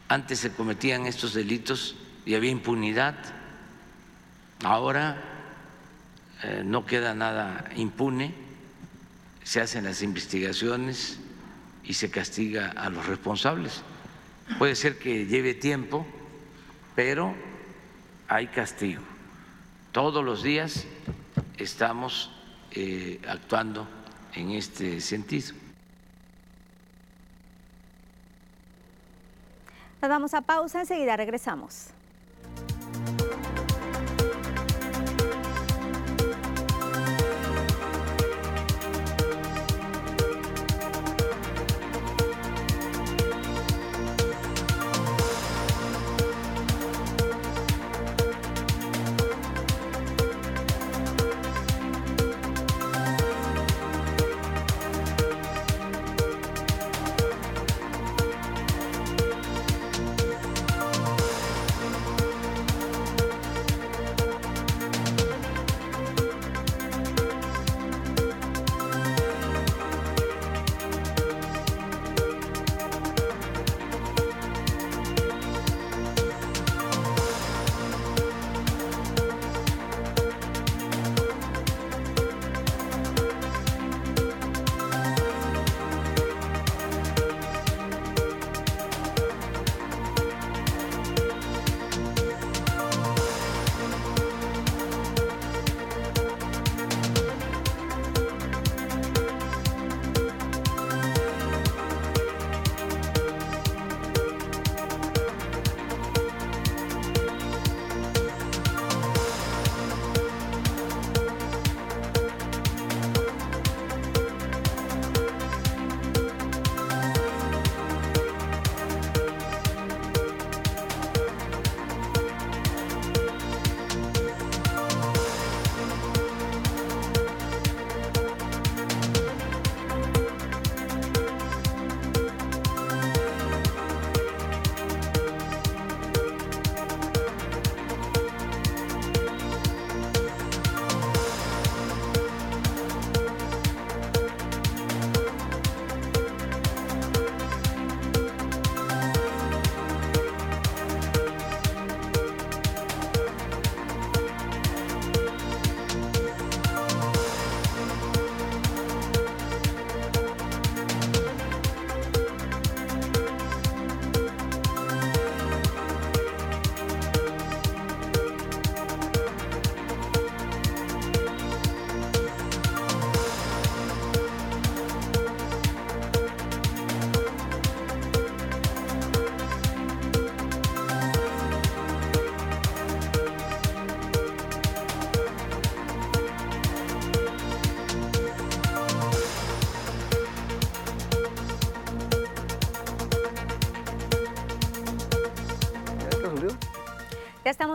Antes 0.10 0.40
se 0.40 0.52
cometían 0.52 1.06
estos 1.06 1.34
delitos 1.34 1.96
y 2.26 2.36
había 2.36 2.52
impunidad. 2.52 3.16
Ahora 4.66 5.24
eh, 6.44 6.64
no 6.66 6.86
queda 6.86 7.14
nada 7.14 7.70
impune, 7.78 8.34
se 9.44 9.62
hacen 9.62 9.86
las 9.86 10.02
investigaciones 10.02 11.18
y 11.86 11.94
se 11.94 12.12
castiga 12.12 12.72
a 12.72 12.90
los 12.90 13.06
responsables. 13.06 13.84
Puede 14.58 14.76
ser 14.76 15.00
que 15.00 15.28
lleve 15.28 15.54
tiempo, 15.54 16.06
pero 16.94 17.34
hay 18.28 18.48
castigo 18.48 19.17
todos 19.98 20.24
los 20.24 20.44
días 20.44 20.86
estamos 21.58 22.30
eh, 22.70 23.20
actuando 23.28 23.88
en 24.36 24.52
este 24.52 25.02
sentido. 25.02 25.56
Nos 30.00 30.08
vamos 30.08 30.36
a 30.36 30.42
pausa, 30.42 30.82
enseguida 30.82 31.18
regresamos. 31.18 31.88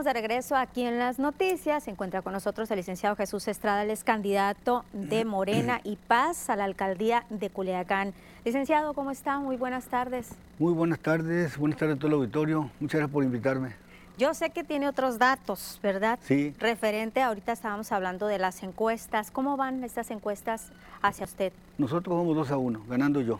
Estamos 0.03 0.14
de 0.14 0.20
regreso 0.20 0.57
aquí 0.57 0.82
en 0.82 0.98
las 0.98 1.20
noticias. 1.20 1.84
Se 1.84 1.90
encuentra 1.92 2.22
con 2.22 2.32
nosotros 2.32 2.68
el 2.72 2.76
licenciado 2.78 3.14
Jesús 3.14 3.46
Estrada, 3.46 3.84
el 3.84 3.90
es 3.90 4.03
candidato 4.03 4.84
de 4.92 5.24
Morena 5.24 5.80
y 5.84 5.94
Paz 5.94 6.50
a 6.50 6.57
la 6.57 6.64
alcaldía 6.64 7.24
de 7.30 7.50
Culiacán. 7.50 8.12
Licenciado, 8.44 8.94
¿cómo 8.94 9.12
está? 9.12 9.38
Muy 9.38 9.57
buenas 9.57 9.84
tardes. 9.84 10.30
Muy 10.59 10.72
buenas 10.72 10.98
tardes, 10.98 11.57
buenas 11.57 11.78
tardes 11.78 11.96
a 11.96 11.98
todo 11.98 12.09
el 12.09 12.14
auditorio. 12.14 12.68
Muchas 12.80 12.98
gracias 12.98 13.12
por 13.12 13.22
invitarme. 13.22 13.76
Yo 14.18 14.34
sé 14.34 14.50
que 14.50 14.64
tiene 14.64 14.88
otros 14.88 15.18
datos, 15.18 15.78
¿verdad? 15.84 16.18
Sí. 16.22 16.53
Referente, 16.59 17.22
ahorita 17.22 17.53
estábamos 17.53 17.92
hablando 17.92 18.26
de 18.26 18.38
las 18.38 18.64
encuestas. 18.64 19.30
¿Cómo 19.30 19.57
van 19.57 19.84
estas 19.84 20.11
encuestas 20.11 20.72
hacia 21.00 21.26
usted? 21.26 21.53
Nosotros 21.78 22.16
vamos 22.16 22.34
dos 22.34 22.50
a 22.50 22.57
uno, 22.57 22.82
ganando 22.88 23.20
yo 23.20 23.38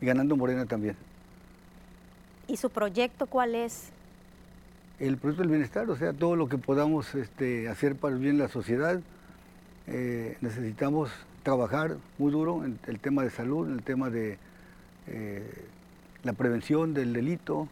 y 0.00 0.06
ganando 0.06 0.36
Morena 0.36 0.66
también. 0.66 0.96
¿Y 2.46 2.58
su 2.58 2.70
proyecto 2.70 3.26
cuál 3.26 3.56
es? 3.56 3.90
El 4.98 5.16
proyecto 5.16 5.42
del 5.42 5.50
bienestar, 5.50 5.88
o 5.90 5.96
sea, 5.96 6.12
todo 6.12 6.36
lo 6.36 6.48
que 6.48 6.58
podamos 6.58 7.14
este, 7.14 7.68
hacer 7.68 7.96
para 7.96 8.14
el 8.14 8.20
bien 8.20 8.36
de 8.36 8.44
la 8.44 8.48
sociedad. 8.48 9.00
Eh, 9.86 10.36
necesitamos 10.40 11.10
trabajar 11.42 11.96
muy 12.18 12.32
duro 12.32 12.64
en 12.64 12.78
el 12.86 12.98
tema 12.98 13.22
de 13.22 13.30
salud, 13.30 13.68
en 13.68 13.74
el 13.74 13.82
tema 13.82 14.10
de 14.10 14.38
eh, 15.06 15.64
la 16.24 16.32
prevención 16.32 16.94
del 16.94 17.12
delito, 17.12 17.68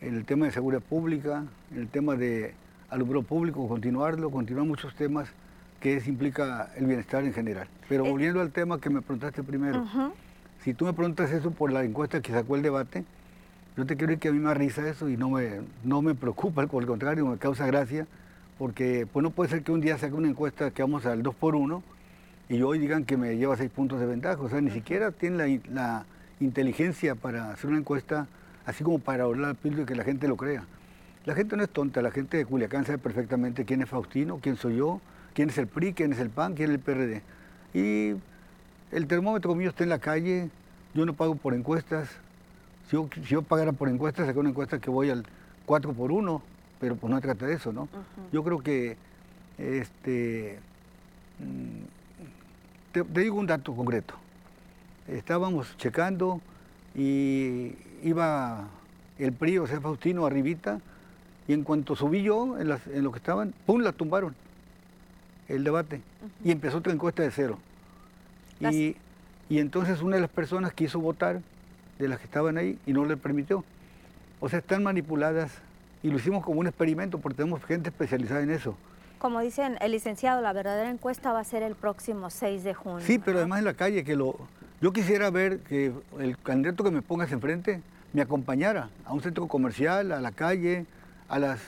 en 0.00 0.16
el 0.16 0.24
tema 0.24 0.46
de 0.46 0.52
seguridad 0.52 0.80
pública, 0.80 1.44
en 1.72 1.78
el 1.78 1.88
tema 1.88 2.16
de 2.16 2.54
alumbrado 2.88 3.24
público, 3.24 3.68
continuarlo, 3.68 4.30
continuar 4.30 4.66
muchos 4.66 4.94
temas 4.94 5.28
que 5.80 5.96
es, 5.96 6.06
implica 6.06 6.70
el 6.76 6.86
bienestar 6.86 7.24
en 7.24 7.32
general. 7.32 7.68
Pero 7.88 8.06
eh. 8.06 8.10
volviendo 8.10 8.40
al 8.40 8.52
tema 8.52 8.80
que 8.80 8.90
me 8.90 9.02
preguntaste 9.02 9.42
primero, 9.42 9.86
si 10.62 10.72
tú 10.72 10.84
me 10.84 10.92
preguntas 10.92 11.30
eso 11.32 11.50
por 11.50 11.72
la 11.72 11.84
encuesta 11.84 12.20
que 12.20 12.32
sacó 12.32 12.54
el 12.56 12.62
debate, 12.62 13.04
yo 13.76 13.86
te 13.86 13.96
quiero 13.96 14.08
decir 14.08 14.20
que 14.20 14.28
a 14.28 14.32
mí 14.32 14.38
me 14.38 14.52
risa 14.54 14.88
eso 14.88 15.08
y 15.08 15.16
no 15.16 15.30
me, 15.30 15.60
no 15.84 16.02
me 16.02 16.14
preocupa, 16.14 16.66
por 16.66 16.82
el 16.82 16.88
contrario, 16.88 17.26
me 17.26 17.38
causa 17.38 17.66
gracia, 17.66 18.06
porque 18.58 19.06
pues 19.10 19.22
no 19.22 19.30
puede 19.30 19.50
ser 19.50 19.62
que 19.62 19.72
un 19.72 19.80
día 19.80 19.96
saque 19.98 20.14
una 20.14 20.28
encuesta 20.28 20.70
que 20.70 20.82
vamos 20.82 21.06
al 21.06 21.22
2 21.22 21.34
por 21.34 21.54
1 21.54 21.82
y 22.48 22.60
hoy 22.62 22.78
digan 22.78 23.04
que 23.04 23.16
me 23.16 23.36
lleva 23.36 23.56
6 23.56 23.70
puntos 23.70 24.00
de 24.00 24.06
ventaja. 24.06 24.40
O 24.42 24.48
sea, 24.48 24.60
ni 24.60 24.70
siquiera 24.70 25.12
tiene 25.12 25.36
la, 25.36 25.60
la, 25.72 26.04
inteligencia 26.40 27.14
para 27.14 27.50
hacer 27.52 27.68
una 27.68 27.78
encuesta 27.78 28.26
así 28.64 28.82
como 28.82 28.98
para 28.98 29.24
hablar 29.24 29.56
y 29.62 29.70
que 29.84 29.94
la 29.94 30.04
gente 30.04 30.26
lo 30.26 30.36
crea. 30.36 30.64
La 31.26 31.34
gente 31.34 31.54
no 31.56 31.62
es 31.62 31.68
tonta, 31.68 32.00
la 32.00 32.10
gente 32.10 32.38
de 32.38 32.46
Culiacán 32.46 32.86
sabe 32.86 32.96
perfectamente 32.98 33.66
quién 33.66 33.82
es 33.82 33.88
Faustino, 33.90 34.38
quién 34.40 34.56
soy 34.56 34.76
yo, 34.76 35.02
quién 35.34 35.50
es 35.50 35.58
el 35.58 35.66
PRI, 35.66 35.92
quién 35.92 36.12
es 36.14 36.18
el 36.18 36.30
PAN, 36.30 36.54
quién 36.54 36.70
es 36.70 36.76
el 36.76 36.80
PRD. 36.80 37.22
Y 37.74 38.16
el 38.90 39.06
termómetro 39.06 39.54
mío 39.54 39.68
está 39.68 39.84
en 39.84 39.90
la 39.90 39.98
calle, 39.98 40.48
yo 40.94 41.04
no 41.04 41.12
pago 41.12 41.34
por 41.34 41.52
encuestas. 41.54 42.08
Si 42.90 42.96
yo, 43.22 43.42
pagara 43.42 43.70
por 43.70 43.88
encuestas, 43.88 44.26
saco 44.26 44.40
una 44.40 44.48
encuesta 44.48 44.80
que 44.80 44.90
voy 44.90 45.10
al 45.10 45.24
4 45.66 45.92
por 45.92 46.10
1, 46.10 46.42
pero 46.80 46.96
pues 46.96 47.12
no 47.12 47.20
trata 47.20 47.46
de 47.46 47.54
eso, 47.54 47.72
¿no? 47.72 47.88
Yo 48.32 48.42
creo 48.42 48.58
que, 48.58 48.96
este, 49.58 50.58
mm, 51.38 52.92
te, 52.92 53.20
digo 53.20 53.38
un 53.38 53.46
dato 53.46 53.76
concreto. 53.76 54.14
Estábamos 55.06 55.76
checando 55.76 56.40
y 56.96 57.74
iba 58.02 58.68
el 59.20 59.32
PRI, 59.34 59.58
o 59.58 59.66
sea, 59.68 59.80
Faustino, 59.80 60.26
arribita, 60.26 60.80
y 61.46 61.52
en 61.52 61.62
cuanto 61.62 61.94
subí 61.94 62.22
yo 62.22 62.58
en, 62.58 62.68
lo 62.68 63.12
que 63.12 63.18
estaban, 63.18 63.54
¡pum!, 63.66 63.82
la 63.82 63.92
tumbaron 63.92 64.34
el 65.48 65.62
debate. 65.62 66.00
Y 66.44 66.50
empezó 66.50 66.78
otra 66.78 66.92
encuesta 66.92 67.22
de 67.22 67.30
cero. 67.30 67.58
Y, 68.58 68.96
y, 69.48 69.58
entonces 69.58 70.02
una 70.02 70.16
de 70.16 70.22
las 70.22 70.30
personas 70.30 70.72
quiso 70.72 70.98
votar, 70.98 71.40
de 72.00 72.08
las 72.08 72.18
que 72.18 72.24
estaban 72.24 72.56
ahí, 72.56 72.78
y 72.86 72.92
no 72.92 73.04
le 73.04 73.16
permitió. 73.16 73.62
O 74.40 74.48
sea, 74.48 74.58
están 74.58 74.82
manipuladas 74.82 75.52
y 76.02 76.10
lo 76.10 76.16
hicimos 76.16 76.42
como 76.42 76.60
un 76.60 76.66
experimento 76.66 77.18
porque 77.18 77.36
tenemos 77.36 77.62
gente 77.64 77.90
especializada 77.90 78.42
en 78.42 78.50
eso. 78.50 78.74
Como 79.18 79.40
dicen 79.40 79.76
el 79.82 79.92
licenciado, 79.92 80.40
la 80.40 80.54
verdadera 80.54 80.88
encuesta 80.88 81.30
va 81.32 81.40
a 81.40 81.44
ser 81.44 81.62
el 81.62 81.74
próximo 81.74 82.30
6 82.30 82.64
de 82.64 82.72
junio. 82.72 83.06
Sí, 83.06 83.18
pero 83.18 83.38
además 83.38 83.58
en 83.58 83.66
la 83.66 83.74
calle, 83.74 84.02
que 84.02 84.16
lo, 84.16 84.34
yo 84.80 84.92
quisiera 84.94 85.28
ver 85.30 85.58
que 85.60 85.92
el 86.18 86.38
candidato 86.38 86.82
que 86.84 86.90
me 86.90 87.02
pongas 87.02 87.30
enfrente 87.32 87.82
me 88.14 88.22
acompañara 88.22 88.88
a 89.04 89.12
un 89.12 89.20
centro 89.20 89.46
comercial, 89.46 90.10
a 90.12 90.20
la 90.20 90.32
calle, 90.32 90.86
a, 91.28 91.38
las, 91.38 91.60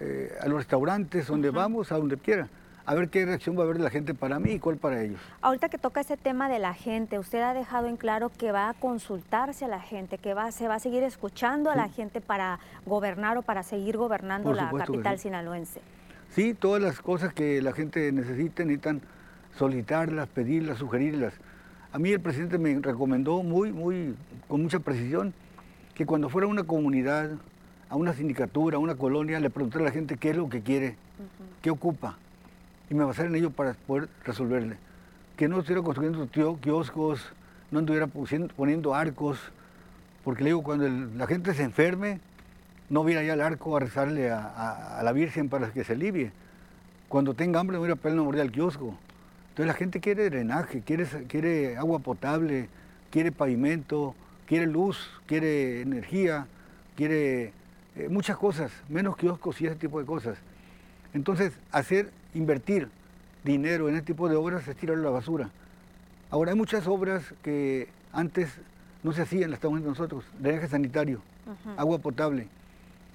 eh, 0.00 0.36
a 0.38 0.48
los 0.48 0.58
restaurantes, 0.58 1.26
donde 1.26 1.48
vamos, 1.48 1.92
a 1.92 1.96
donde 1.96 2.18
quiera. 2.18 2.48
A 2.84 2.94
ver 2.94 3.08
qué 3.10 3.24
reacción 3.24 3.56
va 3.56 3.60
a 3.60 3.64
haber 3.64 3.78
de 3.78 3.84
la 3.84 3.90
gente 3.90 4.12
para 4.12 4.40
mí 4.40 4.52
y 4.52 4.58
cuál 4.58 4.76
para 4.76 5.02
ellos. 5.02 5.20
Ahorita 5.40 5.68
que 5.68 5.78
toca 5.78 6.00
ese 6.00 6.16
tema 6.16 6.48
de 6.48 6.58
la 6.58 6.74
gente, 6.74 7.18
usted 7.18 7.40
ha 7.40 7.54
dejado 7.54 7.86
en 7.86 7.96
claro 7.96 8.30
que 8.36 8.50
va 8.50 8.68
a 8.68 8.74
consultarse 8.74 9.64
a 9.64 9.68
la 9.68 9.80
gente, 9.80 10.18
que 10.18 10.34
va, 10.34 10.50
se 10.50 10.66
va 10.66 10.74
a 10.74 10.78
seguir 10.80 11.02
escuchando 11.04 11.70
a 11.70 11.76
la 11.76 11.88
gente 11.88 12.20
para 12.20 12.58
gobernar 12.84 13.38
o 13.38 13.42
para 13.42 13.62
seguir 13.62 13.96
gobernando 13.96 14.52
la 14.52 14.70
capital 14.70 15.18
sinaloense. 15.18 15.80
Sí, 16.30 16.54
todas 16.54 16.82
las 16.82 17.00
cosas 17.00 17.32
que 17.32 17.62
la 17.62 17.72
gente 17.72 18.10
necesite, 18.10 18.64
necesitan 18.64 19.02
solicitarlas, 19.56 20.28
pedirlas, 20.28 20.78
sugerirlas. 20.78 21.34
A 21.92 21.98
mí 21.98 22.10
el 22.10 22.20
presidente 22.20 22.58
me 22.58 22.76
recomendó 22.80 23.42
muy, 23.42 23.70
muy, 23.70 24.16
con 24.48 24.62
mucha 24.62 24.80
precisión, 24.80 25.34
que 25.94 26.06
cuando 26.06 26.30
fuera 26.30 26.46
una 26.48 26.64
comunidad, 26.64 27.30
a 27.90 27.96
una 27.96 28.14
sindicatura, 28.14 28.78
a 28.78 28.80
una 28.80 28.94
colonia, 28.94 29.38
le 29.38 29.50
preguntar 29.50 29.82
a 29.82 29.84
la 29.84 29.90
gente 29.90 30.16
qué 30.16 30.30
es 30.30 30.36
lo 30.36 30.48
que 30.48 30.62
quiere, 30.62 30.96
qué 31.60 31.70
ocupa, 31.70 32.16
y 32.92 32.94
me 32.94 33.04
basara 33.04 33.26
en 33.30 33.34
ello 33.36 33.48
para 33.48 33.72
poder 33.72 34.10
resolverle. 34.22 34.76
Que 35.38 35.48
no 35.48 35.60
estuviera 35.60 35.82
construyendo 35.82 36.28
kioscos, 36.60 37.32
no 37.70 37.78
anduviera 37.78 38.06
poniendo 38.06 38.94
arcos, 38.94 39.38
porque 40.24 40.44
le 40.44 40.50
digo, 40.50 40.62
cuando 40.62 40.86
la 41.16 41.26
gente 41.26 41.54
se 41.54 41.62
enferme, 41.62 42.20
no 42.90 43.02
viera 43.02 43.22
ya 43.22 43.32
al 43.32 43.40
arco 43.40 43.74
a 43.74 43.80
rezarle 43.80 44.30
a, 44.30 45.00
la 45.02 45.12
Virgen 45.12 45.48
para 45.48 45.72
que 45.72 45.84
se 45.84 45.94
alivie. 45.94 46.32
Cuando 47.08 47.32
tenga 47.32 47.60
hambre, 47.60 47.78
no 47.78 47.86
ir 47.86 47.92
a 47.92 47.96
pena 47.96 48.22
morir 48.22 48.42
al 48.42 48.52
kiosco. 48.52 48.94
Entonces 49.48 49.66
la 49.66 49.74
gente 49.74 50.00
quiere 50.00 50.28
drenaje, 50.28 50.82
quiere, 50.82 51.06
quiere 51.28 51.78
agua 51.78 52.00
potable, 52.00 52.68
quiere 53.10 53.32
pavimento, 53.32 54.14
quiere 54.46 54.66
luz, 54.66 54.98
quiere 55.24 55.80
energía, 55.80 56.46
quiere 56.94 57.54
eh, 57.96 58.08
muchas 58.10 58.36
cosas, 58.36 58.70
menos 58.90 59.16
kioscos 59.16 59.62
y 59.62 59.66
ese 59.66 59.76
tipo 59.76 59.98
de 59.98 60.04
cosas. 60.04 60.36
Entonces, 61.14 61.54
hacer, 61.70 62.10
invertir 62.34 62.88
dinero 63.44 63.88
en 63.88 63.96
este 63.96 64.08
tipo 64.08 64.28
de 64.28 64.36
obras 64.36 64.66
es 64.68 64.76
tirarlo 64.76 65.02
a 65.02 65.10
la 65.10 65.10
basura. 65.10 65.50
Ahora, 66.30 66.52
hay 66.52 66.56
muchas 66.56 66.86
obras 66.86 67.34
que 67.42 67.88
antes 68.12 68.50
no 69.02 69.12
se 69.12 69.22
hacían, 69.22 69.50
las 69.50 69.58
estamos 69.58 69.76
haciendo 69.76 69.90
nosotros, 69.90 70.24
drenaje 70.38 70.68
sanitario, 70.68 71.20
agua 71.76 71.98
potable. 71.98 72.48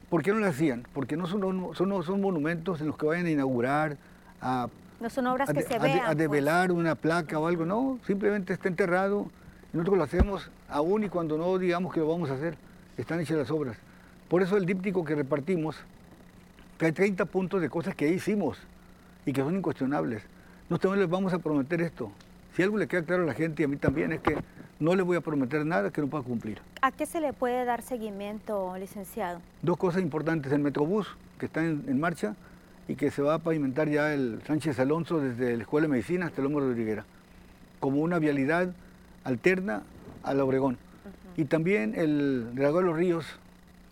¿Por 0.09 0.21
qué 0.21 0.31
no 0.31 0.39
las 0.39 0.55
hacían? 0.55 0.85
Porque 0.93 1.17
no 1.17 1.27
son, 1.27 1.75
son, 1.75 2.03
son 2.03 2.21
monumentos 2.21 2.79
en 2.81 2.87
los 2.87 2.97
que 2.97 3.05
vayan 3.05 3.25
a 3.25 3.31
inaugurar, 3.31 3.97
a, 4.41 4.67
no 4.99 5.09
son 5.09 5.27
obras 5.27 5.51
que 5.51 5.61
se 5.61 5.75
a, 5.75 5.79
vean, 5.79 5.99
a 5.99 6.05
pues. 6.07 6.17
develar 6.17 6.71
una 6.71 6.95
placa 6.95 7.37
o 7.39 7.47
algo, 7.47 7.65
no, 7.65 7.99
simplemente 8.05 8.53
está 8.53 8.67
enterrado. 8.67 9.29
Y 9.73 9.77
nosotros 9.77 9.97
lo 9.97 10.03
hacemos 10.03 10.49
aún 10.69 11.03
y 11.03 11.09
cuando 11.09 11.37
no 11.37 11.57
digamos 11.57 11.93
que 11.93 11.99
lo 11.99 12.07
vamos 12.07 12.29
a 12.31 12.33
hacer, 12.33 12.57
están 12.97 13.19
hechas 13.19 13.37
las 13.37 13.51
obras. 13.51 13.77
Por 14.27 14.41
eso 14.41 14.57
el 14.57 14.65
díptico 14.65 15.05
que 15.05 15.15
repartimos, 15.15 15.75
que 16.77 16.87
hay 16.87 16.91
30 16.91 17.25
puntos 17.25 17.61
de 17.61 17.69
cosas 17.69 17.95
que 17.95 18.09
hicimos 18.09 18.57
y 19.27 19.33
que 19.33 19.41
son 19.41 19.57
incuestionables. 19.57 20.23
Nosotros 20.69 20.97
les 20.97 21.09
vamos 21.09 21.33
a 21.33 21.39
prometer 21.39 21.81
esto. 21.81 22.09
Si 22.55 22.63
algo 22.63 22.77
le 22.77 22.87
queda 22.87 23.03
claro 23.03 23.23
a 23.23 23.25
la 23.25 23.33
gente 23.33 23.61
y 23.61 23.65
a 23.65 23.67
mí 23.67 23.75
también 23.75 24.13
es 24.13 24.21
que 24.21 24.37
no 24.79 24.95
le 24.95 25.03
voy 25.03 25.17
a 25.17 25.21
prometer 25.21 25.65
nada 25.65 25.91
que 25.91 25.99
no 25.99 26.07
pueda 26.07 26.23
cumplir. 26.23 26.59
¿A 26.81 26.93
qué 26.93 27.05
se 27.05 27.19
le 27.19 27.33
puede 27.33 27.65
dar 27.65 27.81
seguimiento, 27.81 28.75
licenciado? 28.79 29.41
Dos 29.61 29.77
cosas 29.77 30.01
importantes. 30.01 30.51
El 30.53 30.59
Metrobús, 30.59 31.07
que 31.39 31.47
está 31.47 31.63
en, 31.63 31.99
marcha 31.99 32.35
y 32.87 32.95
que 32.95 33.11
se 33.11 33.21
va 33.21 33.33
a 33.33 33.39
pavimentar 33.39 33.89
ya 33.89 34.13
el 34.13 34.41
Sánchez 34.47 34.79
Alonso 34.79 35.19
desde 35.19 35.57
la 35.57 35.63
Escuela 35.63 35.87
de 35.87 35.91
Medicina 35.91 36.27
hasta 36.27 36.39
el 36.39 36.47
Hombro 36.47 36.69
de 36.69 36.75
Riguera, 36.75 37.05
como 37.81 37.99
una 37.99 38.19
vialidad 38.19 38.69
alterna 39.25 39.83
a 40.23 40.33
la 40.33 40.45
Obregón. 40.45 40.77
Y 41.35 41.45
también 41.45 41.95
el 41.95 42.55
Dragón 42.55 42.85
de 42.85 42.89
los 42.91 42.97
Ríos, 42.97 43.25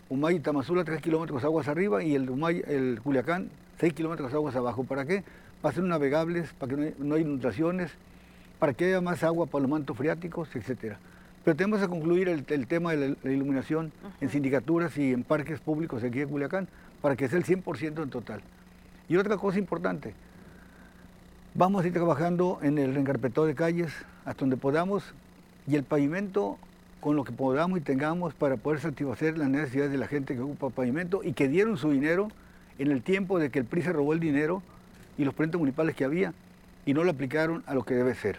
Humay 0.08 0.36
y 0.36 0.40
Tamazula, 0.40 0.82
3 0.82 1.02
kilómetros 1.02 1.44
aguas 1.44 1.68
arriba, 1.68 2.02
y 2.02 2.14
el, 2.14 2.30
Humay, 2.30 2.64
el 2.66 3.00
Culiacán, 3.02 3.50
6 3.80 3.92
kilómetros 3.92 4.32
aguas 4.32 4.56
abajo. 4.56 4.84
¿Para 4.84 5.04
qué? 5.04 5.24
Para 5.60 5.74
ser 5.74 5.84
navegables, 5.84 6.52
para 6.54 6.74
que 6.74 6.94
no, 6.98 7.14
haya 7.14 7.24
inundaciones, 7.24 7.90
para 8.58 8.72
que 8.72 8.86
haya 8.86 9.00
más 9.00 9.22
agua 9.22 9.46
para 9.46 9.62
los 9.62 9.70
mantos 9.70 9.96
freáticos, 9.96 10.54
etcétera. 10.54 10.98
Pero 11.44 11.56
tenemos 11.56 11.80
que 11.80 11.88
concluir 11.88 12.28
el, 12.28 12.44
tema 12.66 12.92
de 12.92 13.16
la, 13.22 13.30
iluminación 13.30 13.92
en 14.20 14.30
sindicaturas 14.30 14.96
y 14.98 15.12
en 15.12 15.22
parques 15.22 15.60
públicos 15.60 16.02
aquí 16.02 16.20
en 16.20 16.28
Culiacán, 16.28 16.68
para 17.00 17.14
que 17.14 17.28
sea 17.28 17.38
el 17.38 17.44
100% 17.44 18.02
en 18.02 18.10
total. 18.10 18.40
Y 19.08 19.16
otra 19.16 19.36
cosa 19.36 19.58
importante, 19.58 20.14
vamos 21.54 21.84
a 21.84 21.86
ir 21.86 21.92
trabajando 21.92 22.58
en 22.62 22.78
el 22.78 22.94
reencarpetado 22.94 23.46
de 23.46 23.54
calles 23.54 23.92
hasta 24.24 24.40
donde 24.40 24.56
podamos, 24.56 25.14
y 25.68 25.76
el 25.76 25.84
pavimento 25.84 26.58
con 27.00 27.14
lo 27.14 27.22
que 27.22 27.32
podamos 27.32 27.78
y 27.78 27.82
tengamos 27.82 28.34
para 28.34 28.56
poder 28.56 28.80
satisfacer 28.80 29.38
las 29.38 29.48
necesidades 29.48 29.92
de 29.92 29.98
la 29.98 30.08
gente 30.08 30.34
que 30.34 30.40
ocupa 30.40 30.70
pavimento 30.70 31.22
y 31.22 31.34
que 31.34 31.46
dieron 31.46 31.76
su 31.76 31.90
dinero 31.90 32.28
en 32.78 32.90
el 32.90 33.02
tiempo 33.02 33.38
de 33.38 33.50
que 33.50 33.58
el 33.58 33.64
PRI 33.64 33.82
se 33.82 33.92
robó 33.92 34.12
el 34.12 34.20
dinero 34.20 34.62
y 35.18 35.24
los 35.24 35.34
prentes 35.34 35.58
municipales 35.58 35.94
que 35.94 36.04
había 36.04 36.32
y 36.84 36.94
no 36.94 37.04
lo 37.04 37.10
aplicaron 37.10 37.62
a 37.66 37.74
lo 37.74 37.84
que 37.84 37.94
debe 37.94 38.14
ser. 38.14 38.38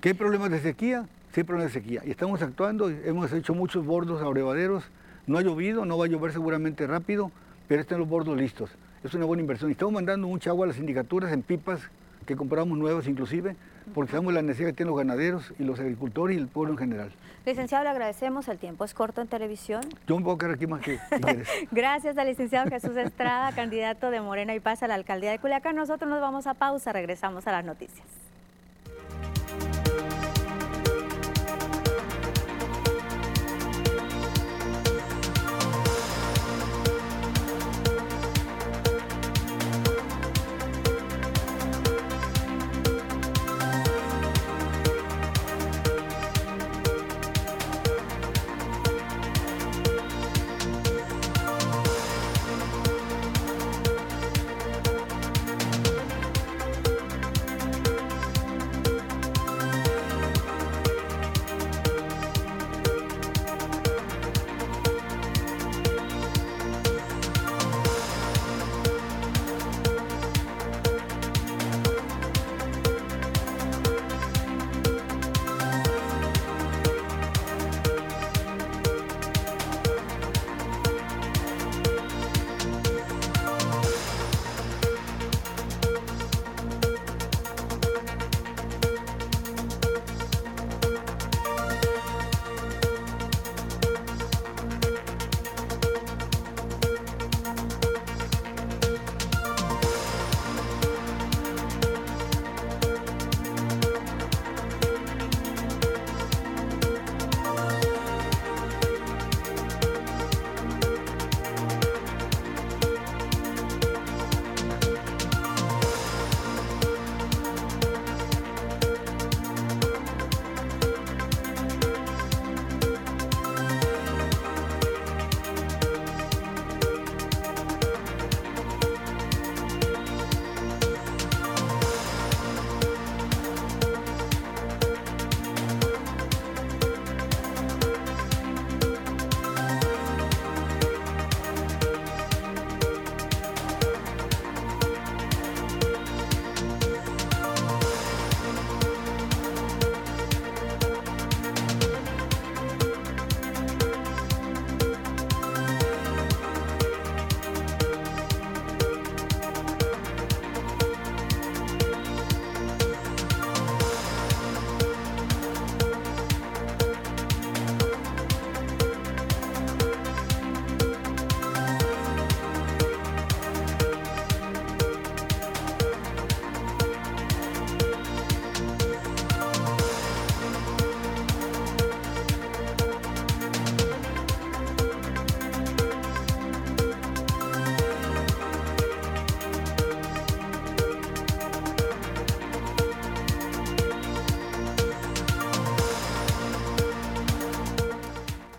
¿Qué 0.00 0.10
hay 0.10 0.14
problemas 0.14 0.50
de 0.50 0.60
sequía? 0.60 1.06
Sí 1.32 1.40
hay 1.40 1.44
problemas 1.44 1.72
de 1.72 1.80
sequía. 1.80 2.02
Y 2.04 2.10
estamos 2.10 2.42
actuando, 2.42 2.88
hemos 2.88 3.32
hecho 3.32 3.54
muchos 3.54 3.84
bordos 3.84 4.22
abrevaderos, 4.22 4.84
no 5.26 5.38
ha 5.38 5.42
llovido, 5.42 5.84
no 5.84 5.98
va 5.98 6.06
a 6.06 6.08
llover 6.08 6.32
seguramente 6.32 6.86
rápido, 6.86 7.30
pero 7.68 7.80
están 7.80 7.98
los 7.98 8.08
bordos 8.08 8.36
listos. 8.36 8.70
Es 9.04 9.14
una 9.14 9.24
buena 9.24 9.42
inversión. 9.42 9.70
Y 9.70 9.72
estamos 9.72 9.94
mandando 9.94 10.26
mucha 10.28 10.50
agua 10.50 10.66
a 10.66 10.68
las 10.68 10.76
sindicaturas 10.76 11.32
en 11.32 11.42
pipas 11.42 11.80
que 12.26 12.36
compramos 12.36 12.76
nuevas 12.76 13.06
inclusive, 13.06 13.56
porque 13.94 14.10
sabemos 14.10 14.34
la 14.34 14.42
necesidad 14.42 14.68
que 14.68 14.74
tienen 14.74 14.90
los 14.90 14.98
ganaderos 14.98 15.54
y 15.58 15.64
los 15.64 15.80
agricultores 15.80 16.36
y 16.36 16.40
el 16.40 16.48
pueblo 16.48 16.72
en 16.72 16.78
general. 16.78 17.12
Licenciado, 17.46 17.84
le 17.84 17.90
agradecemos, 17.90 18.48
el 18.48 18.58
tiempo 18.58 18.84
es 18.84 18.92
corto 18.92 19.20
en 19.20 19.28
televisión. 19.28 19.82
Yo 20.06 20.16
me 20.18 20.24
puedo 20.24 20.36
quedar 20.36 20.54
aquí 20.54 20.66
más 20.66 20.82
que 20.82 20.98
Gracias 21.70 22.18
al 22.18 22.26
licenciado 22.26 22.68
Jesús 22.68 22.96
Estrada, 22.96 23.52
candidato 23.52 24.10
de 24.10 24.20
Morena 24.20 24.54
y 24.54 24.60
Paz 24.60 24.82
a 24.82 24.88
la 24.88 24.94
alcaldía 24.94 25.30
de 25.30 25.38
Culiacán. 25.38 25.76
Nosotros 25.76 26.10
nos 26.10 26.20
vamos 26.20 26.46
a 26.46 26.54
pausa, 26.54 26.92
regresamos 26.92 27.46
a 27.46 27.52
las 27.52 27.64
noticias. 27.64 28.25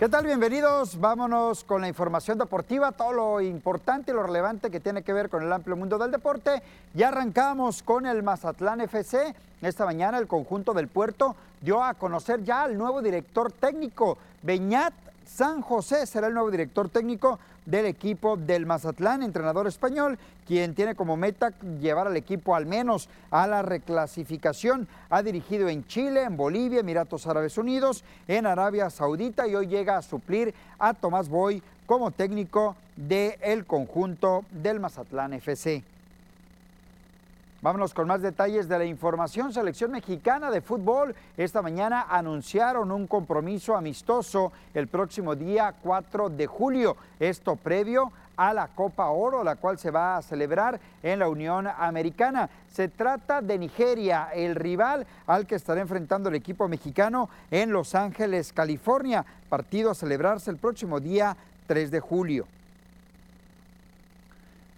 ¿Qué 0.07 0.11
tal? 0.11 0.25
Bienvenidos. 0.25 1.01
Vámonos 1.01 1.65
con 1.65 1.81
la 1.81 1.89
información 1.89 2.37
deportiva, 2.37 2.93
todo 2.93 3.11
lo 3.11 3.41
importante 3.41 4.11
y 4.11 4.13
lo 4.13 4.23
relevante 4.23 4.71
que 4.71 4.79
tiene 4.79 5.03
que 5.03 5.11
ver 5.11 5.29
con 5.29 5.43
el 5.43 5.51
amplio 5.51 5.75
mundo 5.75 5.97
del 5.97 6.11
deporte. 6.11 6.63
Ya 6.93 7.09
arrancamos 7.09 7.83
con 7.83 8.05
el 8.05 8.23
Mazatlán 8.23 8.79
FC. 8.79 9.35
Esta 9.61 9.83
mañana 9.83 10.17
el 10.17 10.27
conjunto 10.27 10.73
del 10.73 10.87
puerto 10.87 11.35
dio 11.59 11.83
a 11.83 11.93
conocer 11.93 12.41
ya 12.45 12.63
al 12.63 12.77
nuevo 12.77 13.01
director 13.01 13.51
técnico, 13.51 14.17
Beñat 14.43 14.93
San 15.25 15.61
José 15.61 16.05
será 16.05 16.27
el 16.27 16.33
nuevo 16.33 16.51
director 16.51 16.87
técnico 16.87 17.37
del 17.67 17.85
equipo 17.85 18.37
del 18.37 18.65
Mazatlán, 18.65 19.21
entrenador 19.21 19.67
español, 19.67 20.17
quien 20.47 20.73
tiene 20.73 20.95
como 20.95 21.17
meta 21.17 21.53
llevar 21.79 22.07
al 22.07 22.17
equipo 22.17 22.55
al 22.55 22.65
menos 22.65 23.09
a 23.29 23.45
la 23.45 23.61
reclasificación. 23.61 24.87
Ha 25.09 25.21
dirigido 25.21 25.67
en 25.67 25.85
Chile, 25.85 26.23
en 26.23 26.37
Bolivia, 26.37 26.79
Emiratos 26.79 27.27
Árabes 27.27 27.57
Unidos, 27.57 28.03
en 28.27 28.47
Arabia 28.47 28.89
Saudita 28.89 29.47
y 29.47 29.55
hoy 29.55 29.67
llega 29.67 29.97
a 29.97 30.01
suplir 30.01 30.55
a 30.79 30.93
Tomás 30.93 31.27
Boy 31.27 31.61
como 31.85 32.11
técnico 32.11 32.75
del 32.95 33.65
conjunto 33.65 34.45
del 34.51 34.79
Mazatlán 34.79 35.33
FC. 35.33 35.83
Vámonos 37.67 37.93
con 37.93 38.07
más 38.07 38.21
detalles 38.21 38.69
de 38.69 38.77
la 38.79 38.85
información. 38.85 39.51
Selección 39.51 39.91
mexicana 39.91 40.49
de 40.49 40.61
fútbol 40.61 41.13
esta 41.35 41.61
mañana 41.61 42.05
anunciaron 42.09 42.93
un 42.93 43.07
compromiso 43.07 43.75
amistoso 43.75 44.53
el 44.73 44.87
próximo 44.87 45.35
día 45.35 45.75
4 45.83 46.29
de 46.29 46.47
julio. 46.47 46.95
Esto 47.19 47.57
previo 47.57 48.13
a 48.37 48.53
la 48.53 48.69
Copa 48.69 49.09
Oro, 49.09 49.43
la 49.43 49.57
cual 49.57 49.77
se 49.77 49.91
va 49.91 50.15
a 50.15 50.21
celebrar 50.21 50.79
en 51.03 51.19
la 51.19 51.27
Unión 51.27 51.67
Americana. 51.67 52.49
Se 52.71 52.87
trata 52.87 53.41
de 53.41 53.57
Nigeria, 53.57 54.29
el 54.33 54.55
rival 54.55 55.05
al 55.25 55.45
que 55.45 55.55
estará 55.55 55.81
enfrentando 55.81 56.29
el 56.29 56.35
equipo 56.35 56.69
mexicano 56.69 57.29
en 57.51 57.73
Los 57.73 57.95
Ángeles, 57.95 58.53
California. 58.53 59.25
Partido 59.49 59.91
a 59.91 59.95
celebrarse 59.95 60.49
el 60.51 60.55
próximo 60.55 61.01
día 61.01 61.35
3 61.67 61.91
de 61.91 61.99
julio. 61.99 62.47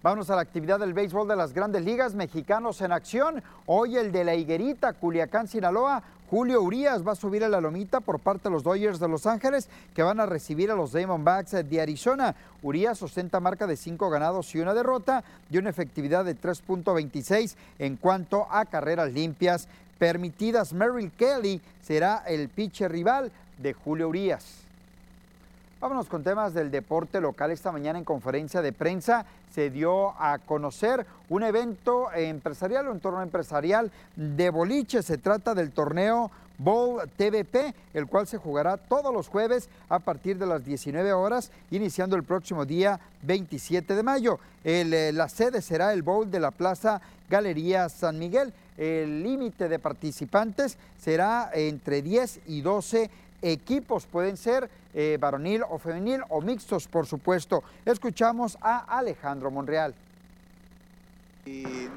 Vamos 0.02 0.30
a 0.30 0.36
la 0.38 0.42
actividad 0.42 0.80
del 0.80 0.94
béisbol 0.94 1.28
de 1.28 1.36
las 1.36 1.54
grandes 1.54 1.84
ligas 1.84 2.16
mexicanos 2.16 2.80
en 2.80 2.94
acción. 2.94 3.44
Hoy 3.66 3.98
el 3.98 4.14
de 4.14 4.24
la 4.24 4.34
Higuerita, 4.34 4.94
Culiacán, 4.94 5.50
Sinaloa. 5.50 6.02
Julio 6.30 6.62
Urias 6.62 7.06
va 7.06 7.12
a 7.12 7.16
subir 7.16 7.44
a 7.44 7.50
la 7.50 7.60
lomita 7.60 8.00
por 8.00 8.20
parte 8.20 8.44
de 8.44 8.52
los 8.52 8.64
Dodgers 8.64 9.00
de 9.00 9.10
Los 9.10 9.26
Ángeles 9.26 9.68
que 9.94 10.04
van 10.04 10.22
a 10.22 10.26
recibir 10.26 10.72
a 10.72 10.76
los 10.76 10.94
Diamondbacks 10.94 11.52
de 11.52 11.82
Arizona. 11.82 12.34
Urias 12.64 13.04
ostenta 13.04 13.42
marca 13.42 13.68
de 13.68 13.76
cinco 13.76 14.10
ganados 14.10 14.56
y 14.56 14.60
una 14.60 14.74
derrota 14.74 15.22
y 15.50 15.58
una 15.58 15.72
efectividad 15.72 16.24
de 16.24 16.38
3.26 16.38 17.56
en 17.80 17.98
cuanto 17.98 18.48
a 18.50 18.64
carreras 18.64 19.12
limpias 19.12 19.68
permitidas. 19.98 20.72
Merrill 20.72 21.12
Kelly 21.12 21.60
será 21.82 22.24
el 22.26 22.48
pitcher 22.48 22.90
rival 22.90 23.34
de 23.58 23.74
Julio 23.74 24.08
Urias. 24.08 24.69
Vámonos 25.82 26.10
con 26.10 26.26
temas 26.26 26.54
del 26.54 26.72
deporte 26.72 27.22
local. 27.22 27.52
Esta 27.52 27.72
mañana 27.72 27.98
en 27.98 28.04
conferencia 28.04 28.62
de 28.62 28.74
prensa 28.74 29.26
se 29.54 29.70
dio 29.70 30.10
a 30.22 30.38
conocer 30.40 31.06
un 31.30 31.42
evento 31.42 32.12
empresarial, 32.12 32.90
un 32.90 33.00
torneo 33.00 33.22
empresarial 33.22 33.90
de 34.18 34.50
boliche. 34.50 35.02
Se 35.02 35.18
trata 35.18 35.56
del 35.56 35.72
torneo 35.72 36.32
Bowl 36.58 37.02
TVP, 37.16 37.74
el 37.94 38.08
cual 38.08 38.28
se 38.28 38.38
jugará 38.38 38.76
todos 38.76 39.14
los 39.14 39.30
jueves 39.30 39.70
a 39.88 40.00
partir 40.00 40.38
de 40.38 40.48
las 40.48 40.66
19 40.66 41.14
horas, 41.14 41.50
iniciando 41.72 42.18
el 42.18 42.24
próximo 42.24 42.66
día 42.66 43.00
27 43.22 43.96
de 43.96 44.04
mayo. 44.04 44.38
Eh, 44.66 45.12
la 45.14 45.30
sede 45.30 45.62
será 45.62 45.94
el 45.94 46.04
Bowl 46.04 46.30
de 46.30 46.42
la 46.42 46.52
Plaza 46.52 47.00
Galería 47.30 47.88
San 47.88 48.20
Miguel. 48.20 48.52
El 48.78 49.24
límite 49.24 49.70
de 49.70 49.80
participantes 49.80 50.78
será 51.00 51.50
entre 51.54 52.02
10 52.02 52.42
y 52.48 52.60
12 52.60 53.10
equipos, 53.42 54.06
pueden 54.06 54.38
ser 54.38 54.70
eh, 54.94 55.18
varonil 55.20 55.64
o 55.70 55.78
femenil 55.78 56.22
o 56.30 56.42
mixtos, 56.42 56.88
por 56.88 57.06
supuesto. 57.06 57.64
Escuchamos 57.86 58.58
a 58.62 58.98
Alejandro 58.98 59.52
Monreal. 59.52 59.94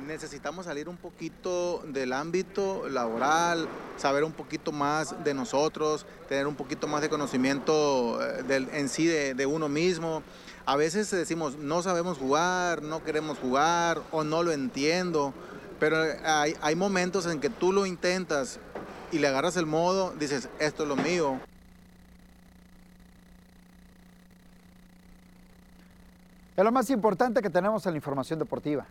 Necesitamos 0.07 0.65
salir 0.65 0.89
un 0.89 0.97
poquito 0.97 1.83
del 1.87 2.15
ámbito 2.15 2.89
laboral, 2.89 3.69
saber 3.99 4.25
un 4.25 4.33
poquito 4.33 4.73
más 4.73 5.25
de 5.25 5.35
nosotros, 5.35 6.07
tener 6.29 6.47
un 6.47 6.55
poquito 6.55 6.87
más 6.87 7.03
de 7.03 7.11
conocimiento 7.11 8.19
eh, 8.23 8.67
en 8.73 8.89
sí 8.89 9.07
de, 9.07 9.35
de 9.35 9.45
uno 9.45 9.69
mismo. 9.69 10.23
A 10.65 10.77
veces 10.77 11.11
decimos, 11.11 11.59
no 11.59 11.83
sabemos 11.83 12.17
jugar, 12.17 12.83
no 12.83 13.05
queremos 13.05 13.37
jugar 13.39 14.01
o 14.11 14.25
no 14.25 14.43
lo 14.43 14.53
entiendo, 14.53 15.35
pero 15.79 15.99
hay, 16.25 16.57
hay 16.63 16.77
momentos 16.77 17.27
en 17.27 17.41
que 17.41 17.51
tú 17.51 17.73
lo 17.73 17.85
intentas 17.85 18.59
y 19.13 19.19
le 19.19 19.29
agarras 19.29 19.57
el 19.57 19.67
modo, 19.67 20.13
dices, 20.19 20.49
esto 20.59 20.83
es 20.83 20.89
lo 20.89 20.97
mío. 20.97 21.39
Es 26.57 26.65
lo 26.65 26.73
más 26.73 26.89
importante 26.91 27.43
que 27.43 27.51
tenemos 27.51 27.85
en 27.87 27.93
la 27.93 27.99
información 27.99 28.39
deportiva. 28.39 28.87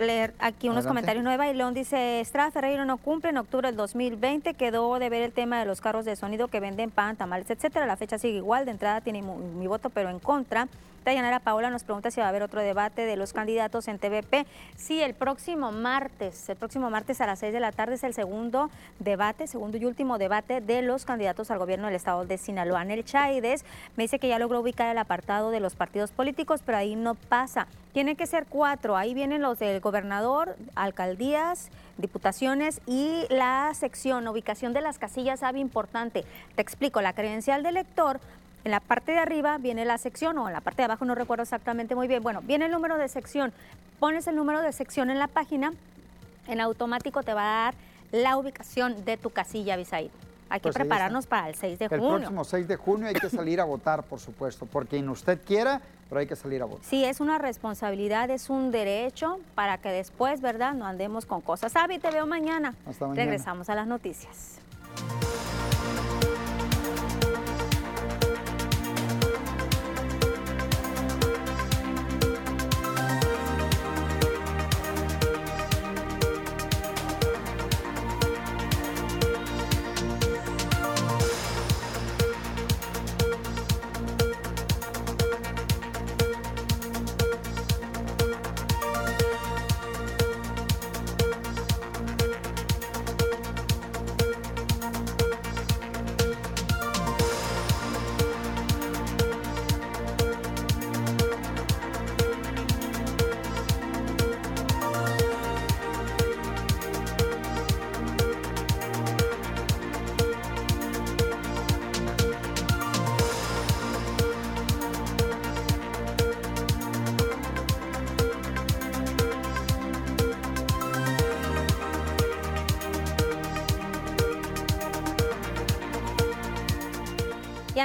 Leer 0.00 0.34
aquí 0.38 0.68
unos 0.68 0.86
comentarios. 0.86 1.24
Nueva 1.24 1.50
León 1.52 1.74
dice, 1.74 2.20
Estrada 2.20 2.50
Ferreiro 2.50 2.84
no 2.84 2.96
cumple 2.96 3.30
en 3.30 3.38
octubre 3.38 3.68
del 3.68 3.76
2020, 3.76 4.54
quedó 4.54 4.98
de 4.98 5.08
ver 5.08 5.22
el 5.22 5.32
tema 5.32 5.58
de 5.58 5.66
los 5.66 5.80
carros 5.80 6.04
de 6.04 6.16
sonido 6.16 6.48
que 6.48 6.60
venden 6.60 6.90
pan, 6.90 7.16
tamales, 7.16 7.50
etcétera. 7.50 7.86
La 7.86 7.96
fecha 7.96 8.18
sigue 8.18 8.38
igual, 8.38 8.64
de 8.64 8.72
entrada 8.72 9.00
tiene 9.00 9.22
mi, 9.22 9.66
voto, 9.66 9.90
pero 9.90 10.10
en 10.10 10.18
contra. 10.18 10.68
Dayanara 11.04 11.40
Paola 11.40 11.70
nos 11.70 11.84
pregunta 11.84 12.10
si 12.10 12.20
va 12.20 12.26
a 12.26 12.28
haber 12.28 12.42
otro 12.42 12.60
debate 12.60 13.06
de 13.06 13.16
los 13.16 13.32
candidatos 13.32 13.88
en 13.88 13.98
TVP. 13.98 14.46
Sí, 14.76 15.02
el 15.02 15.14
próximo 15.14 15.72
martes, 15.72 16.48
el 16.50 16.56
próximo 16.56 16.90
martes 16.90 17.20
a 17.22 17.26
las 17.26 17.38
6 17.38 17.52
de 17.52 17.60
la 17.60 17.72
tarde 17.72 17.94
es 17.94 18.04
el 18.04 18.12
segundo 18.12 18.70
debate, 18.98 19.46
segundo 19.46 19.78
y 19.78 19.86
último 19.86 20.18
debate 20.18 20.60
de 20.60 20.82
los 20.82 21.06
candidatos 21.06 21.50
al 21.50 21.58
gobierno 21.58 21.86
del 21.86 21.96
estado 21.96 22.26
de 22.26 22.36
Sinaloa. 22.36 22.80
Anel 22.80 23.04
Chaides 23.04 23.64
me 23.96 24.04
dice 24.04 24.18
que 24.18 24.28
ya 24.28 24.38
logró 24.38 24.60
ubicar 24.60 24.90
el 24.90 24.98
apartado 24.98 25.50
de 25.50 25.60
los 25.60 25.74
partidos 25.74 26.10
políticos, 26.10 26.60
pero 26.64 26.76
ahí 26.76 26.96
no 26.96 27.14
pasa. 27.14 27.66
Tiene 27.92 28.14
que 28.14 28.26
ser 28.26 28.46
cuatro. 28.46 28.96
Ahí 28.96 29.14
vienen 29.14 29.42
los 29.42 29.58
del 29.58 29.80
gobernador, 29.80 30.54
alcaldías, 30.74 31.70
diputaciones 31.96 32.80
y 32.86 33.24
la 33.30 33.72
sección, 33.74 34.28
ubicación 34.28 34.72
de 34.72 34.80
las 34.80 34.98
casillas, 34.98 35.40
sabe 35.40 35.58
importante. 35.58 36.24
Te 36.54 36.62
explico, 36.62 37.00
la 37.00 37.14
credencial 37.14 37.62
del 37.62 37.76
elector, 37.76 38.20
en 38.64 38.70
la 38.70 38.80
parte 38.80 39.12
de 39.12 39.18
arriba 39.18 39.58
viene 39.58 39.84
la 39.84 39.98
sección 39.98 40.38
o 40.38 40.48
en 40.48 40.52
la 40.52 40.60
parte 40.60 40.82
de 40.82 40.84
abajo 40.84 41.04
no 41.04 41.14
recuerdo 41.14 41.42
exactamente 41.42 41.94
muy 41.94 42.08
bien. 42.08 42.22
Bueno, 42.22 42.42
viene 42.42 42.66
el 42.66 42.72
número 42.72 42.98
de 42.98 43.08
sección. 43.08 43.52
Pones 43.98 44.26
el 44.26 44.36
número 44.36 44.60
de 44.62 44.72
sección 44.72 45.10
en 45.10 45.18
la 45.18 45.28
página, 45.28 45.72
en 46.46 46.60
automático 46.60 47.22
te 47.22 47.34
va 47.34 47.42
a 47.42 47.64
dar 47.64 47.74
la 48.12 48.36
ubicación 48.36 49.04
de 49.04 49.16
tu 49.16 49.30
casilla, 49.30 49.76
Bisaid. 49.76 50.10
Hay 50.48 50.58
que 50.58 50.64
pues 50.64 50.74
prepararnos 50.74 51.26
para 51.26 51.48
el 51.48 51.54
6 51.54 51.78
de 51.78 51.88
junio. 51.88 52.16
El 52.16 52.20
próximo 52.22 52.44
6 52.44 52.68
de 52.68 52.76
junio 52.76 53.08
hay 53.08 53.14
que 53.14 53.30
salir 53.30 53.60
a 53.60 53.64
votar, 53.64 54.02
por 54.02 54.18
supuesto, 54.18 54.66
porque 54.66 54.96
quien 54.96 55.08
usted 55.08 55.40
quiera, 55.46 55.80
pero 56.08 56.20
hay 56.20 56.26
que 56.26 56.34
salir 56.34 56.60
a 56.60 56.64
votar. 56.64 56.84
Sí, 56.84 57.04
es 57.04 57.20
una 57.20 57.38
responsabilidad, 57.38 58.30
es 58.30 58.50
un 58.50 58.72
derecho 58.72 59.38
para 59.54 59.78
que 59.78 59.90
después, 59.90 60.40
¿verdad?, 60.40 60.74
no 60.74 60.86
andemos 60.86 61.24
con 61.24 61.40
cosas. 61.40 61.76
Avi, 61.76 61.98
te 62.00 62.10
veo 62.10 62.26
mañana. 62.26 62.74
Hasta 62.84 63.06
mañana. 63.06 63.24
Regresamos 63.24 63.70
a 63.70 63.76
las 63.76 63.86
noticias. 63.86 64.58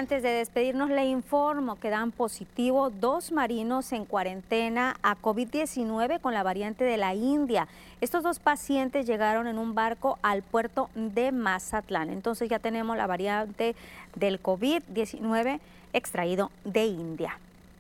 Antes 0.06 0.22
de 0.22 0.30
despedirnos, 0.30 0.92
le 0.92 1.06
informo 1.06 1.80
que 1.80 1.90
dan 1.90 2.12
positivo 2.12 2.92
dos 2.92 3.32
marinos 3.32 3.92
en 3.92 4.06
cuarentena 4.06 4.98
a 5.02 5.16
COVID-19 5.16 6.22
con 6.22 6.36
la 6.36 6.44
variante 6.44 6.84
de 6.84 6.96
la 6.96 7.16
India. 7.16 7.68
Estos 8.02 8.22
dos 8.22 8.38
pacientes 8.38 9.08
llegaron 9.08 9.48
en 9.48 9.58
un 9.58 9.74
barco 9.74 10.20
al 10.22 10.44
puerto 10.44 10.92
de 10.94 11.32
Mazatlán. 11.32 12.12
Entonces 12.12 12.48
ya 12.50 12.60
tenemos 12.60 12.96
la 12.96 13.08
variante 13.08 13.76
del 14.14 14.40
COVID-19 14.44 15.60
extraído 15.92 16.52
de 16.66 16.86
India. 16.86 17.40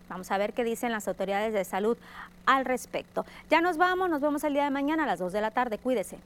Vamos 0.09 0.31
a 0.31 0.39
ver 0.39 0.53
qué 0.53 0.63
dicen 0.63 0.91
las 0.91 1.07
autoridades 1.07 1.53
de 1.53 1.63
salud 1.63 1.95
al 2.47 2.65
respecto. 2.65 3.23
Ya 3.51 3.61
nos 3.61 3.77
vamos, 3.77 4.09
nos 4.09 4.21
vemos 4.21 4.43
el 4.43 4.53
día 4.53 4.63
de 4.63 4.71
mañana 4.71 5.03
a 5.03 5.05
las 5.05 5.19
2 5.19 5.31
de 5.31 5.41
la 5.41 5.51
tarde. 5.51 5.77
Cuídese. 5.77 6.17